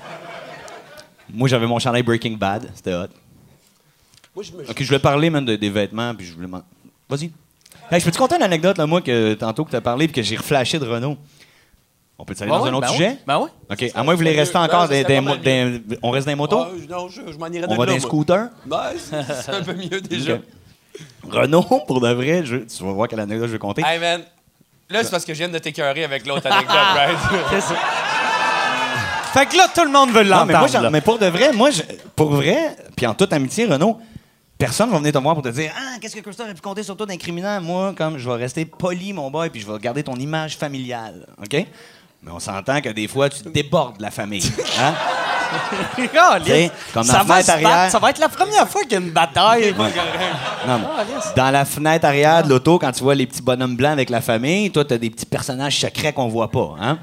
[1.33, 3.07] Moi, j'avais mon chandail Breaking Bad, c'était hot.
[4.33, 4.63] moi, je me.
[4.69, 6.47] Ok, je voulais parler même de- des vêtements, puis je voulais.
[6.47, 6.63] m'en-
[7.09, 7.31] Vas-y.
[7.91, 10.07] Hey, je peux te conter une anecdote, là, moi, que tantôt que tu as parlé,
[10.07, 11.17] puis que j'ai reflashé de Renault?
[12.19, 13.09] On peut aller Ben dans oui, un autre ben sujet?
[13.09, 13.49] oui, Ben oui.
[13.69, 13.91] OK.
[13.93, 15.03] À moins que vous voulez rester encore des,
[16.01, 16.59] On reste dans les motos?
[16.61, 18.49] Ah, non, je, je m'en irais de on va dans les scooters?
[18.69, 20.33] Ouais, c'est c'est un peu mieux déjà.
[20.33, 20.41] Ok.
[21.31, 23.83] Renault, pour de vrai, je- tu vas voir quelle anecdote je vais compter.
[23.85, 24.21] Hey, man.
[24.89, 27.17] Là, c'est parce que je viens de t'écœurer avec l'autre anecdote, right?
[29.33, 30.89] Fait que là, tout le monde veut Non, mais, moi, l'entendre.
[30.89, 31.83] mais pour de vrai, moi, je-
[32.15, 33.99] pour vrai, puis en toute amitié, Renaud,
[34.57, 36.81] personne va venir te voir pour te dire Ah, qu'est-ce que Christophe a pu compter
[36.81, 37.61] sur toi d'incriminant?
[37.61, 41.27] Moi, comme je vais rester poli, mon boy, puis je vais garder ton image familiale.
[41.43, 41.65] OK?
[42.23, 44.43] Mais on s'entend que des fois, tu débordes la famille.
[44.79, 44.93] Hein?
[46.43, 47.65] T'sais, comme dans ça, la va fenêtre se battre.
[47.67, 47.91] arrière.
[47.91, 49.73] ça va être la première fois qu'il y a une bataille.
[49.77, 49.91] Non, mais
[51.05, 51.37] Caliste.
[51.37, 54.19] dans la fenêtre arrière de l'auto, quand tu vois les petits bonhommes blancs avec la
[54.19, 56.75] famille, toi, tu as des petits personnages secrets qu'on voit pas.
[56.81, 56.99] Hein?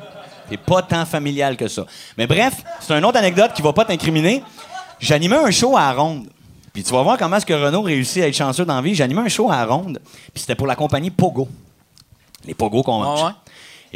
[0.50, 1.86] T'es pas tant familial que ça.
[2.18, 4.42] Mais bref, c'est une autre anecdote qui va pas t'incriminer.
[5.00, 6.26] J'animais un show à la ronde.
[6.74, 8.94] Puis tu vas voir comment est-ce que Renault réussit à être chanceux dans la vie.
[8.94, 10.00] J'animais un show à la ronde.
[10.34, 11.48] Puis c'était pour la compagnie Pogo.
[12.44, 13.02] Les Pogo qu'on.
[13.02, 13.32] Ah ouais?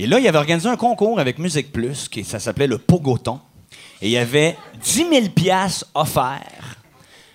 [0.01, 3.41] Et là, il avait organisé un concours avec Musique Plus, qui, ça s'appelait le Pogoton.
[4.01, 6.77] Et il y avait 10 000 piastres offerts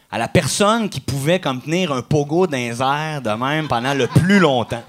[0.09, 3.93] à la personne qui pouvait comme tenir un pogo dans les airs de même pendant
[3.93, 4.81] le plus longtemps.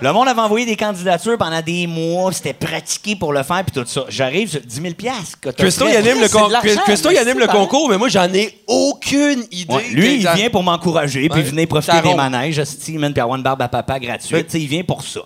[0.00, 3.80] Le monde avait envoyé des candidatures pendant des mois, c'était pratiqué pour le faire, puis
[3.80, 4.04] tout ça.
[4.08, 5.38] J'arrive sur 10 000 piastres.
[5.40, 5.92] que Christo, fait.
[5.92, 6.48] il anime le, con-
[6.84, 9.72] Christo, il anime le concours, mais moi, j'en ai aucune idée.
[9.72, 13.62] Ouais, lui, il vient pour m'encourager, puis venir profiter des manèges, puis avoir une barbe
[13.62, 14.52] à papa gratuite.
[14.54, 15.20] Il vient pour ça.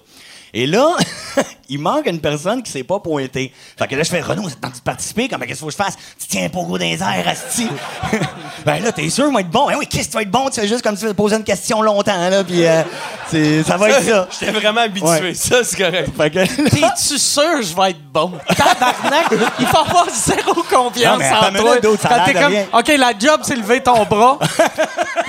[0.55, 0.97] Et là,
[1.71, 3.53] il manque une personne qui s'est pas pointée.
[3.79, 5.27] Fait que là, je fais Renaud, c'est temps de participer.
[5.29, 5.97] Comment qu'est-ce qu'il faut que je fasse?
[6.21, 7.69] Tu tiens un pogo dans les airs, asti.
[8.67, 9.67] ben là, t'es sûr, il va être bon.
[9.69, 10.51] Ben oui, qu'est-ce que tu vas être bon?
[10.51, 12.83] Tu fais juste comme tu fais poser une question longtemps, là, puis euh,
[13.31, 14.29] c'est- ça va être ça.
[14.39, 15.09] J'étais vraiment habitué.
[15.09, 15.33] Ouais.
[15.35, 16.11] Ça, c'est correct.
[16.15, 16.45] Fait que.
[16.69, 18.33] T'es-tu sûr que je vais être bon?
[18.49, 19.33] Tabarnak!
[19.59, 21.77] Il faut avoir zéro confiance Non, mais en toi.
[21.81, 22.67] Quand t'es comme, rien.
[22.75, 24.39] OK, la job, c'est lever ton bras.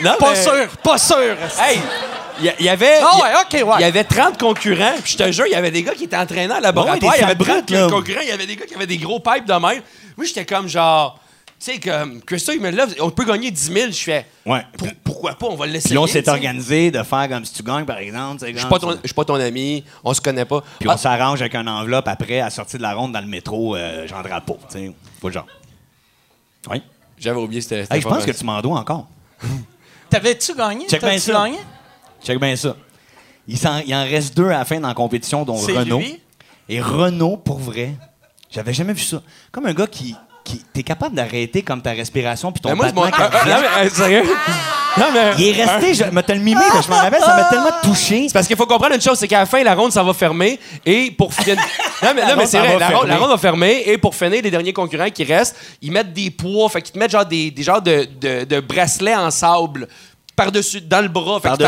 [0.03, 1.37] Non, Pas mais- sûr, pas sûr.
[1.61, 1.79] Hey,
[2.39, 2.99] il y, avait.
[3.01, 3.75] Ah il y a- ouais, OK, ouais.
[3.79, 6.05] Il y avait 30 concurrents, puis je te jure, il y avait des gars qui
[6.05, 7.13] étaient entraînés en laboratoire.
[7.15, 7.87] Il y avait des 30 sabrutes, là.
[7.89, 9.81] concurrents, il y avait des gars qui avaient des gros pipes de même.
[10.17, 11.19] Moi, j'étais comme genre.
[11.63, 13.91] Tu sais, comme, Christo, il me lève, on peut gagner 10 000.
[13.91, 14.25] Je fais.
[14.45, 14.63] Ouais.
[14.77, 15.87] Pour- pourquoi pas, on va le laisser.
[15.89, 18.39] Puis là, on s'est organisé de faire comme si tu gagnes, par exemple.
[18.41, 18.79] tu sais, Je suis pas,
[19.25, 20.61] ton- pas ami, on se connaît pas.
[20.79, 23.27] Puis Ah, on s'arrange avec une enveloppe après, à sortir de la ronde dans le
[23.27, 24.57] métro, euh, Jean Drapeau.
[24.69, 24.91] Tu sais,
[25.21, 25.47] faut le genre.
[26.69, 26.81] Oui.
[27.17, 27.85] J'avais oublié, c'était.
[27.89, 29.07] Hey, je pense que tu m'en dois encore.
[30.09, 30.85] T'avais-tu gagné?
[30.87, 31.57] T'as-tu gagné?
[32.23, 32.75] Check bien ça.
[33.47, 35.99] Il, s'en- il en reste deux à la fin dans la compétition, dont C'est Renault.
[35.99, 36.19] lui?
[36.69, 37.91] Et Renault, pour vrai,
[38.49, 39.21] j'avais jamais vu ça.
[39.51, 40.15] Comme un gars qui.
[40.45, 43.11] qui T'es capable d'arrêter comme ta respiration puis ton Ben, moi, battement mon.
[43.11, 43.61] Ah, ah, cardiaque.
[43.61, 44.23] non, mais, sérieux?
[44.97, 45.31] Non, mais.
[45.39, 48.27] Il est resté, je me le mimé, là, je me rappelle, ça m'a tellement touché.
[48.27, 50.13] C'est parce qu'il faut comprendre une chose, c'est qu'à la fin, la ronde, ça va
[50.13, 50.57] fermer.
[50.85, 51.57] Et pour finir.
[52.03, 53.15] non, mais, non, mais c'est vrai, la, ronde- la fermer.
[53.15, 53.83] ronde va fermer.
[53.87, 56.69] Et pour finir, les derniers concurrents qui restent, ils mettent des poids.
[56.69, 59.87] Fait qu'ils te mettent genre des, des genres de, de, de bracelets en sable.
[60.35, 61.39] Par-dessus, dans le bras.
[61.39, 61.67] Fait que t'en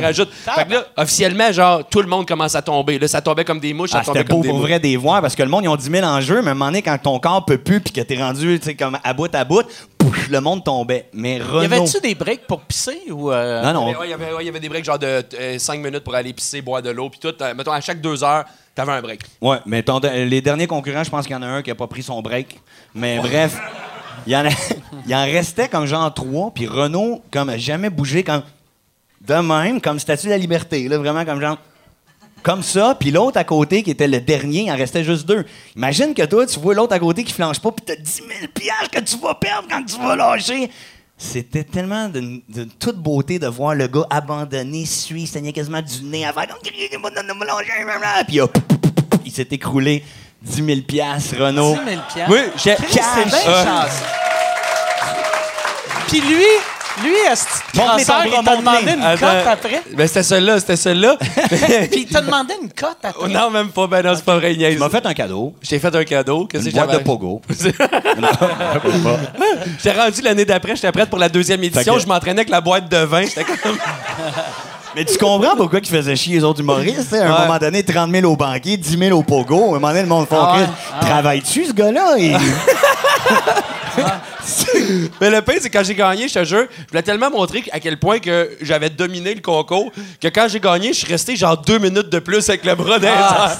[0.00, 0.52] rajoutes, t'en.
[0.52, 2.98] Fait que là, officiellement, genre, tout le monde commence à tomber.
[2.98, 4.68] Là, ça tombait comme des mouches, ça Ah, tombait c'était comme beau des pour mouches.
[4.68, 6.50] vrai des voir parce que le monde, ils ont 10 000 en jeu, mais à
[6.50, 8.98] un moment donné, quand ton corps peut plus puis que t'es rendu, tu sais, comme
[9.02, 9.62] à bout à bout,
[9.96, 11.08] pouf, le monde tombait.
[11.14, 11.58] Mais Y Renault.
[11.74, 13.32] avait-tu des breaks pour pisser ou.
[13.32, 13.86] euh, Non, non.
[13.88, 15.24] Ouais, Il y avait- ouais, il y avait des breaks genre de
[15.56, 17.32] 5 minutes pour aller pisser, boire de l'eau, puis tout.
[17.40, 18.44] Euh, mettons, à chaque deux heures,
[18.74, 19.20] t'avais un break.
[19.40, 21.74] Ouais, mais ton- les derniers concurrents, je pense qu'il y en a un qui a
[21.74, 22.58] pas pris son break.
[22.94, 23.56] Mais bref,
[24.26, 28.42] il en restait comme genre trois, puis Renault, comme a jamais bougé, comme
[29.20, 31.58] de même, comme statue de la liberté, là, vraiment comme genre.
[32.42, 35.44] Comme ça, puis l'autre à côté, qui était le dernier, il en restait juste deux.
[35.74, 38.28] Imagine que toi, tu vois l'autre à côté qui flanche pas, puis t'as 10 000
[38.54, 40.70] piastres que tu vas perdre quand tu vas lâcher.
[41.18, 42.42] C'était tellement d'une
[42.78, 46.42] toute beauté de voir le gars abandonné, suit, saignait quasiment du nez avant,
[48.28, 48.38] puis
[49.24, 50.04] il s'est écroulé
[50.46, 51.76] 10 000 piastres, Renault.
[51.86, 52.30] 10 000 piastres?
[52.32, 52.74] Oui, j'ai.
[52.74, 54.04] Chris, c'est bien Euh, chanceux.
[56.08, 56.44] Puis lui,
[57.02, 57.44] lui, est-ce
[57.74, 59.26] Montre-les ton il t'a demandé une Attends.
[59.26, 59.82] cote après?
[59.92, 61.16] Ben, c'était celle-là, c'était celle-là.
[61.90, 63.12] Puis il t'a demandé une cote après?
[63.24, 63.86] Oh, non, même pas.
[63.88, 64.78] Ben non, c'est pas vrai, Il Niaise.
[64.78, 66.46] m'a fait un cadeau, Je t'ai fait un cadeau.
[66.46, 67.04] Qu'est-ce que boîte de j'avais?
[67.04, 67.42] pogo.
[69.82, 71.98] J'étais rendu l'année d'après, j'étais prête pour la deuxième édition.
[71.98, 73.22] Je m'entraînais avec la boîte de vin.
[73.22, 73.76] J'étais comme.
[74.96, 76.96] Mais tu comprends pourquoi ils faisaient chier les autres humoristes?
[77.02, 77.46] tu sais, À un Ouais.
[77.46, 79.62] moment donné, 30 000 au banquier, 10 000 au pogo.
[79.64, 82.14] À un moment donné, le monde fait Ah ouais, Chris, Travaille-tu, ce gars-là?
[82.18, 82.34] Et-
[85.20, 87.80] Mais le pire, c'est quand j'ai gagné, je te jure, je voulais tellement montrer à
[87.80, 89.90] quel point que j'avais dominé le concours
[90.20, 92.98] que quand j'ai gagné, je suis resté genre deux minutes de plus avec le bras
[92.98, 93.56] dans les Ah,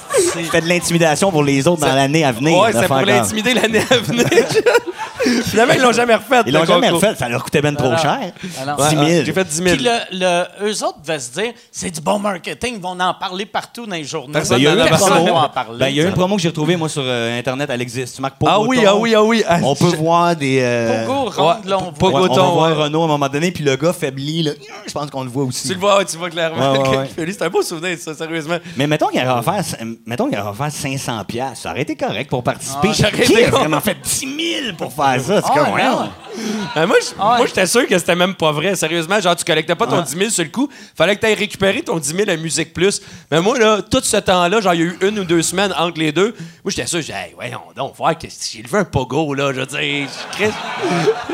[0.52, 2.56] Fait de l'intimidation pour les autres dans l'année à venir.
[2.58, 4.26] Ouais, c'est pour comme- l'intimider l'année à venir.
[5.46, 6.42] Finalement, ils l'ont jamais refait.
[6.46, 8.18] Ils l'ont jamais refait, ça leur coûtait ben trop Ah cher.
[8.60, 8.76] Ah non.
[8.76, 9.02] 10 000.
[9.02, 9.76] Ouais, J'ai fait 10 000.
[9.76, 10.18] Puis le,
[10.60, 13.86] le- eux autres devaient se dire, c'est du bon marketing, ils vont en parler partout
[13.86, 14.32] dans les journaux.
[14.32, 15.32] Ben, il y a une a promo.
[15.34, 15.78] en parler.
[15.78, 17.68] Ben, il y a une promo que j'ai retrouvée, moi, sur euh, Internet.
[17.72, 18.16] Elle existe.
[18.16, 18.66] Tu marques Ah Pogoton.
[18.68, 19.42] oui, ah oui, ah oui.
[19.48, 20.60] Ah, On peut je- voir des.
[20.62, 22.10] euh, Pogo, ronde, ouais, là, on voit.
[22.20, 22.84] ouais, on va voir ouais.
[22.84, 24.42] Renault à un moment donné, puis le gars faiblit.
[24.42, 24.52] Là,
[24.86, 25.68] je pense qu'on le voit aussi.
[25.68, 26.72] Tu le vois, tu vois clairement.
[26.72, 27.26] Ouais, ouais, ouais.
[27.32, 28.58] C'est un beau souvenir, ça, sérieusement.
[28.76, 29.62] Mais mettons qu'il aurait offert,
[30.06, 32.88] mettons qu'il aurait offert 500 pièces, ça aurait été correct pour participer.
[33.02, 35.42] Ah, Qui a vraiment fait 10 000 pour faire ça?
[35.42, 35.64] C'est Ah,
[36.76, 38.74] je- Ah moi, j'étais sûr que c'était même pas vrai.
[38.76, 40.68] Sérieusement, genre, tu collectais pas ton 10 000 sur le coup.
[40.94, 43.00] Fallait que récupérer ton 10 000 à Musique Plus.
[43.30, 45.72] Mais moi, là, tout ce temps-là, genre, il y a eu une ou deux semaines
[45.76, 46.34] entre les deux.
[46.64, 49.52] Moi, j'étais sûr, j'ai dit, hey, voyons donc, voir que j'ai levé un pogo, là.
[49.52, 50.08] Je veux dire,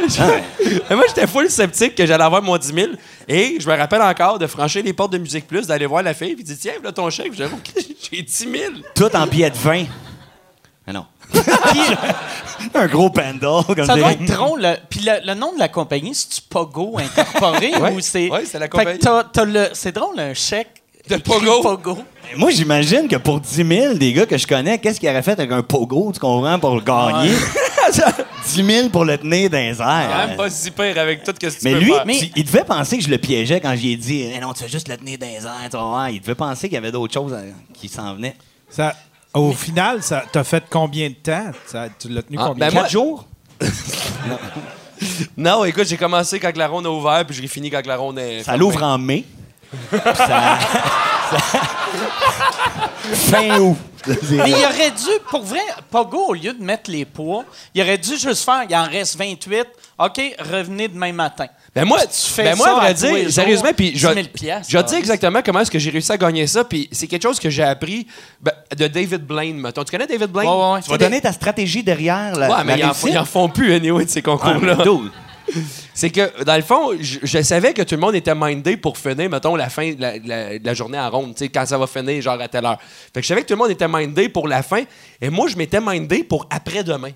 [0.08, 2.88] je moi, j'étais full sceptique que j'allais avoir mon 10 000.
[3.28, 6.14] Et je me rappelle encore de franchir les portes de Musique Plus, d'aller voir la
[6.14, 7.34] fille, puis dire, tiens, là, ton chèque.
[7.34, 7.80] J'avoue que
[8.12, 8.52] j'ai 10 000.
[8.94, 9.84] Tout en billets de vin.
[10.92, 11.06] Mais non.
[12.74, 14.62] un gros pendle, comme Ça doit être drôle.
[14.62, 17.92] le- Puis le, le nom de la compagnie, c'est-tu Pogo incorporé Ouais.
[17.92, 18.28] ou c'est.
[18.30, 19.52] Ouais, c'est la Fait que compagnie.
[19.52, 20.82] le- C'est drôle, un chèque.
[21.08, 21.62] De Pogo.
[21.62, 21.98] Pogo.
[22.36, 25.32] Moi, j'imagine que pour 10 000, des gars que je connais, qu'est-ce qu'ils auraient fait
[25.32, 27.32] avec un pogo, tu comprends, pour le gagner?
[28.46, 30.28] 10 000 pour le tenir dans les Quand airs.
[30.28, 32.06] même pas si pire avec tout ce que tu Mais peux lui, faire.
[32.06, 34.62] Mais- il devait penser que je le piégeais quand j'y ai dit Eh non, tu
[34.62, 35.68] fais juste le tenir dans les airs.
[35.70, 36.10] tu vas.
[36.10, 38.36] Il devait penser qu'il y avait d'autres choses euh, qui s'en venaient.
[38.70, 38.94] Ça,
[39.34, 41.50] au final, ça t'as fait combien de temps?
[41.66, 42.66] Ça, tu l'as tenu Ah, combien?
[42.66, 42.88] ben de moi- temps?
[42.90, 43.26] jours?
[45.36, 48.18] Non, écoute, j'ai commencé quand la ronde a ouvert, puis j'ai fini quand la ronde
[48.20, 48.44] est.
[48.44, 49.24] Ça l'ouvre en mai.
[49.90, 50.58] Puis ça-
[51.30, 51.38] ça-
[53.14, 53.76] fin août.
[54.06, 55.60] Mais il aurait dû, pour vrai,
[55.90, 57.44] Pogo, au lieu de mettre les poids,
[57.74, 59.66] il aurait dû juste faire, il en reste 28,
[59.98, 61.46] OK, revenez demain matin.
[61.74, 64.06] Ben moi, Tu fais ben moi, ça à à vrai dire, sérieusement, puis 10 je,
[64.08, 66.64] 000 piastres, je vais te dire exactement comment est-ce que j'ai réussi à gagner ça,
[66.64, 68.06] puis c'est quelque chose que j'ai appris
[68.40, 69.82] ben, de David Blaine, mettons.
[69.82, 70.46] Tu connais David Blaine?
[70.48, 70.82] Ouais, ouais, ouais.
[70.82, 73.48] Tu vas donner ta stratégie derrière la, Ouais, mais la ils en, ils en font
[73.48, 74.84] plus, anyway, de ces concours-là.
[75.94, 78.96] C'est que, dans le fond, je, je savais que tout le monde était mindé pour
[78.96, 81.86] finir, mettons, la fin de la, la- journée en ronde, tu sais, quand ça va
[81.86, 82.78] finir, genre à telle heure.
[82.80, 84.82] Fait que je savais que tout le monde était mindé pour la fin,
[85.20, 87.10] et moi, je m'étais mindé pour après-demain.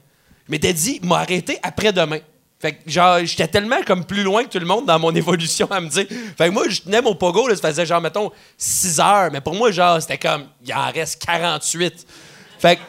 [0.47, 2.19] Je m'étais dit, m'a arrêté après-demain.
[2.59, 5.69] Fait que, genre, j'étais tellement comme plus loin que tout le monde dans mon évolution
[5.71, 6.07] à me dire.
[6.39, 9.41] Fait que moi, je tenais mon pogo, là, ça faisait genre, mettons, 6 heures, mais
[9.41, 12.07] pour moi, genre, c'était comme, il en reste 48.
[12.59, 12.81] Fait que,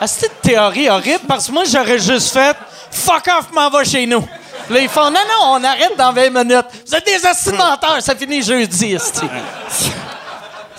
[0.00, 2.56] Ah, une théorie horrible parce que moi, j'aurais juste fait
[2.90, 4.26] fuck off, m'en va chez nous.
[4.70, 6.66] Là, ils font non, non, on arrête dans 20 minutes.
[6.86, 8.96] Vous êtes des estimateurs, ça finit jeudi.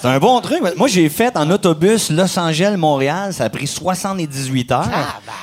[0.02, 0.60] C'est un bon truc.
[0.78, 3.34] Moi, j'ai fait en autobus Los Angeles-Montréal.
[3.34, 4.88] Ça a pris 78 heures.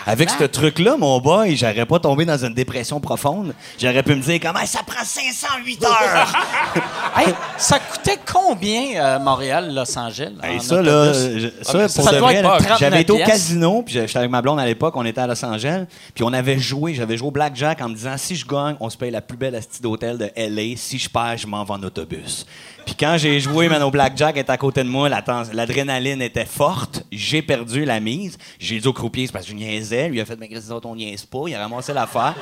[0.07, 3.53] Avec ce truc-là, mon boy, j'aurais pas tombé dans une dépression profonde.
[3.79, 6.33] J'aurais pu me dire, comment ça prend 508 heures?
[7.19, 10.33] Hey, ça coûtait combien euh, Montréal, Los Angeles?
[10.43, 11.41] Hey, en ça, là, autobus?
[11.43, 13.17] je- Ah, ça, mais pour ça de doit vrai, être là, 39 j'avais été au
[13.19, 15.85] casino, puis j'étais avec ma blonde à l'époque, on était à Los Angeles,
[16.15, 18.91] puis on avait joué, j'avais joué au Blackjack en me disant, si je gagne, on
[18.91, 21.73] se paye la plus belle asti d'hôtel de LA, si je perds, je m'en vais
[21.73, 22.45] en autobus.
[22.87, 27.03] Puis quand j'ai joué, man, au Blackjack était à côté de moi, l'adrénaline était forte,
[27.13, 30.25] j'ai perdu la mise, j'ai dit au croupier, c'est parce que je niaisais, lui a
[30.25, 32.35] fait, mais Chris, on niaise pas, il a ramassé l'affaire.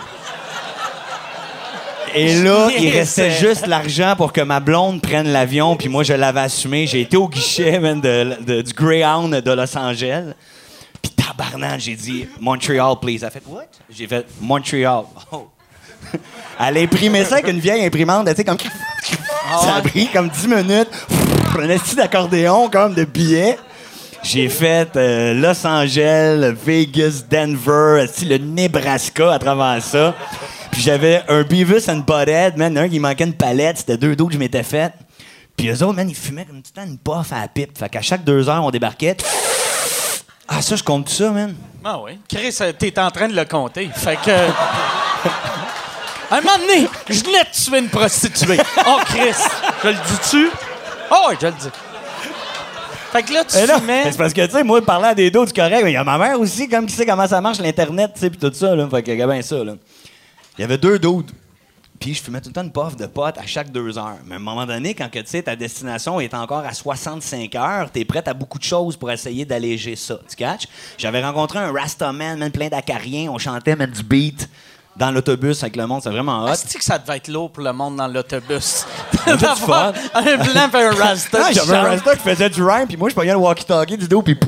[2.14, 6.12] Et là, il restait juste l'argent pour que ma blonde prenne l'avion, puis moi, je
[6.12, 6.86] l'avais assumé.
[6.86, 10.32] J'ai été au guichet man, de- de- du Greyhound de Los Angeles.
[11.02, 13.18] Puis tabarnak, j'ai dit «Montreal, please».
[13.22, 15.04] Elle a fait «What?» J'ai fait «Montreal».
[15.32, 15.48] Oh.
[16.60, 18.58] Elle a imprimé ça avec une vieille imprimante, tu sais, comme...
[18.58, 20.90] ça a pris comme 10 minutes.
[21.58, 23.58] Un esti d'accordéon, comme de billets.
[24.22, 30.14] J'ai fait euh, Los Angeles, Vegas, Denver, le Nebraska à travers ça.
[30.70, 34.26] Puis j'avais un Beavis and Butthead, man, un qui manquait une palette, c'était deux dos
[34.26, 34.92] que je m'étais fait.
[35.56, 37.78] Puis eux autres, man, ils fumaient comme tout le temps une puff à la pipe.
[37.78, 39.16] Fait qu'à chaque deux heures, on débarquait.
[40.48, 41.54] Ah, ça, je compte ça, man.
[41.84, 42.18] Ah oui.
[42.28, 43.88] Chris, euh, t'es en train de le compter.
[43.94, 44.30] Fait que.
[46.38, 48.58] un moment donné, je de tuer une prostituée.
[48.86, 49.34] Oh, Chris,
[49.82, 50.50] je le dis-tu?
[51.10, 51.68] Oh, oui, je le dis.
[53.12, 54.10] Fait que là, tu là, fumais.
[54.10, 55.96] c'est parce que, tu sais, moi, parler à des dos, c'est correct, mais il y
[55.96, 58.52] a ma mère aussi, comme qui sait comment ça marche, l'Internet, tu sais, puis tout
[58.52, 58.88] ça, là.
[58.88, 59.74] Fait que, regarde bien ça, là.
[60.58, 61.30] Il y avait deux dudes.
[62.00, 64.18] Puis je fumais tout le temps une puff de potes à chaque deux heures.
[64.26, 67.54] Mais à un moment donné, quand que, tu sais, ta destination est encore à 65
[67.54, 70.18] heures, t'es prête à beaucoup de choses pour essayer d'alléger ça.
[70.28, 70.66] Tu catches?
[70.98, 73.30] J'avais rencontré un Rastaman, man, plein d'acariens.
[73.30, 74.48] On chantait, même du beat
[74.96, 76.02] dans l'autobus avec le monde.
[76.02, 76.52] C'est vraiment hot.
[76.52, 78.86] Est-ce que ça devait être lourd pour le monde dans l'autobus?
[79.26, 81.52] D'avoir un blanc et un rasta.
[81.52, 81.82] J'avais un.
[81.82, 84.38] Rasta qui faisait du rhyme, puis moi, je prenais le walkie-talkie du dos, puis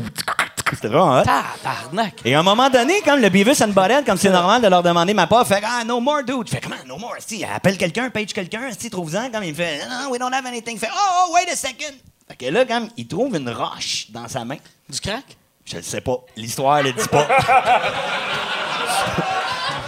[0.72, 1.24] c'était vraiment hot.
[1.24, 2.14] Tabarnak.
[2.24, 4.82] Et à un moment donné, comme le Beavis and Butthead, comme c'est normal de leur
[4.82, 6.46] demander ma part, fait Ah, no more, dude.
[6.46, 7.16] Je fais comment, no more?
[7.24, 9.30] Si, appelle quelqu'un, page quelqu'un, si, trouve-en.
[9.30, 10.74] Comme il me fait Non, we don't have anything.
[10.74, 11.94] Il fait Oh, oh, wait a second.
[12.28, 14.56] Fait que là, comme il trouve une roche dans sa main.
[14.88, 15.24] Du crack?
[15.64, 16.16] Je le sais pas.
[16.36, 17.26] L'histoire le dit pas.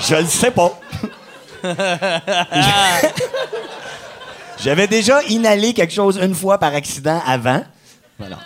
[0.00, 0.78] Je le sais pas.
[4.60, 7.62] J'avais déjà inhalé quelque chose une fois par accident avant.
[8.18, 8.38] Voilà.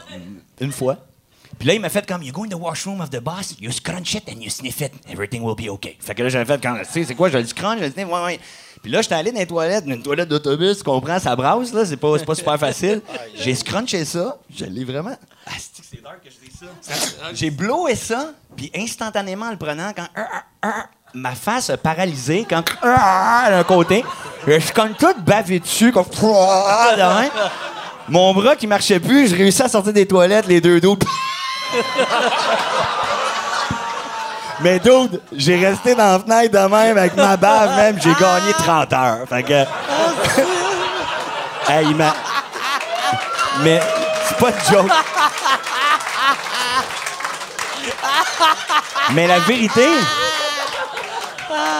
[0.61, 0.99] Une fois.
[1.59, 3.71] Puis là, il m'a fait comme, you go in the washroom of the boss, you
[3.71, 5.97] scrunch it and you sniff it, everything will be okay.
[6.01, 7.91] Fait que là, j'avais fait, quand, tu sais, c'est quoi, je le scrunch, je le
[7.93, 8.41] sniff, ouais, ouais.
[8.83, 11.87] Puis là, j'étais allé dans les toilettes, une toilette d'autobus, tu comprends, ça brasse, là,
[11.87, 13.01] c'est pas, super facile.
[13.37, 15.17] J'ai scrunché ça, je l'ai vraiment.
[15.47, 17.31] Ah, c'est dark que je dis ça?
[17.33, 20.23] J'ai blowé ça, puis instantanément, en le prenant, quand euh,
[20.65, 20.69] euh,
[21.15, 24.05] ma face a paralysé, quand euh, d'un côté,
[24.47, 27.31] je suis comme tout bavé dessus, comme même.
[28.09, 30.99] Mon bras qui marchait plus, j'ai réussi à sortir des toilettes, les deux dos.
[34.61, 38.53] Mais dude, j'ai resté dans la fenêtre de même avec ma bave même, j'ai gagné
[38.53, 39.19] 30 heures.
[39.29, 39.65] Fait que.
[41.69, 42.15] hey, il m'a.
[43.63, 43.81] Mais
[44.29, 44.91] c'est pas de joke.
[49.13, 49.89] Mais la vérité,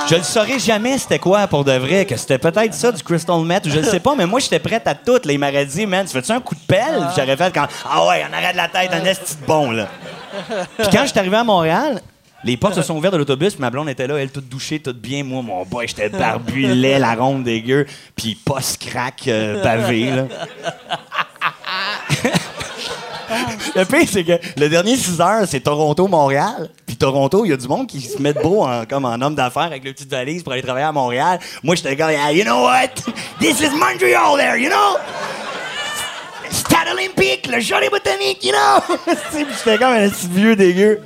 [0.09, 3.41] je ne saurais jamais c'était quoi pour de vrai, que c'était peut-être ça du crystal
[3.41, 5.21] meth ou je ne sais pas, mais moi j'étais prête à tout.
[5.25, 7.07] Là, il m'aurait dit, man, tu fais-tu un coup de pelle?
[7.07, 9.89] Puis J'aurais fait quand, ah ouais, on arrête la tête, un esti de bon, là.
[10.79, 12.01] Puis quand je suis arrivé à Montréal,
[12.45, 14.81] les portes se sont ouvertes de l'autobus, puis ma blonde était là, elle toute douchée,
[14.81, 15.23] toute bien.
[15.23, 20.25] Moi, mon boy, j'étais barbu, la ronde dégueu, puis post-crack euh, bavé, là.
[23.77, 26.71] Le pire, c'est que le dernier 6 heures, c'est Toronto-Montréal.
[26.87, 29.35] Puis Toronto, il y a du monde qui se met beau en, comme en homme
[29.35, 31.39] d'affaires avec le petite valise pour aller travailler à Montréal.
[31.63, 32.95] Moi, j'étais comme, yeah, you know what?
[33.41, 34.99] This is Montreal there, you know?
[36.51, 39.15] Stade olympique, le jolly botanique, you know?
[39.33, 41.01] J'étais comme un petit vieux dégueu.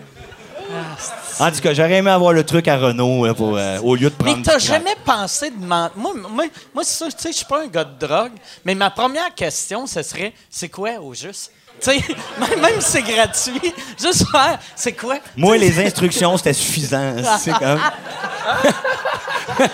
[1.39, 4.15] En tout cas, j'aurais aimé avoir le truc à Renault pour, euh, au lieu de
[4.15, 4.39] prendre.
[4.39, 5.97] Mais t'as jamais pensé de mentir.
[5.97, 6.45] Moi, moi,
[6.75, 8.33] moi c'est ça, tu sais, je suis pas un gars de drogue,
[8.65, 11.53] mais ma première question, ce serait c'est quoi au juste?
[11.81, 12.01] Tu sais,
[12.41, 15.19] même, même si c'est gratuit, juste faire c'est quoi?
[15.37, 17.15] Moi, les instructions, c'était suffisant.
[17.39, 17.81] C'est comme.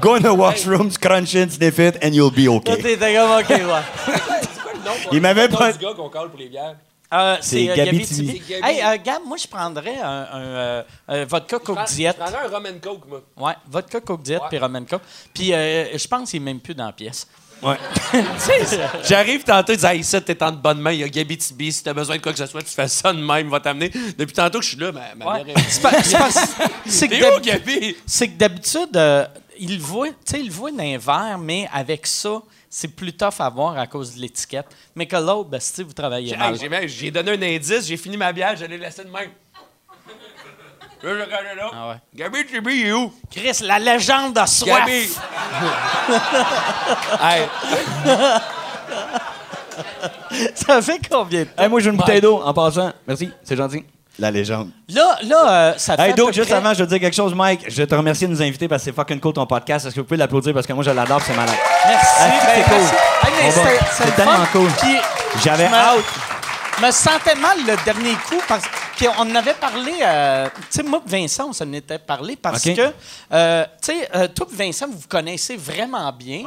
[0.00, 2.76] Go in the washroom, scrunch it, sniff it, and you'll be okay.
[2.76, 3.82] t'étais comme, OK, ouais.
[5.12, 5.72] Il m'avait pas.
[5.72, 6.76] gars qu'on colle pour les bières?
[7.12, 8.06] Euh, C'est c'est euh, Gabi.
[8.06, 8.42] Tibi.
[8.46, 8.68] C'est Gabi.
[8.68, 12.12] Hey, euh, Gab, moi, je prendrais un, un, euh, un vodka Coke Diet.
[12.16, 13.22] Je prendrais un rum and coke, moi.
[13.36, 15.02] Ouais, vodka Coke Diet puis Roman Coke.
[15.32, 17.26] Puis euh, je pense qu'il est même plus dans la pièce.
[17.62, 17.76] Ouais.
[19.04, 21.36] J'arrive tantôt, je dis, hey, ça, t'es en de bonne main, il y a Gabi
[21.38, 23.50] Tibi, si t'as besoin de quoi que ce soit, tu fais ça de même, il
[23.50, 23.90] va t'amener.
[24.16, 25.44] Depuis tantôt que je suis là, ma, ma Ouais.
[25.44, 25.70] mère est-
[26.86, 27.96] C'est que T'es où, d'hab- Gabi?
[28.06, 29.26] c'est que d'habitude, euh,
[29.58, 32.40] il le voit, tu sais, il voit dans les verres, mais avec ça,
[32.70, 34.66] c'est plus tough à voir à cause de l'étiquette.
[34.94, 36.56] Mais que l'autre, ben, si vous travaillez mal.
[36.58, 39.30] j'ai même- J'ai donné un indice, j'ai fini ma bière, je l'ai laissé de même.
[41.02, 41.70] Là, je regardais là.
[41.72, 41.94] Ah ouais.
[42.14, 43.12] Gabi Tibi, il est où?
[43.30, 44.78] Chris, la légende a soif.
[44.80, 45.08] Gabi!
[47.22, 47.48] hey,
[50.54, 51.62] Ça fait combien de temps?
[51.62, 52.92] Hey, moi, j'ai une bouteille d'eau en passant.
[53.06, 53.84] Merci, c'est gentil.
[54.18, 54.70] La légende.
[54.88, 56.08] Là, là euh, ça fait.
[56.08, 57.66] Hey, d'autres, juste près- avant, je veux dire quelque chose, Mike.
[57.68, 59.86] Je te remercie de nous inviter parce que c'est fucking cool ton podcast.
[59.86, 60.52] Est-ce que vous pouvez l'applaudir?
[60.52, 61.54] Parce que moi, je l'adore, c'est malade.
[61.86, 62.06] Merci.
[62.18, 62.72] Ah, ben, c'est cool.
[62.72, 62.94] merci.
[62.94, 64.48] Hey, mais On va- c'était- c'est le tellement fun.
[64.52, 64.68] cool.
[65.44, 66.04] J'avais je me- hâte.
[66.80, 68.64] Je me sentais mal le dernier coup parce
[68.98, 69.92] qu'on en avait parlé.
[70.02, 72.92] euh, tu sais, moi, et Vincent, on s'en était parlé parce que,
[73.32, 76.44] euh, tu sais, euh, toi, et Vincent, vous vous connaissez vraiment bien.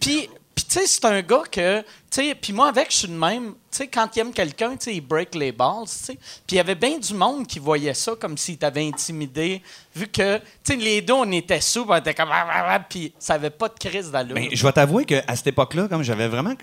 [0.00, 3.08] Puis, puis, tu sais, c'est un gars que, tu sais, puis moi, avec, je suis
[3.08, 3.52] de même.
[3.70, 6.14] Tu sais, quand il aime quelqu'un, tu sais, il break les balls, tu sais.
[6.14, 9.62] Puis il y avait bien du monde qui voyait ça comme s'il t'avait intimidé,
[9.94, 12.66] vu que, tu sais, les deux, on était sous, puis on était comme, ah, ah,
[12.70, 14.34] ah, puis ça avait pas de crise d'allure.
[14.34, 16.54] Ben, je vais t'avouer qu'à cette époque-là, comme j'avais vraiment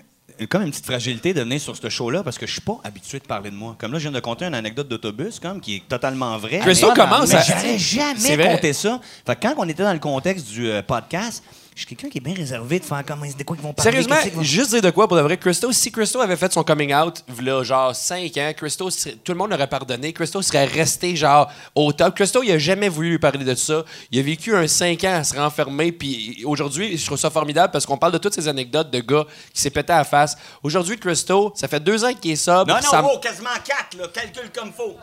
[0.50, 3.18] comme une petite fragilité de venir sur ce show-là parce que je suis pas habitué
[3.18, 3.74] de parler de moi.
[3.78, 6.58] Comme là, je viens de conter une anecdote d'autobus comme qui est totalement vraie.
[6.58, 8.18] Christo commence à- C'est jamais
[8.48, 9.00] compté ça.
[9.26, 11.42] Fait que quand on était dans le contexte du euh, podcast,
[11.76, 13.90] je suis quelqu'un qui est bien réservé de faire comme de quoi ils vont parler.
[13.90, 15.36] Sérieusement, vont- juste dire de quoi pour de vrai.
[15.36, 19.32] Christo, si Christo avait fait son coming out, là, genre 5 ans, Christo, serait- tout
[19.32, 20.14] le monde l'aurait pardonné.
[20.14, 22.14] Christo serait resté, genre, au top.
[22.16, 23.84] Christo, il a jamais voulu lui parler de ça.
[24.10, 25.92] Il a vécu un 5 ans à se renfermer.
[25.92, 29.26] Puis aujourd'hui, je trouve ça formidable parce qu'on parle de toutes ces anecdotes de gars
[29.52, 30.34] qui s'est pété à la face.
[30.62, 32.68] Aujourd'hui, Christo, ça fait deux ans qu'il est sobre.
[32.72, 34.06] Non, puis ça- non, oh, quasiment quatre, là.
[34.14, 34.96] Calcule comme faut.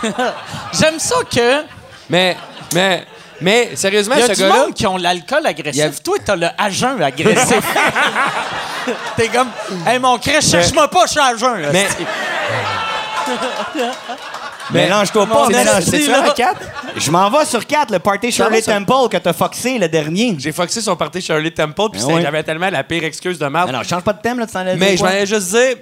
[0.72, 1.64] J'aime ça que.
[2.08, 2.36] Mais,
[2.72, 3.04] mais,
[3.40, 5.82] mais, sérieusement, Il y a ce du monde qui ont l'alcool agressif.
[5.84, 7.60] A- Toi, t'as le jeun agressif.
[9.16, 9.48] T'es comme,
[9.86, 11.66] hey, mon crèche, cherche-moi pas, je suis à jeun.
[11.72, 11.86] Mais,
[14.70, 15.82] Mélange-toi pas, mélange.
[15.84, 16.60] C'est ça, 4?
[16.96, 20.36] Je m'en vais sur 4, le party Shirley sur- Temple que t'as foxé le dernier.
[20.38, 22.22] j'ai foxé son party Shirley Temple, puis ouais.
[22.22, 23.68] j'avais tellement la pire excuse de merde.
[23.68, 25.76] Alors, change pas de thème, là, tu Mais je m'allais juste dire,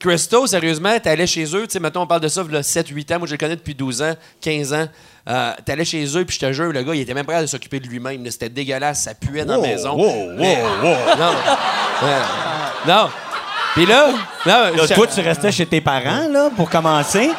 [0.00, 3.18] Christo, sérieusement, t'allais chez eux, tu sais, mettons, on parle de ça, il 7-8 ans,
[3.18, 4.86] moi je le connais depuis 12 ans, 15 ans.
[5.28, 7.46] Euh, t'allais chez eux, puis je te jure, le gars, il était même prêt à
[7.46, 8.24] s'occuper de lui-même.
[8.24, 8.30] là.
[8.30, 9.94] C'était dégueulasse, ça puait dans la maison.
[10.38, 11.32] Mais- Non.
[12.02, 12.16] Ouais.
[12.88, 13.08] Non.
[13.74, 14.08] Puis là,
[14.46, 17.30] non, Là, je- toi, tu restais chez tes parents, là, pour commencer.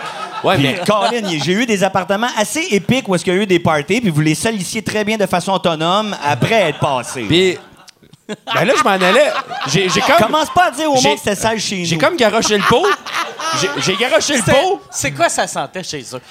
[0.43, 3.41] Ouais, Puis, mais- Colin, j'ai eu des appartements assez épiques où est-ce qu'il y a
[3.41, 7.25] eu des parties, puis vous les salissiez très bien de façon autonome après être passés.
[7.27, 7.57] Puis,
[8.53, 9.31] ben là, je m'en allais.
[9.67, 10.17] J'ai j'ai comme.
[10.17, 11.85] Commence pas à dire au monde que c'était sale chez nous.
[11.85, 12.85] J'ai comme garoché le pot.
[13.59, 14.81] J'ai- J'ai garoché le pot.
[14.91, 16.21] C'est quoi ça sentait chez eux?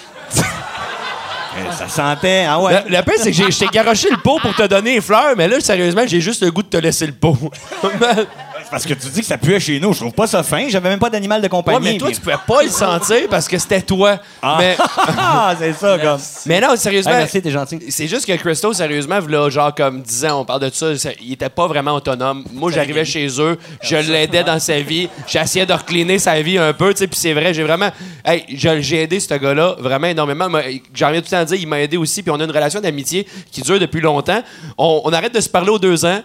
[1.59, 2.85] Eh, Ça sentait, ah ouais.
[2.89, 5.01] Le, le pire, c'est que j'ai- je t'ai garoché le pot pour te donner les
[5.01, 7.37] fleurs, mais là, sérieusement, j'ai juste le goût de te laisser le pot.
[8.71, 9.93] Parce que tu dis que ça puait chez nous.
[9.93, 10.69] Je trouve pas ça fin.
[10.69, 11.79] J'avais même pas d'animal de compagnie.
[11.79, 14.19] Ouais, mais toi, puis- tu pouvais pas le sentir parce que c'était toi.
[14.43, 14.77] Ah, Mais,
[15.19, 16.21] Ah, c'est ça, comme.
[16.47, 17.13] mais non, sérieusement.
[17.13, 17.79] Hey, merci, t'es gentil.
[17.89, 21.11] C'est juste que Christo, sérieusement, là, genre comme 10 ans, on parle de ça, ça-
[21.21, 22.45] il était pas vraiment autonome.
[22.53, 26.73] Moi, j'arrivais chez eux, je l'aidais dans sa vie, j'essayais de recliner sa vie un
[26.73, 27.91] peu, tu sais, puis c'est vrai, j'ai vraiment...
[28.25, 30.49] Hey, j'ai aidé ce gars-là vraiment énormément.
[30.95, 32.51] J'en reviens tout le temps à dire, il m'a aidé aussi, puis on a une
[32.51, 34.43] relation d'amitié qui dure depuis longtemps.
[34.79, 36.21] On, on arrête de se parler aux deux ans,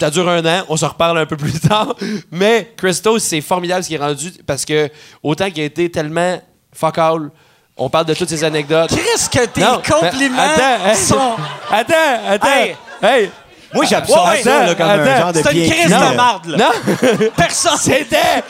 [0.00, 1.94] ça dure un an, on se reparle un peu plus tard.
[2.30, 4.90] Mais Christo, c'est formidable ce qu'il est rendu parce que
[5.22, 6.40] autant qu'il a été tellement
[6.72, 7.30] fuck all,
[7.76, 8.90] on parle de toutes ces anecdotes.
[8.90, 11.32] Qu'est-ce que tes Non, compliments attends, sont.
[11.70, 11.94] Attends,
[12.28, 12.46] attends.
[12.48, 12.76] Hey.
[13.02, 13.30] Hey.
[13.72, 15.20] Moi, j'absorbe Ouais, ça là, comme un attends.
[15.20, 16.56] genre de C'est une crise de marde, là.
[16.58, 17.72] Non, Personne.
[17.76, 18.44] c'était.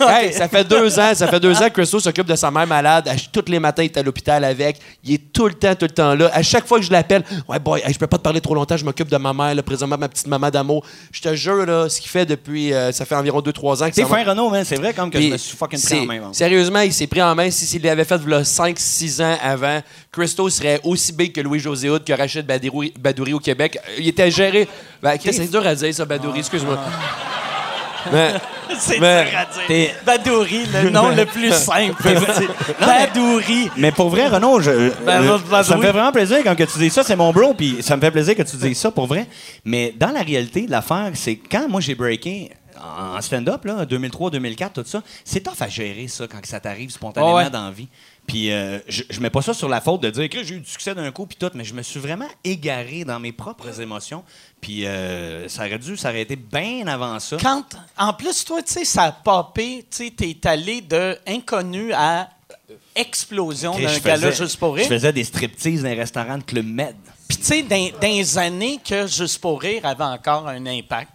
[0.00, 2.66] Hey, ça fait deux ans, ça fait deux ans que Christo s'occupe de sa mère
[2.66, 3.10] malade.
[3.32, 4.78] Tous les matins, il est à l'hôpital avec.
[5.04, 6.30] Il est tout le temps, tout le temps là.
[6.32, 8.54] À chaque fois que je l'appelle, ouais, boy, hey, je peux pas te parler trop
[8.54, 10.84] longtemps, je m'occupe de ma mère, là, présentement, ma petite maman d'amour.
[11.12, 13.88] Je te jure, là, ce qu'il fait depuis, euh, ça fait environ deux, trois ans
[13.90, 14.64] que T'es fin Renault, man.
[14.64, 16.20] C'est vrai comme que Puis je me suis fucking pris c'est- en main.
[16.20, 16.34] man.
[16.34, 17.50] Sérieusement, il s'est pris en main.
[17.50, 19.80] Si- S'il l'avait fait là, 5-6 ans avant,
[20.12, 23.78] Christo serait aussi big que Louis-José Hood, que Rachid Badouri, Badouri au Québec.
[23.98, 24.68] Il était géré.
[25.02, 26.78] Ben, Chris, c'est dur à dire, ça, Badouri, excuse-moi.
[28.12, 28.34] Mais,
[28.78, 29.90] C'est Mais- dur à dire.
[30.04, 32.02] Badouri, le nom le plus simple.
[32.80, 33.70] Badouri.
[33.76, 36.78] Mais pour vrai, Renaud, je, Ben, euh, ça me fait vraiment plaisir quand que tu
[36.78, 37.02] dis ça.
[37.02, 39.26] C'est mon bro, puis ça me fait plaisir que tu dises ça pour vrai.
[39.64, 42.50] Mais dans la réalité, l'affaire, c'est quand moi j'ai breaké
[43.16, 46.90] en stand-up, là, 2003-2004, tout ça, c'est tough à gérer ça quand que ça t'arrive
[46.90, 47.50] spontanément Ouais, ouais.
[47.50, 47.88] dans la vie.
[48.26, 50.60] Puis euh, je, je mets pas ça sur la faute de dire que j'ai eu
[50.60, 53.80] du succès d'un coup, puis tout, mais je me suis vraiment égaré dans mes propres
[53.80, 54.24] émotions.
[54.60, 57.36] Puis euh, ça aurait dû s'arrêter bien avant ça.
[57.40, 57.64] Quand,
[57.96, 62.28] en plus, toi, tu sais, ça a popé, tu sais, t'es allé de inconnu à
[62.94, 64.88] explosion d'un je gala juste pour Je rire.
[64.88, 66.96] faisais des striptease dans un restaurant de Club Med.
[67.28, 71.10] Puis, tu sais, dans, dans les années que Juste pour rire avait encore un impact.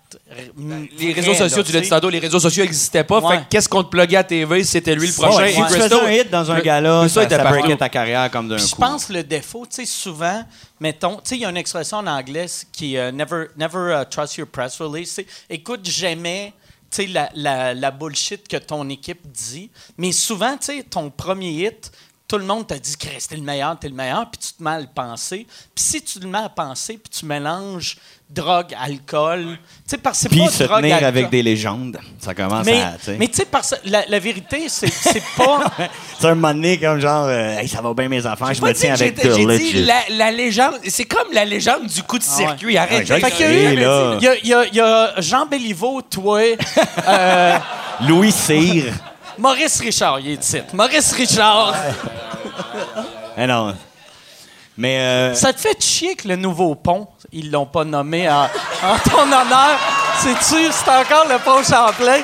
[0.57, 3.19] Ben, les réseaux sociaux, tu l'as dit tantôt, les réseaux sociaux n'existaient pas.
[3.21, 3.37] Ouais.
[3.37, 4.63] Fait que qu'est-ce qu'on te pluguait à TV?
[4.65, 5.37] C'était lui le prochain.
[5.37, 7.87] Ouais, si tu faisais un hit dans un Chris- gala, ça, était ça breakait ta
[7.87, 8.71] carrière comme d'un Puis coup.
[8.71, 10.43] je pense que le défaut, tu sais, souvent,
[10.81, 14.01] mettons, tu sais, il y a une expression en anglais qui est euh, never, never
[14.01, 15.21] uh, trust your press release.
[15.49, 16.51] Écoute jamais,
[16.91, 19.69] tu sais, la, la, la bullshit que ton équipe dit.
[19.97, 21.89] Mais souvent, tu sais, ton premier hit,
[22.31, 24.63] tout le monde t'a dit que t'es le meilleur, t'es le meilleur, puis tu te
[24.63, 25.45] mets à le penser.
[25.75, 27.97] Puis si tu te mets à penser, puis tu mélanges
[28.29, 31.07] drogue, alcool, tu sais, parce que c'est Puis pas se drogue, tenir alcool.
[31.09, 31.99] avec des légendes.
[32.19, 32.93] Ça commence Mais, à.
[33.19, 35.65] mais tu sais, parce que la, la vérité, c'est, c'est pas.
[36.19, 38.71] C'est un moment donné comme genre, euh, Hey, ça va bien mes enfants, je me
[38.73, 40.75] tiens avec The J'ai dit la, la légende.
[40.87, 42.45] C'est comme la légende du coup de Ah ouais.
[42.47, 42.77] circuit.
[42.77, 42.99] Arrête.
[42.99, 44.15] Ouais, je le Fait qu'il y a sais, eu- là.
[44.19, 46.39] il y a, il y a- il y a Jean Béliveau, toi,
[47.07, 47.57] euh,
[48.07, 48.93] Louis Cyr.
[49.41, 50.61] Maurice Richard, il est ici.
[50.73, 51.73] Maurice Richard.
[53.37, 53.73] Eh non.
[54.77, 58.43] Mais euh, Ça te fait chier que le nouveau pont, ils l'ont pas nommé en,
[58.43, 59.79] en ton honneur.
[60.19, 62.21] C'est-tu, c'est encore le pont Champlain?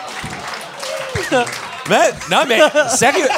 [1.90, 3.30] Mais, non, mais sérieux.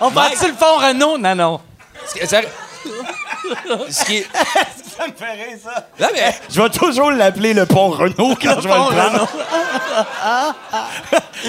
[0.00, 1.18] On va-tu le pont Renault?
[1.18, 1.60] Non, non.
[2.24, 2.48] sérieux.
[3.90, 4.28] Ce qui est-
[4.98, 5.86] ça me rire, ça.
[6.00, 6.34] Non, mais.
[6.50, 9.28] Je vais toujours l'appeler le pont Renault quand je vais pont le prendre.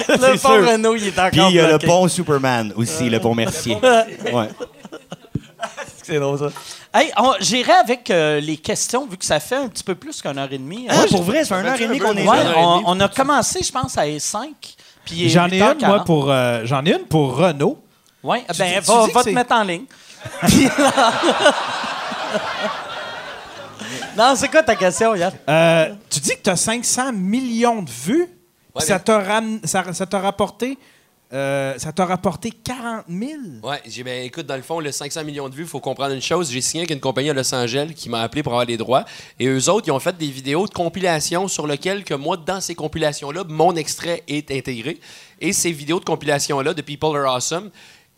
[0.08, 0.68] Le C'est pont sûr.
[0.70, 3.76] Renault, il est encore Puis il y a le pont Superman aussi, le pont Mercier.
[3.82, 4.48] Ouais.
[6.02, 6.48] C'est drôle, ça.
[7.00, 10.22] Hey, on- j'irai avec euh, les questions, vu que ça fait un petit peu plus
[10.22, 10.86] qu'une heure et demie.
[10.88, 12.52] Ah, pour vrai, ça fait une heure et demie qu'on est Ouais, là.
[12.56, 14.48] on, on a commencé, je pense, à 5
[15.04, 15.80] Puis il est J'en ai 8h40.
[15.80, 17.82] une, moi, pour, euh, j'en ai une pour Renault.
[18.22, 19.84] Ouais, Tu ben, dis- va, va te c'est- mettre en ligne.
[20.46, 20.68] Puis-
[24.16, 25.32] non, c'est quoi ta question, Yann?
[25.48, 28.26] Euh, tu dis que tu as 500 millions de vues.
[28.76, 30.78] puis ça t'a ram- ça, ça t'a rapporté,
[31.32, 33.32] euh, ça t'a rapporté 40 000.
[33.62, 36.14] Ouais, j'ai ben écoute, dans le fond, le 500 millions de vues, il faut comprendre
[36.14, 36.50] une chose.
[36.50, 39.04] J'ai signé avec une compagnie à Los Angeles qui m'a appelé pour avoir les droits.
[39.40, 42.60] Et eux autres, ils ont fait des vidéos de compilation sur lesquelles que moi, dans
[42.60, 44.98] ces compilations-là, mon extrait est intégré.
[45.40, 47.70] Et ces vidéos de compilation-là, de People Are Awesome,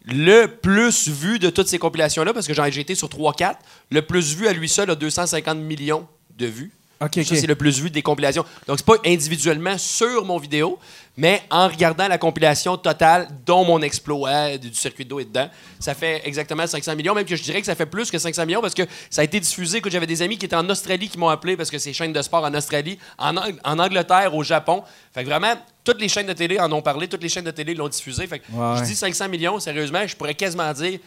[0.09, 3.55] le plus vu de toutes ces compilations-là, parce que j'en j'ai été sur 3-4,
[3.91, 6.07] le plus vu à lui seul a 250 millions
[6.37, 6.73] de vues.
[7.01, 8.45] Ça, c'est le plus vu des compilations.
[8.67, 10.79] Donc, c'est pas individuellement sur mon vidéo,
[11.21, 15.49] mais en regardant la compilation totale, dont mon exploit du circuit d'eau est dedans,
[15.81, 17.13] ça fait exactement 500 millions.
[17.13, 19.25] Même que je dirais que ça fait plus que 500 millions parce que ça a
[19.25, 19.79] été diffusé.
[19.79, 22.13] Écoute, j'avais des amis qui étaient en Australie qui m'ont appelé parce que c'est chaînes
[22.13, 24.85] de sport en Australie, en, Ang- en Angleterre, au Japon.
[25.13, 27.51] Fait que vraiment, toutes les chaînes de télé en ont parlé, toutes les chaînes de
[27.51, 28.29] télé l'ont diffusé.
[28.29, 31.01] Fait que Ouais, je dis 500 millions, sérieusement, je pourrais quasiment dire.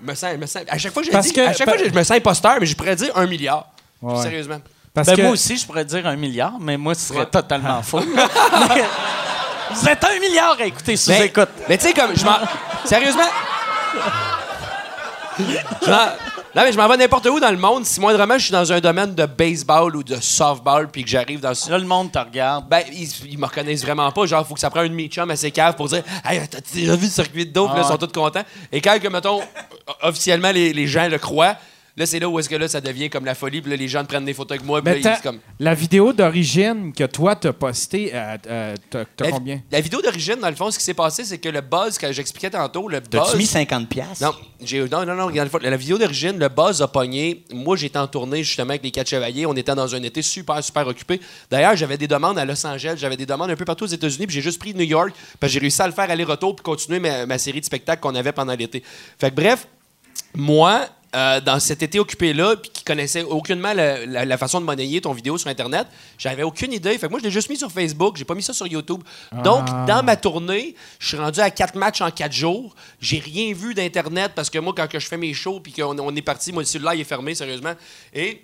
[0.00, 1.90] Me sens, me sens- à chaque fois, je Parce dis, que- à chaque fois, je
[1.92, 3.68] me sens imposteur, mais je pourrais dire un milliard.
[4.00, 4.22] Ouais.
[4.22, 4.58] Sérieusement.
[4.94, 7.26] Parce Ben, que Moi aussi, je pourrais dire un milliard, mais moi, ce serait Ouais.
[7.26, 7.98] totalement faux.
[9.74, 11.48] Vous êtes un milliard à écouter sous Mais, écoute.
[11.68, 12.38] mais tu sais, comme, je m'en.
[12.84, 13.28] Sérieusement?
[16.56, 17.84] Non, mais je m'en vais n'importe où dans le monde.
[17.84, 21.40] Si moindrement je suis dans un domaine de baseball ou de softball puis que j'arrive
[21.40, 21.70] dans ce.
[21.70, 22.66] Là, le monde te regarde.
[22.68, 24.26] Ben, ils, ils me reconnaissent vraiment pas.
[24.26, 27.04] Genre, faut que ça prenne un demi-chum assez cave pour dire Hey, t'as déjà vu
[27.04, 27.68] le circuit de dos?
[27.68, 28.42] Puis là, ils sont tous contents.
[28.72, 29.40] Et quand, que, mettons,
[30.02, 31.54] officiellement, les, les gens le croient,
[31.98, 33.60] là, c'est là où est-ce que là, ça devient comme la folie.
[33.60, 34.80] Puis là, les gens prennent des photos avec moi.
[34.82, 35.40] Puis là, t'as- ils- c'est comme.
[35.60, 39.60] la vidéo d'origine que toi t'as postée, euh, euh, t'as, t'as La, combien?
[39.70, 42.10] la vidéo d'origine, dans le fond, ce qui s'est passé, c'est que le buzz, que
[42.12, 43.10] j'expliquais tantôt, le buzz.
[43.10, 44.24] T'as-tu mis 50 piastres?
[44.24, 47.44] Non, j'ai, non, non, non, regarde, la vidéo d'origine, le buzz a pogné.
[47.52, 49.46] Moi, j'étais en tournée justement avec les quatre chevaliers.
[49.46, 51.20] On était dans un été super, super occupé.
[51.50, 54.26] D'ailleurs, j'avais des demandes à Los Angeles, j'avais des demandes un peu partout aux États-Unis,
[54.26, 55.10] puis j'ai juste pris New York,
[55.40, 58.00] parce que j'ai réussi à le faire aller-retour puis continuer ma, ma série de spectacles
[58.00, 58.82] qu'on avait pendant l'été.
[59.18, 59.66] Fait que bref,
[60.34, 60.86] moi,
[61.16, 65.00] euh, dans cet été occupé-là, puis qui connaissait aucunement la, la- la façon de monnayer
[65.00, 65.86] ton vidéo sur Internet.
[66.18, 66.98] J'avais aucune idée.
[66.98, 68.16] Fait que moi, je l'ai juste mis sur Facebook.
[68.16, 69.02] J'ai pas mis ça sur YouTube.
[69.44, 72.74] Donc, dans ma tournée, je suis rendu à quatre matchs en quatre jours.
[73.00, 75.98] J'ai rien vu d'Internet parce que moi, quand que je fais mes shows, puis qu'on
[75.98, 77.72] on est parti, moi, le cellulaire il est fermé, sérieusement.
[78.12, 78.42] Et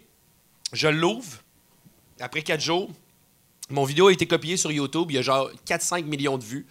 [0.73, 1.39] je l'ouvre.
[2.20, 2.89] Après quatre jours,
[3.70, 5.09] mon vidéo a été copiée sur YouTube.
[5.11, 6.66] Il y a genre 4-5 millions de vues.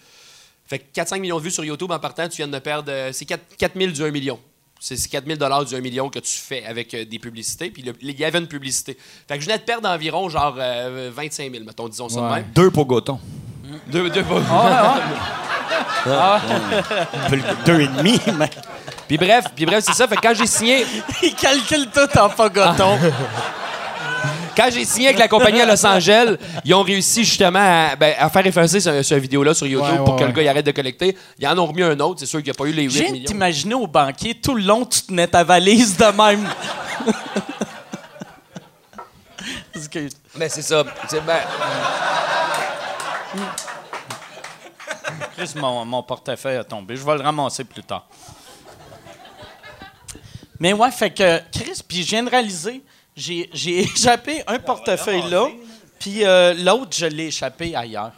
[0.66, 2.92] Fait que 4-5 millions de vues sur YouTube en partant, tu viens de perdre.
[2.92, 4.40] euh, C'est 4, 000 du 1 million.
[4.86, 7.70] C'est c'est 4 000 du 1 million que tu fais avec euh, des publicités.
[7.70, 8.98] Puis le- il y avait une publicité.
[9.30, 12.26] Fait que je venais de perdre environ genre euh, 25 000, mettons, disons ça de
[12.36, 12.46] même.
[12.54, 13.18] Deux pour Goton.
[13.88, 14.24] Deux, deux,
[17.66, 18.50] Deux et demi, mais...
[19.08, 20.06] puis bref, puis bref, c'est ça.
[20.06, 20.86] Fait que quand j'ai signé,
[21.22, 23.00] Il calcule tout en pogoton.
[24.56, 28.14] quand j'ai signé avec la compagnie à Los Angeles, ils ont réussi justement à, ben,
[28.18, 30.48] à faire effacer ce, ce vidéo-là sur YouTube Ouais, pour ouais, que le gars il
[30.48, 31.18] arrête de collecter.
[31.40, 32.20] Ils en ont remis un autre.
[32.20, 33.26] C'est sûr qu'il n'y a pas eu les 8 Je viens de millions.
[33.26, 36.48] t'imaginer au banquier, tout le long, tu tenais ta valise de même.
[39.76, 40.14] Excuse.
[40.36, 40.84] Mais c'est ça.
[41.10, 41.38] C'est- ben,
[45.36, 46.96] Chris, mon, mon portefeuille a tombé.
[46.96, 48.08] Je vais le ramasser plus tard.
[50.60, 52.84] Mais ouais, fait que, Chris, puis je viens de réaliser,
[53.16, 53.50] j'ai
[53.84, 55.48] échappé un portefeuille là,
[56.00, 58.12] puis euh, l'autre, je l'ai échappé ailleurs.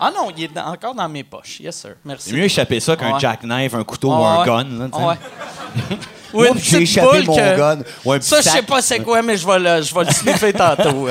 [0.00, 1.58] Ah non, il est dans- encore dans mes poches.
[1.58, 1.96] Yes, sir.
[2.04, 2.30] Merci.
[2.30, 3.20] C'est mieux échapper ça qu'un Ouais.
[3.20, 4.64] jackknife, un couteau ou un gun.
[4.64, 4.86] Là.
[4.96, 5.16] Ouais.
[6.34, 8.20] Ou une j'ai échappé boule mon que- gun.
[8.20, 11.08] Ça, je sais pas c'est quoi, mais je vais le, je vais le sniffer tantôt.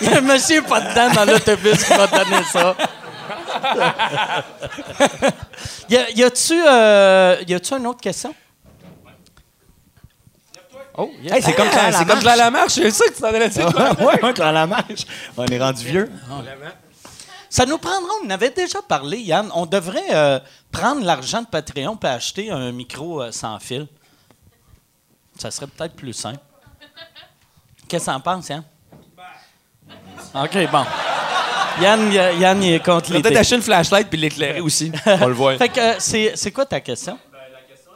[0.00, 2.74] Il y a un monsieur pas dedans dans l'autobus qui va te donner ça.
[5.90, 8.34] y, a, y a-tu euh, y a-tu une autre question?
[11.00, 11.32] Oh, yes.
[11.32, 12.72] Hey, c'est comme ça, Ah, c'est comme Claire Lamarche.
[12.72, 13.66] C'est ça que tu t'en allais dire.
[14.00, 15.06] ouais, ouais, dans la marche.
[15.36, 16.10] On est rendu vieux.
[17.48, 19.50] Ça nous prendra, on en avait déjà parlé, Yann.
[19.54, 20.38] On devrait euh,
[20.70, 23.86] prendre l'argent de Patreon et acheter un micro euh, sans fil.
[25.38, 26.38] Ça serait peut-être plus simple.
[27.88, 28.62] Qu'est-ce que t'en penses, Yann?
[30.34, 30.84] OK, bon.
[31.80, 33.22] Yann, Yann, il est contre l'idée.
[33.22, 34.92] peut-être acheter une flashlight puis l'éclairer aussi.
[35.06, 35.56] On le voit.
[35.56, 37.12] Fait que, euh, c'est, quoi ta la question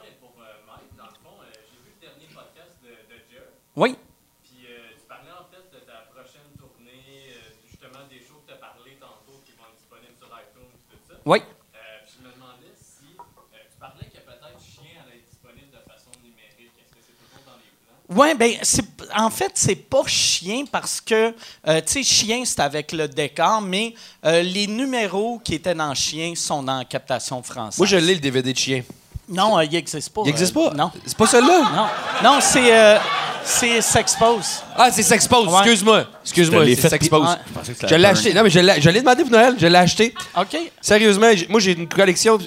[0.03, 0.97] est pour euh, Mike.
[0.97, 3.43] Dans le fond, euh, j'ai vu le dernier podcast de, de Jer.
[3.75, 3.95] Oui.
[4.43, 8.51] Puis euh, tu parlais en fait de ta prochaine tournée, euh, justement des shows que
[8.51, 11.19] tu as parlé tantôt qui vont être disponibles sur iTunes et tout ça.
[11.25, 11.39] Oui.
[11.43, 15.71] Euh, puis je me demandais si euh, tu parlais que peut-être Chien allait être disponible
[15.75, 16.71] de façon numérique.
[16.79, 17.99] Est-ce que c'est toujours dans les plans?
[18.15, 21.35] Oui, ben c'est en fait c'est pas chien parce que
[21.67, 23.93] euh, tu sais chien c'est avec le décor, mais
[24.23, 27.77] euh, les numéros qui étaient dans chien sont dans captation française.
[27.77, 28.83] Moi, je l'ai le DVD de chien.
[29.29, 30.21] Non, euh, il n'existe pas.
[30.23, 30.75] Il n'existe euh, pas?
[30.75, 31.61] Non, C'est pas celui-là?
[31.75, 31.87] non,
[32.23, 32.97] non, c'est euh,
[33.43, 34.63] c'est s'expose.
[34.75, 35.47] Ah, c'est Sexpose.
[35.47, 35.59] Ouais.
[35.59, 36.05] Excuse-moi.
[36.23, 37.27] Excuse-moi, c'est Sexpose.
[37.27, 37.73] Ouais.
[37.89, 38.33] Je l'ai acheté.
[38.33, 39.55] Non, mais je l'ai demandé pour Noël.
[39.59, 40.13] Je l'ai acheté.
[40.37, 40.57] Ok.
[40.81, 42.37] Sérieusement, moi, j'ai une collection.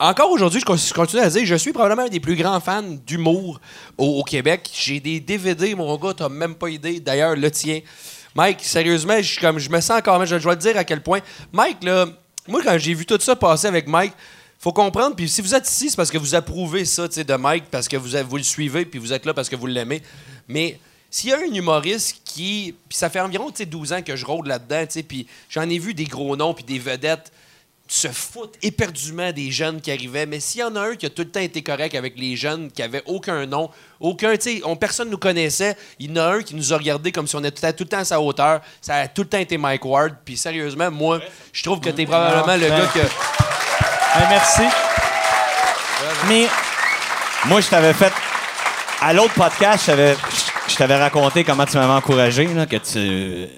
[0.00, 2.60] Encore aujourd'hui, je con- je continue à dire, je suis probablement un des plus grands
[2.60, 3.60] fans d'humour
[3.96, 4.70] au, au Québec.
[4.72, 7.00] J'ai des DVD, mon gars, t'as même pas idée.
[7.00, 7.80] D'ailleurs, le tien.
[8.34, 10.84] Mike, sérieusement, je suis comme, je me sens encore, je, je dois te dire à
[10.84, 11.18] quel point.
[11.52, 12.06] Mike, là,
[12.46, 14.12] moi, quand j'ai vu tout ça passer avec Mike,
[14.58, 17.24] faut comprendre, puis si vous êtes ici, c'est parce que vous approuvez ça, tu sais,
[17.24, 19.66] de Mike, parce que vous, vous le suivez, puis vous êtes là parce que vous
[19.66, 20.02] l'aimez.
[20.48, 20.78] Mais
[21.10, 22.74] s'il y a un humoriste qui.
[22.88, 25.26] Puis ça fait environ tu sais, 12 ans que je rôde là-dedans, tu sais, puis
[25.48, 27.32] j'en ai vu des gros noms, puis des vedettes
[27.90, 30.26] se foutent éperdument des jeunes qui arrivaient.
[30.26, 32.36] Mais s'il y en a un qui a tout le temps été correct avec les
[32.36, 36.16] jeunes, qui avait aucun nom, aucun, tu sais, on- personne nous connaissait, il y en
[36.22, 38.20] a un qui nous a regardé comme si on était tout le temps à sa
[38.20, 38.60] hauteur.
[38.82, 40.16] Ça a tout le temps été Mike Ward.
[40.22, 41.20] Puis sérieusement, moi,
[41.52, 43.00] je trouve que t'es probablement le gars que.
[44.18, 44.62] Ben, merci.
[46.28, 46.46] Mais
[47.46, 48.12] Moi, je t'avais fait.
[49.00, 52.76] À l'autre podcast, je t'avais- je- je t'avais raconté comment tu m'avais encouragé, là, que
[52.76, 53.48] tu.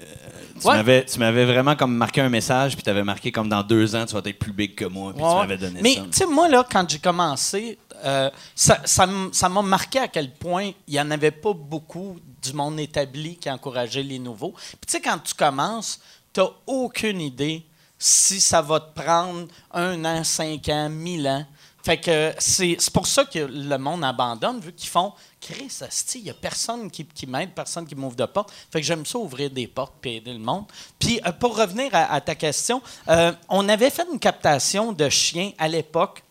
[0.61, 0.75] Tu Ouais.
[0.75, 3.95] m'avais- tu m'avais vraiment comme marqué un message, puis tu avais marqué comme dans deux
[3.95, 6.01] ans, tu vas être plus big que moi, puis Ouais, tu m'avais donné Mais ça.
[6.01, 10.69] tu sais, moi, là, quand j'ai commencé, euh, ça, ça m'a marqué à quel point
[10.87, 14.51] il n'y en avait pas beaucoup du monde établi qui encourageait les nouveaux.
[14.51, 15.99] Puis tu sais, quand tu commences,
[16.31, 17.65] tu n'as aucune idée
[18.03, 21.45] si ça va te prendre un an, cinq ans, mille ans.
[21.83, 25.79] Fait que c'est pour ça que le monde abandonne, vu qu'ils font Chris,
[26.15, 28.51] il n'y a personne qui, qui m'aide, personne qui m'ouvre de porte.
[28.71, 30.65] Fait que j'aime ça ouvrir des portes et aider le monde.
[30.97, 35.51] Puis euh, pour revenir à, ta question, euh, on avait fait une captation de chiens
[35.59, 36.23] à l'époque.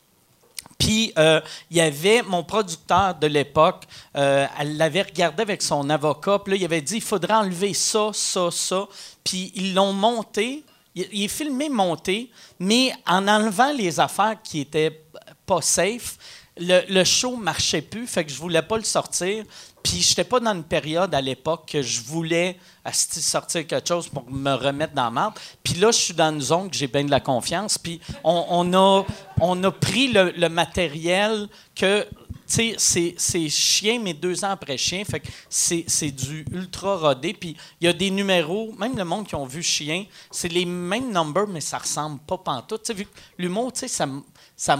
[0.80, 3.84] Puis, euh, il y avait mon producteur de l'époque,
[4.16, 7.74] euh, elle l'avait regardé avec son avocat, puis là, il avait dit il faudrait enlever
[7.74, 8.88] ça, ça, ça.
[9.22, 10.64] Puis, ils l'ont monté,
[10.94, 15.04] il, est filmé monté, mais en enlevant les affaires qui étaient
[15.46, 16.16] pas safe,
[16.56, 19.44] le, le show marchait plus, fait que je voulais pas le sortir.
[19.82, 22.58] Puis, j'étais pas dans une période à l'époque que je voulais
[22.92, 25.34] sortir quelque chose pour me remettre dans la marde.
[25.62, 27.78] Puis là, je suis dans une zone que j'ai bien de la confiance.
[27.78, 29.04] Puis on, a,
[29.40, 32.06] on a pris le matériel que,
[32.50, 35.04] tu sais, c'est, chien, mais deux ans après chien.
[35.04, 37.32] Fait que c'est, du ultra rodé.
[37.32, 40.64] Puis il y a des numéros, même le monde qui ont vu chien, c'est les
[40.64, 42.82] mêmes numbers, mais ça ressemble pas pantoute.
[42.82, 43.06] Tu sais,
[43.38, 44.78] l'humour, tu sais, ça,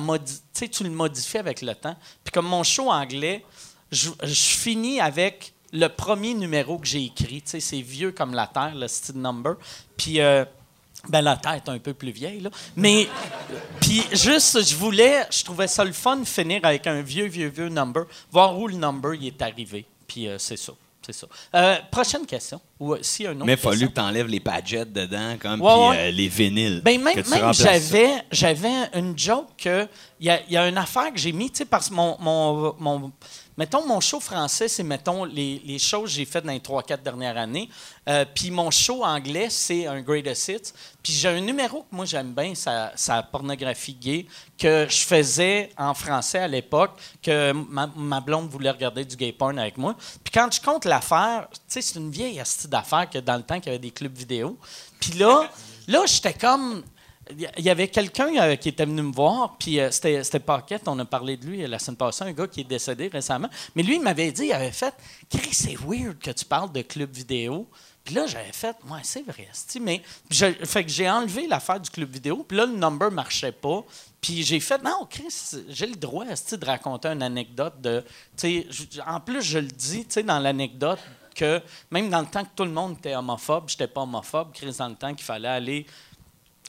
[0.70, 1.96] tu le modifies avec le temps.
[2.24, 3.44] Puis comme mon show anglais,
[3.92, 7.42] je, finis avec le premier numéro que j'ai écrit.
[7.44, 9.54] C'est vieux comme la Terre, le style number.
[9.96, 10.44] Puis, euh,
[11.08, 12.50] ben, la est un peu plus vieille, là.
[12.76, 13.08] Mais,
[13.80, 17.48] puis juste, je voulais, je trouvais ça le fun de finir avec un vieux, vieux,
[17.48, 19.86] vieux number, voir où le number il est arrivé.
[20.06, 20.72] Puis euh, c'est ça.
[21.04, 21.26] C'est ça.
[21.54, 22.60] Euh, prochaine question.
[22.78, 25.88] Ou euh, une autre Mais il fallu que t'enlèves les padgettes dedans, comme, Ouais, puis
[25.88, 26.12] ouais.
[26.12, 26.82] les vinyles.
[26.84, 29.88] Ben, même tu j'avais, j'avais une joke que.
[30.20, 31.94] Il y a, il y a une affaire que j'ai mis, tu sais, parce que
[31.94, 33.12] mon, mon, mon-
[33.60, 37.02] Mettons, mon show français, c'est, mettons, les, les choses que j'ai faites dans les 3-4
[37.02, 37.68] dernières années.
[38.08, 40.72] Euh, Puis mon show anglais, c'est un Greatest Hits.
[41.02, 44.26] Puis j'ai un numéro que moi j'aime bien, ça pornographie gay,
[44.56, 46.92] que je faisais en français à l'époque,
[47.22, 49.94] que ma, ma blonde voulait regarder du gay porn avec moi.
[50.24, 53.42] Puis quand je compte l'affaire, tu sais, c'est une vieille astuce d'affaires que dans le
[53.42, 54.56] temps qu'il y avait des clubs vidéo.
[54.98, 55.50] Puis là,
[55.86, 56.82] là j'étais comme.
[57.36, 60.82] Il y avait quelqu'un euh, qui était venu me voir, puis euh, c'était c'était Paquette,
[60.86, 63.48] on a parlé de lui euh, la semaine passée, un gars qui est décédé récemment.
[63.74, 64.94] Mais lui, il m'avait dit, il avait fait
[65.28, 67.68] Chris, c'est weird que tu parles de club vidéo.
[68.02, 69.48] Puis là, j'avais fait, ouais, c'est vrai,
[69.80, 73.52] mais je, fait que j'ai enlevé l'affaire du club vidéo, puis là, le number marchait
[73.52, 73.84] pas.
[74.20, 78.04] Puis j'ai fait, non, Chris, j'ai le droit de raconter une anecdote de.
[79.06, 80.98] En plus, je le dis dans l'anecdote
[81.34, 84.74] que même dans le temps que tout le monde était homophobe, j'étais pas homophobe, Chris,
[84.78, 85.86] dans le temps qu'il fallait aller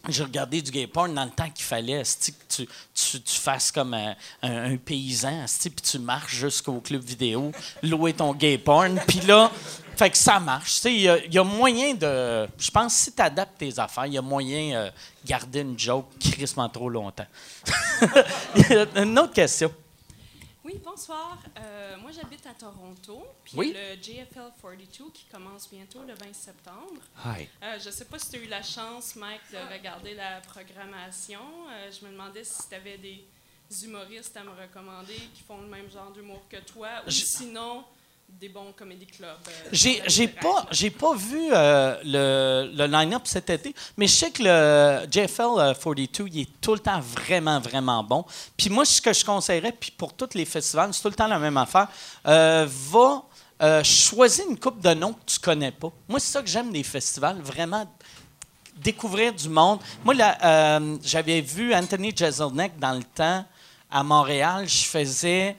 [0.10, 3.72] j'ai regardé du gay porn dans le temps qu'il fallait que tu, tu, tu fasses
[3.72, 7.52] comme un, un- un paysan, puis tu marches jusqu'au club vidéo,
[7.84, 9.52] louer ton gay porn, puis là,
[9.96, 10.80] fait que ça marche.
[10.86, 12.48] Il y, a- moyen de.
[12.58, 14.92] Je pense si tu adaptes tes affaires, il y a moyen de
[15.28, 17.28] garder une joke crissement trop longtemps.
[18.96, 19.72] Une autre question.
[20.74, 21.38] Oui, bonsoir.
[21.60, 23.26] Euh, moi, j'habite à Toronto.
[23.44, 23.76] Puis Oui.
[23.76, 27.02] le JFL 42 qui commence bientôt le 20 septembre.
[27.26, 27.48] Hi.
[27.64, 30.40] Euh, je ne sais pas si tu as eu la chance, Mike, de regarder la
[30.42, 31.42] programmation.
[31.70, 33.26] Euh, je me demandais si tu avais des
[33.84, 37.84] humoristes à me recommander qui font le même genre d'humour que toi, ou Je- sinon
[38.40, 39.30] des bons comédie clubs.
[39.48, 40.28] euh, J'ai,
[40.90, 45.74] pas, vu euh, le, le line-up cet été, mais je sais que le JFL euh,
[45.74, 48.26] 42, il est tout le temps vraiment, vraiment bon.
[48.58, 51.28] Puis moi, ce que je conseillerais, puis pour tous les festivals, c'est tout le temps
[51.28, 51.88] la même affaire,
[52.28, 53.24] euh, va
[53.62, 55.92] euh, choisir une coupe de noms que tu connais pas.
[56.08, 57.86] Moi, c'est ça que j'aime des festivals, vraiment
[58.78, 59.80] découvrir du monde.
[60.04, 63.46] Moi, euh, j'avais vu Anthony Jeselnik dans le temps
[63.92, 64.68] à Montréal.
[64.68, 65.56] Je faisais.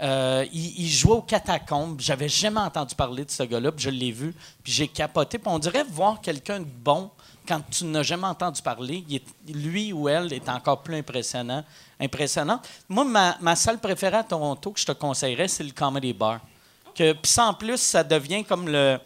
[0.00, 2.00] Euh, il, il jouait aux catacombes.
[2.00, 5.38] J'avais jamais entendu parler de ce gars-là, puis je l'ai vu, puis j'ai capoté.
[5.38, 7.10] Puis on dirait voir quelqu'un de bon
[7.46, 9.04] quand tu n'as jamais entendu parler.
[9.08, 11.64] il est- lui ou elle est encore plus impressionnant.
[12.00, 12.60] impressionnant.
[12.88, 16.40] Moi, ma, ma salle préférée à Toronto que je te conseillerais, c'est le Comedy Bar.
[16.94, 18.98] Que, puis ça, en plus, ça devient comme le.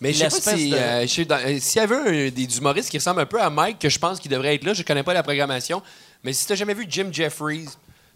[0.00, 0.70] Mais je sais pas si.
[0.70, 3.78] de- euh, euh, S'il y avait un- des humoristes qui ressemblent un peu à Mike,
[3.80, 5.82] que je pense qu'il devrait être là, je connais pas la programmation,
[6.24, 7.66] mais si tu jamais vu Jim Jeffries,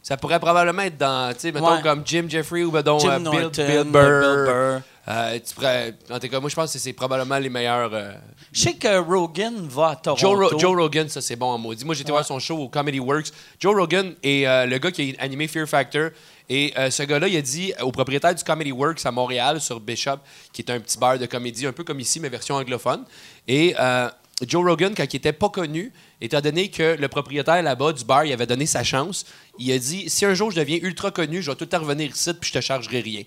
[0.09, 1.83] ça pourrait probablement être dans, tu sais, mettons Ouais.
[1.83, 4.21] comme Jim Jeffries ou mettons Jim euh, Bill, Norton, Bill Burr.
[4.21, 4.81] Bill Burr.
[5.09, 7.91] Euh, tu pourrais- en tout cas, moi, je pense que c'est probablement les meilleurs.
[7.93, 8.13] euh,
[8.53, 10.21] Je sais que Rogan va à Toronto.
[10.21, 11.85] Joe, Ro- Joe Rogan, ça c'est bon en maudit.
[11.85, 13.33] Moi, j'étais voir son show au Comedy Works.
[13.59, 16.11] Joe Rogan est euh, le gars qui a animé Fear Factor.
[16.49, 19.81] Et euh, ce gars-là, il a dit au propriétaire du Comedy Works à Montréal, sur
[19.81, 20.19] Bishop,
[20.53, 23.05] qui est un petit bar de comédie, un peu comme ici, mais version anglophone.
[23.49, 24.09] Et euh,
[24.47, 28.25] Joe Rogan, quand il était pas connu, étant donné que le propriétaire là-bas du bar,
[28.27, 29.25] il avait donné sa chance,
[29.59, 31.81] il a dit si un jour je deviens ultra connu, je vais tout le temps
[31.81, 33.23] revenir ici puis je te chargerai rien.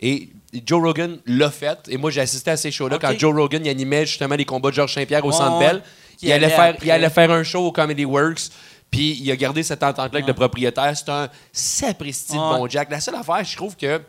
[0.00, 0.30] Et
[0.66, 1.78] Joe Rogan l'a fait.
[1.88, 4.70] Et moi, j'ai assisté à ces shows-là quand Joe Rogan il animait justement les combats
[4.70, 5.60] de Georges Saint-Pierre au Centre.
[5.60, 5.80] Bell.
[6.20, 6.86] Il allait, faire, après.
[6.86, 8.50] il allait faire un show au Comedy Works,
[8.90, 10.92] puis il a gardé cette entente-là avec le propriétaire.
[10.96, 12.58] C'est un sapristi de Ouais.
[12.58, 12.90] bon Jack.
[12.90, 14.00] La seule affaire, je trouve que.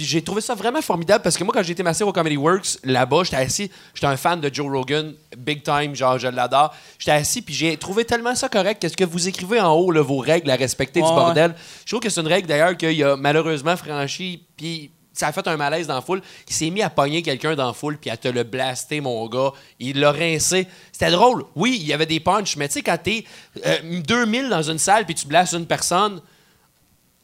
[0.00, 2.78] Puis j'ai trouvé ça vraiment formidable parce que moi, quand été massé au Comedy Works,
[2.84, 6.74] là-bas, j'étais assis, j'étais un fan de Joe Rogan, big time, genre je l'adore.
[6.98, 8.80] J'étais assis, puis j'ai trouvé tellement ça correct.
[8.80, 11.54] Qu'est-ce que vous écrivez en haut, là, vos règles à respecter Ouais, du bordel?
[11.84, 15.46] Je trouve que c'est une règle d'ailleurs qu'il a malheureusement franchi, puis ça a fait
[15.46, 16.22] un malaise dans la foule.
[16.48, 19.28] Il s'est mis à pogner quelqu'un dans la foule, puis à te le blaster, mon
[19.28, 19.50] gars.
[19.80, 20.66] Il l'a rincé.
[20.92, 21.44] C'était drôle.
[21.54, 23.26] Oui, il y avait des punchs, mais tu sais, quand t'es
[23.66, 26.22] euh, 2000 dans une salle, puis tu blastes une personne,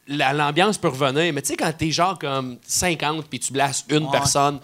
[0.07, 1.33] l'ambiance peut revenir.
[1.33, 4.11] Mais tu sais, quand t'es genre comme 50 puis tu blastes une Ouais.
[4.11, 4.59] personne,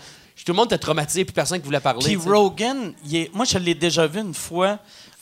[0.45, 2.03] tout le monde t'a traumatisé puis personne qui voulait parler.
[2.18, 2.30] Puis.
[2.30, 4.78] Rogan, il est- moi, je l'ai déjà vu une fois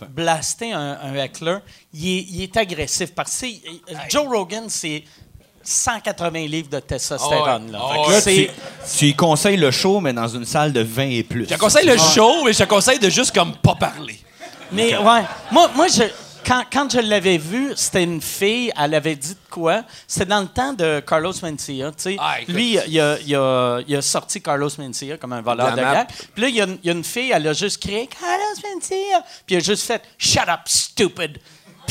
[0.10, 1.58] blaster un, un heckler.
[1.94, 3.46] Il est, il est agressif parce que
[4.10, 5.04] Joe Rogan, c'est
[5.64, 7.72] 180 livres de testostérone.
[7.72, 7.80] là.
[7.84, 8.50] Ah Là, c'est-
[8.92, 11.44] tu, tu y conseilles le show, mais dans une salle de 20 et plus.
[11.48, 14.20] Je te conseille le show, mais je te conseille de juste comme pas parler.
[14.72, 15.22] Mais ouais,
[15.52, 16.04] moi, moi je,
[16.46, 19.84] quand, quand je l'avais vu, c'était une fille, elle avait dit de quoi?
[20.08, 22.18] C'était dans le temps de Carlos Mencia, tu sais.
[22.20, 22.38] Ah.
[22.48, 25.78] Lui, il a, il a- il a sorti Carlos Mencia comme un voleur La de
[25.78, 26.08] guerre.
[26.34, 28.08] Puis là, il y, a une- il y a une fille, elle a juste crié
[28.20, 31.40] «Carlos Mencia!» Puis elle a juste fait «Shut up, stupid!»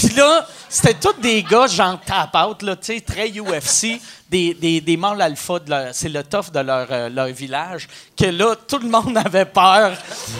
[0.01, 4.01] Puis là, c'était tous des gars genre tap-out, là, tu sais, très UFC,
[4.31, 7.87] des, des, des alpha, de leur- c'est le tough de leur, euh, leur village,
[8.17, 9.93] que là, tout le monde avait peur.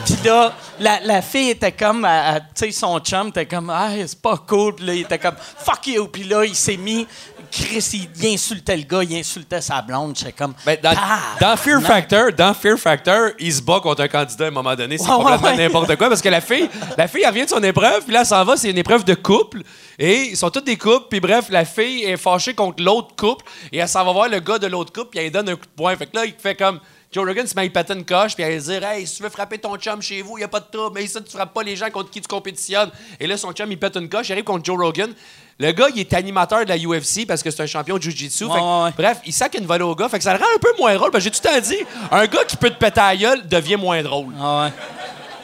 [0.07, 2.09] Puis là, la, la fille était comme,
[2.55, 4.77] tu sais, son chum était comme, ah, c'est pas cool.
[4.77, 6.09] Puis là, il était comme, fuck you.
[6.09, 7.07] Puis là, il s'est mis,
[7.51, 10.17] Chris, il, il insultait le gars, il insultait sa blonde.
[10.17, 10.95] J'étais comme, Ben, dans,
[11.41, 11.81] dans Fear.
[11.83, 14.99] Factor, dans Fear Factor, il se bat contre un candidat à un moment donné.
[14.99, 15.57] C'est Ouais, complètement ouais.
[15.57, 18.21] n'importe quoi parce que la fille, la fille, elle vient de son épreuve, puis là,
[18.21, 19.63] elle s'en va, c'est une épreuve de couple.
[19.99, 23.45] Et ils sont tous des couples, puis bref, la fille est fâchée contre l'autre couple,
[23.73, 25.57] et elle s'en va voir le gars de l'autre couple, puis elle lui donne un
[25.57, 25.95] coup de poing.
[25.97, 26.81] Fait que là, il fait comme.
[27.13, 29.17] Joe Rogan se met à y péter une coche, puis elle lui dire Hey, si
[29.17, 31.33] tu veux frapper ton chum chez vous, il a pas de trouble, mais ici, tu
[31.33, 32.93] frappes pas les gens contre qui tu compétitionnes.
[33.19, 35.13] Et là, son chum, il pète une coche, il arrive contre Joe Rogan.
[35.61, 38.45] Le gars, il est animateur de la UFC parce que c'est un champion de Jiu-Jitsu.
[38.45, 38.91] Ouais, Fait que- ouais, ouais.
[38.97, 40.09] Bref, il sac une volée au gars.
[40.09, 41.11] Fait que ça le rend un peu moins drôle.
[41.11, 41.79] Parce que j'ai tout le temps dit,
[42.11, 44.33] un gars qui peut te péter à la gueule devient moins drôle.
[44.41, 44.73] Ah ouais.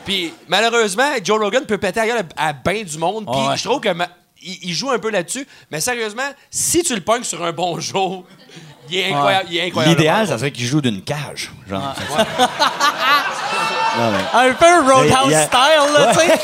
[0.06, 3.26] Puis malheureusement, Joe Rogan peut péter à la gueule à, à bien du monde.
[3.26, 3.56] Puis Ah ouais.
[3.58, 4.08] je trouve que ma-
[4.42, 5.46] il, il joue un peu là-dessus.
[5.70, 8.24] Mais sérieusement, si tu le pognes sur un bon jour,
[8.88, 9.48] il est incroyable.
[9.86, 11.50] L'idéal, ça serait qu'il joue d'une cage.
[11.68, 11.94] Genre.
[13.98, 16.38] Non, mais- Un peu Roadhouse a- style, là, tu sais.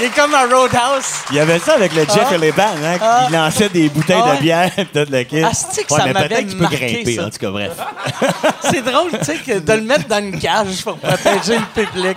[0.00, 1.04] Il est comme un Roadhouse.
[1.30, 3.24] Il y avait ça avec le Jeff et les bands, hein, Ah.
[3.26, 4.36] qui lançait des bouteilles Ah ouais.
[4.36, 5.42] de bière et tout le kit.
[5.42, 7.26] Asti que ça m'avait peut-être qu'il peut grimper, ça.
[7.26, 7.72] en tout cas, bref.
[8.70, 12.16] C'est drôle, tu sais, de le mettre dans une cage pour protéger le public.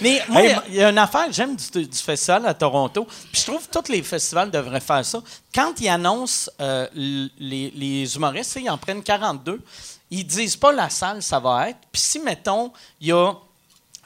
[0.00, 3.04] Mais moi, Hey, il y a une affaire que j'aime du, du festival à Toronto,
[3.32, 5.20] puis je trouve que tous les festivals devraient faire ça.
[5.54, 9.60] Quand ils annoncent euh, les, les humoristes, ils en prennent 42,
[10.10, 11.78] ils disent pas la salle ça va être.
[11.90, 13.32] Puis si, mettons, il y a...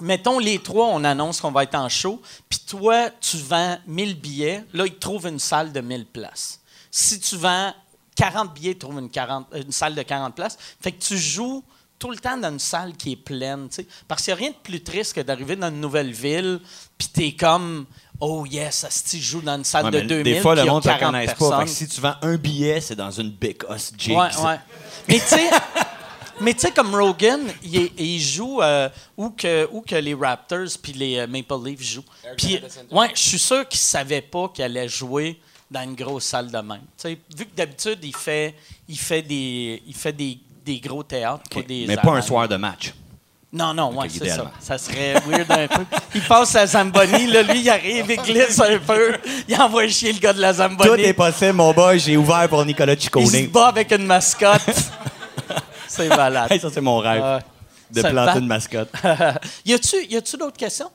[0.02, 4.20] Mettons, les trois, on annonce qu'on va être en show, puis toi, tu vends 1000
[4.20, 6.60] billets, là, ils te trouvent une salle de 1000 places.
[6.90, 7.72] Si tu vends
[8.16, 10.58] 40 billets, ils trouvent une, 40 une salle de 40 places.
[10.80, 11.62] Fait que tu joues
[11.98, 13.86] tout le temps dans une salle qui est pleine, tu sais.
[14.08, 16.60] Parce qu'il n'y a rien de plus triste que d'arriver dans une nouvelle ville,
[16.98, 17.86] puis t'es comme,
[18.18, 20.64] oh yes, si je joue dans une salle Ouais, de mais 2000, des fois, le
[20.64, 21.58] monde ne te 40 connaisse pas.
[21.60, 24.16] Fait que si tu vends un billet, c'est dans une Big Us Jig.
[24.16, 24.58] Ouais, ouais.
[25.08, 25.48] Mais tu sais,
[26.42, 30.14] mais tu sais comme Rogan, il, est- il joue euh, où que où que les
[30.14, 32.04] Raptors puis les euh, Maple Leafs jouent.
[32.36, 32.60] Puis
[32.90, 35.40] ouais, je suis sûr qu'il savait pas qu'il allait jouer
[35.70, 36.82] dans une grosse salle de même.
[36.98, 38.54] Tu sais, vu que d'habitude il fait
[38.88, 42.46] il fait des il fait des, des gros théâtres, pas des Mais pas un soir
[42.48, 42.92] de match.
[43.54, 44.50] Non, non, ouais, c'est ça.
[44.60, 45.84] Ça serait weird un peu.
[46.14, 49.12] Il passe à Zamboni, là, lui, il arrive, il glisse un peu.
[49.46, 50.88] Il envoie chier le gars de la Zamboni.
[50.88, 51.98] Tout est possible, mon boy.
[51.98, 53.46] J'ai ouvert pour Nicolas il se Ciccone.
[53.48, 54.62] bat avec une mascotte.
[55.94, 56.48] C'est malade.
[56.50, 57.22] Hey, ça, c'est mon rêve.
[57.22, 57.38] Ouais.
[57.90, 58.90] de planter une mascotte.
[59.66, 60.90] y a-tu, y a-tu d'autres questions?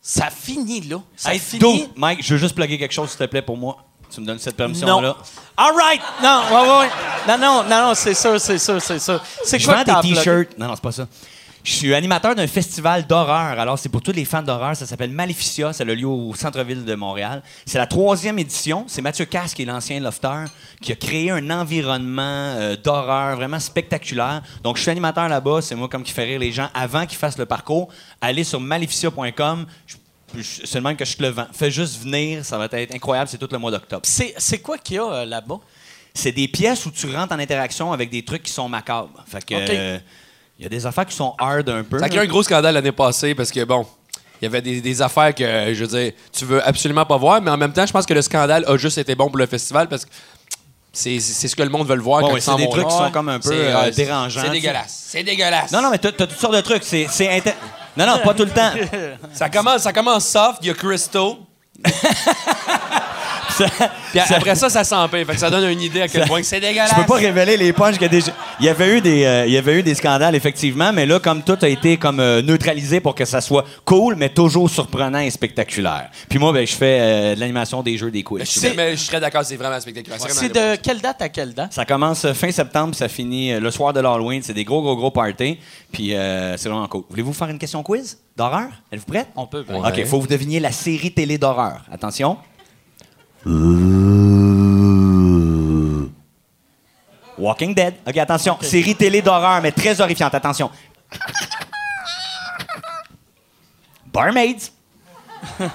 [0.00, 0.98] Ça finit là.
[1.16, 1.88] Ça Hey, finit.
[1.96, 3.78] Mike, je veux juste plugger quelque chose, s'il te plaît, pour moi.
[4.12, 4.66] Tu me donnes cette non.
[4.66, 5.16] permission-là.
[5.56, 6.00] All right.
[6.22, 6.88] Non, ouais, ouais, ouais.
[7.26, 9.20] Non, non, non, non, c'est ça, c'est ça, c'est ça.
[9.44, 10.14] C'est Je quoi vends que uploadé?
[10.14, 10.58] t-shirts.
[10.58, 11.08] Non, non, c'est pas ça.
[11.66, 13.58] Je suis animateur d'un festival d'horreur.
[13.58, 14.76] Alors, c'est pour tous les fans d'horreur.
[14.76, 15.72] Ça s'appelle Maleficia.
[15.72, 17.42] C'est le lieu au centre-ville de Montréal.
[17.64, 18.84] C'est la troisième édition.
[18.86, 20.44] C'est Mathieu Casse, qui est l'ancien lofter,
[20.80, 24.44] qui a créé un environnement euh, d'horreur vraiment spectaculaire.
[24.62, 25.60] Donc, je suis animateur là-bas.
[25.60, 27.88] C'est moi comme qui fait rire les gens avant qu'ils fassent le parcours.
[28.20, 29.66] Allez sur maleficia.com.
[30.82, 31.48] Même que je te le vends.
[31.52, 32.44] Fais juste venir.
[32.44, 33.28] Ça va être incroyable.
[33.28, 34.02] C'est tout le mois d'octobre.
[34.04, 35.58] C'est, quoi qu'il y a euh, là-bas?
[36.14, 39.22] c'est des pièces où tu rentres en interaction avec des trucs qui sont macabres.
[39.26, 39.98] Fait que euh,
[40.58, 41.98] il y a des affaires qui sont hard un peu.
[41.98, 43.86] Ça a créé un gros scandale l'année passée parce que, bon,
[44.40, 47.40] il y avait des, des affaires que, je veux dire, tu veux absolument pas voir,
[47.42, 49.46] mais en même temps, je pense que le scandale a juste été bon pour le
[49.46, 50.10] festival parce que
[50.92, 53.28] c'est c'est ce que le monde veut le voir c'est des trucs qui sont comme
[53.28, 54.40] un peu euh, dérangeants.
[54.42, 55.04] C'est dégueulasse.
[55.08, 55.70] C'est dégueulasse.
[55.70, 56.84] Non, non, mais t'as toutes sortes de trucs.
[56.84, 57.06] C'est
[57.96, 58.72] Non, non, pas tout le temps.
[59.32, 60.74] Ça commence, ça commence soft, il y a
[64.10, 65.26] Puis après ça, ça s'empire.
[65.26, 66.90] Fait que ça donne une idée à quel point que c'est dégueulasse.
[66.90, 68.32] Je peux pas révéler les punchs qu'il y a déjà.
[68.60, 71.18] Il y avait eu des, euh, il y avait eu des scandales effectivement, mais là,
[71.18, 75.18] comme tout a été comme euh, neutralisé pour que ça soit cool, mais toujours surprenant
[75.18, 76.10] et spectaculaire.
[76.28, 78.44] Puis moi, ben, je fais euh, de l'animation des jeux, des quiz.
[78.44, 80.18] Je sais, mais je serais d'accord, c'est vraiment spectaculaire.
[80.20, 81.72] C'est C'est vraiment de quelle date à quelle date?
[81.72, 84.42] Ça commence euh, fin septembre, puis ça finit euh, le soir de l'Halloween.
[84.42, 85.58] C'est des gros, gros, gros parties.
[85.92, 87.02] Puis euh, c'est vraiment cool.
[87.10, 88.68] Voulez-vous faire une question quiz d'horreur?
[88.92, 89.28] Êtes-vous prête?
[89.36, 89.64] On peut.
[89.66, 89.76] ben.
[89.76, 91.82] OK, faut que vous deviniez la série télé d'horreur.
[91.92, 92.36] Attention.
[97.38, 97.94] Walking Dead.
[98.06, 98.56] OK, attention.
[98.62, 100.34] Série télé d'horreur, mais très horrifiante.
[100.34, 100.70] Attention.
[104.12, 104.70] Barmaids.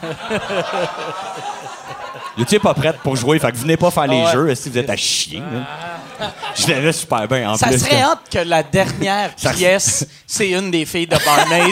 [2.48, 4.32] Tu pas prête pour jouer, fait que venez pas faire les Ouais.
[4.32, 5.40] jeux si vous êtes à chier.
[5.40, 6.32] là.
[6.56, 7.80] Je l'avais super bien en Ça plus.
[7.80, 11.72] serait hâte que la dernière Ça- pièce, c'est une des filles de Barmaid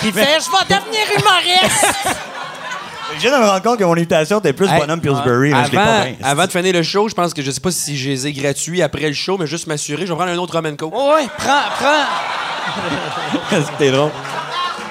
[0.00, 2.16] qui fait «Je vais devenir humoriste!
[3.16, 5.52] Je viens de me rendre compte que mon invitation était plus Hey, bonhomme Pillsbury.
[5.52, 7.96] hein, je Avant, avant de finir le show, je pense que je sais pas si
[7.96, 10.54] je les ai gratuits après le show, mais juste m'assurer, je vais prendre un autre
[10.56, 10.92] Roman Coke.
[10.94, 13.50] Oui, prends, prends.
[13.70, 14.10] C'était drôle.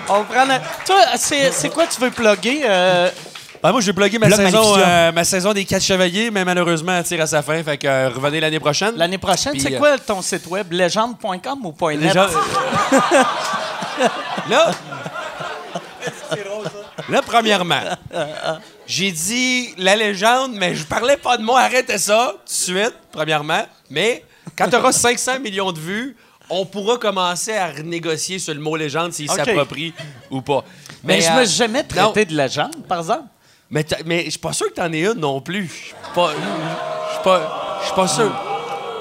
[0.10, 0.50] On prend.
[0.50, 2.62] un- Toi, c'est c'est quoi tu veux plugger?
[2.68, 3.10] euh,
[3.64, 6.94] Ah, moi, j'ai plugué ma Plug saison, euh, ma saison des quatre chevaliers, mais malheureusement,
[6.98, 7.62] elle tire à sa fin.
[7.64, 8.96] Fait que euh, revenez l'année prochaine.
[8.98, 10.72] L'année prochaine, c'est euh, quoi ton site web?
[10.72, 12.08] Légende.com ou point .net?
[12.10, 12.30] Déjà-
[14.50, 14.72] Là.
[17.12, 17.82] Là, premièrement,
[18.88, 21.60] j'ai dit la légende, mais je parlais pas de moi.
[21.60, 23.66] Arrêtez ça tout de suite, premièrement.
[23.90, 24.24] Mais
[24.58, 26.16] quand tu auras 500 millions de vues,
[26.50, 29.36] on pourra commencer à renégocier sur le mot légende s'il OK.
[29.36, 29.94] s'approprie
[30.30, 30.64] ou pas.
[31.04, 31.88] Mais, je euh, me suis jamais non.
[31.88, 33.26] traité de légende, par exemple.
[33.70, 35.68] Mais, mais je suis pas sûr que t'en aies une non plus.
[35.68, 36.32] Je suis pas.
[36.32, 37.78] Je suis pas.
[37.82, 38.51] Je suis pas sûr.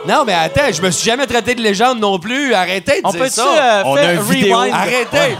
[0.08, 2.54] Non, mais attends, je me suis jamais traité de légende non plus.
[2.54, 3.42] Arrêtez de On dire ça.
[3.46, 4.56] euh, On faire vidéo.
[4.56, 4.74] rewind?
[4.74, 5.36] Arrêtez.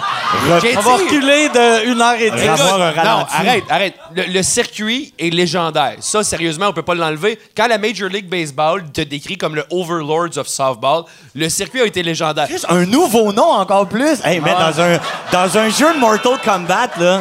[0.76, 2.46] On va reculer de 1 heure et demie.
[2.46, 3.94] Non, arrête, arrête.
[4.14, 5.94] Le, le circuit est légendaire.
[6.00, 7.38] Ça, sérieusement, on peut pas l'enlever.
[7.56, 11.04] Quand la Major League Baseball te décrit comme le Overlords of Softball,
[11.34, 12.46] le circuit a été légendaire.
[12.68, 14.20] Un nouveau nom encore plus.
[14.24, 14.98] Hey, mais dans, un,
[15.32, 17.20] dans un jeu de Mortal Kombat, là,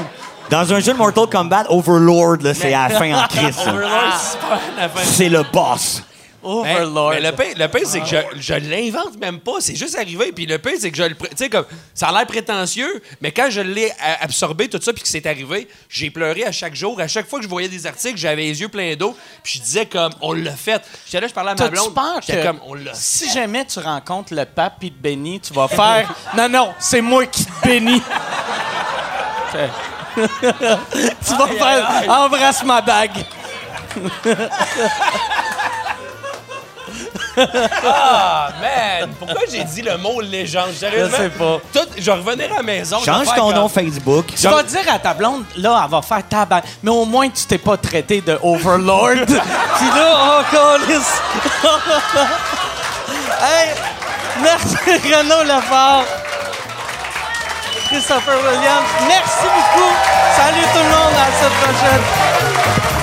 [0.49, 3.55] dans un jeu de Mortal Kombat, Overlord, là, c'est à la fin en crise.
[3.55, 3.69] ça.
[3.69, 4.99] Overlords, c'est pas la fin.
[5.03, 6.03] C'est le boss.
[6.43, 7.09] Mais, Overlord.
[7.11, 9.53] mais le pire, le pire, c'est que je, je l'invente même pas.
[9.59, 10.31] C'est juste arrivé.
[10.31, 11.15] Puis le pire, c'est que je le.
[11.15, 11.65] Tu sais, comme.
[11.93, 15.25] Ça a l'air prétentieux, mais quand je l'ai a- absorbé, tout ça, puis que c'est
[15.25, 16.99] arrivé, j'ai pleuré à chaque jour.
[17.01, 19.15] À chaque fois que je voyais des articles, j'avais les yeux pleins d'eau.
[19.43, 20.81] Puis je disais, comme, on l'a fait.
[21.05, 21.93] J'étais là, je parlais à ma blonde.
[21.93, 25.53] peur que comme, on l'a si jamais tu rencontres le pape et te bénis, tu
[25.53, 28.01] vas faire Non, non, c'est moi qui te bénis.
[30.15, 33.25] Tu vas faire Embrasse ma bague.
[37.84, 39.10] Ah, man!
[39.18, 40.72] Pourquoi j'ai dit le mot légende?
[40.73, 41.18] Sérieusement?
[41.18, 41.57] Je sais pas.
[41.73, 42.97] Tout, je revenais à la maison.
[42.99, 44.26] je vais Change faire ton comme- nom Facebook.
[44.35, 46.61] Tu vas dire à ta blonde, là, elle va faire tabac.
[46.84, 49.26] Mais au moins, tu t'es pas traité de Overlord.
[49.26, 49.35] Puis
[49.95, 51.22] là, oh, câlisse.
[53.41, 53.69] hey,
[54.41, 54.76] merci
[55.14, 56.03] Renaud Lefort.
[57.88, 59.91] Christopher Williams, merci beaucoup.
[60.38, 62.98] Salut tout le monde, à la semaine prochaine.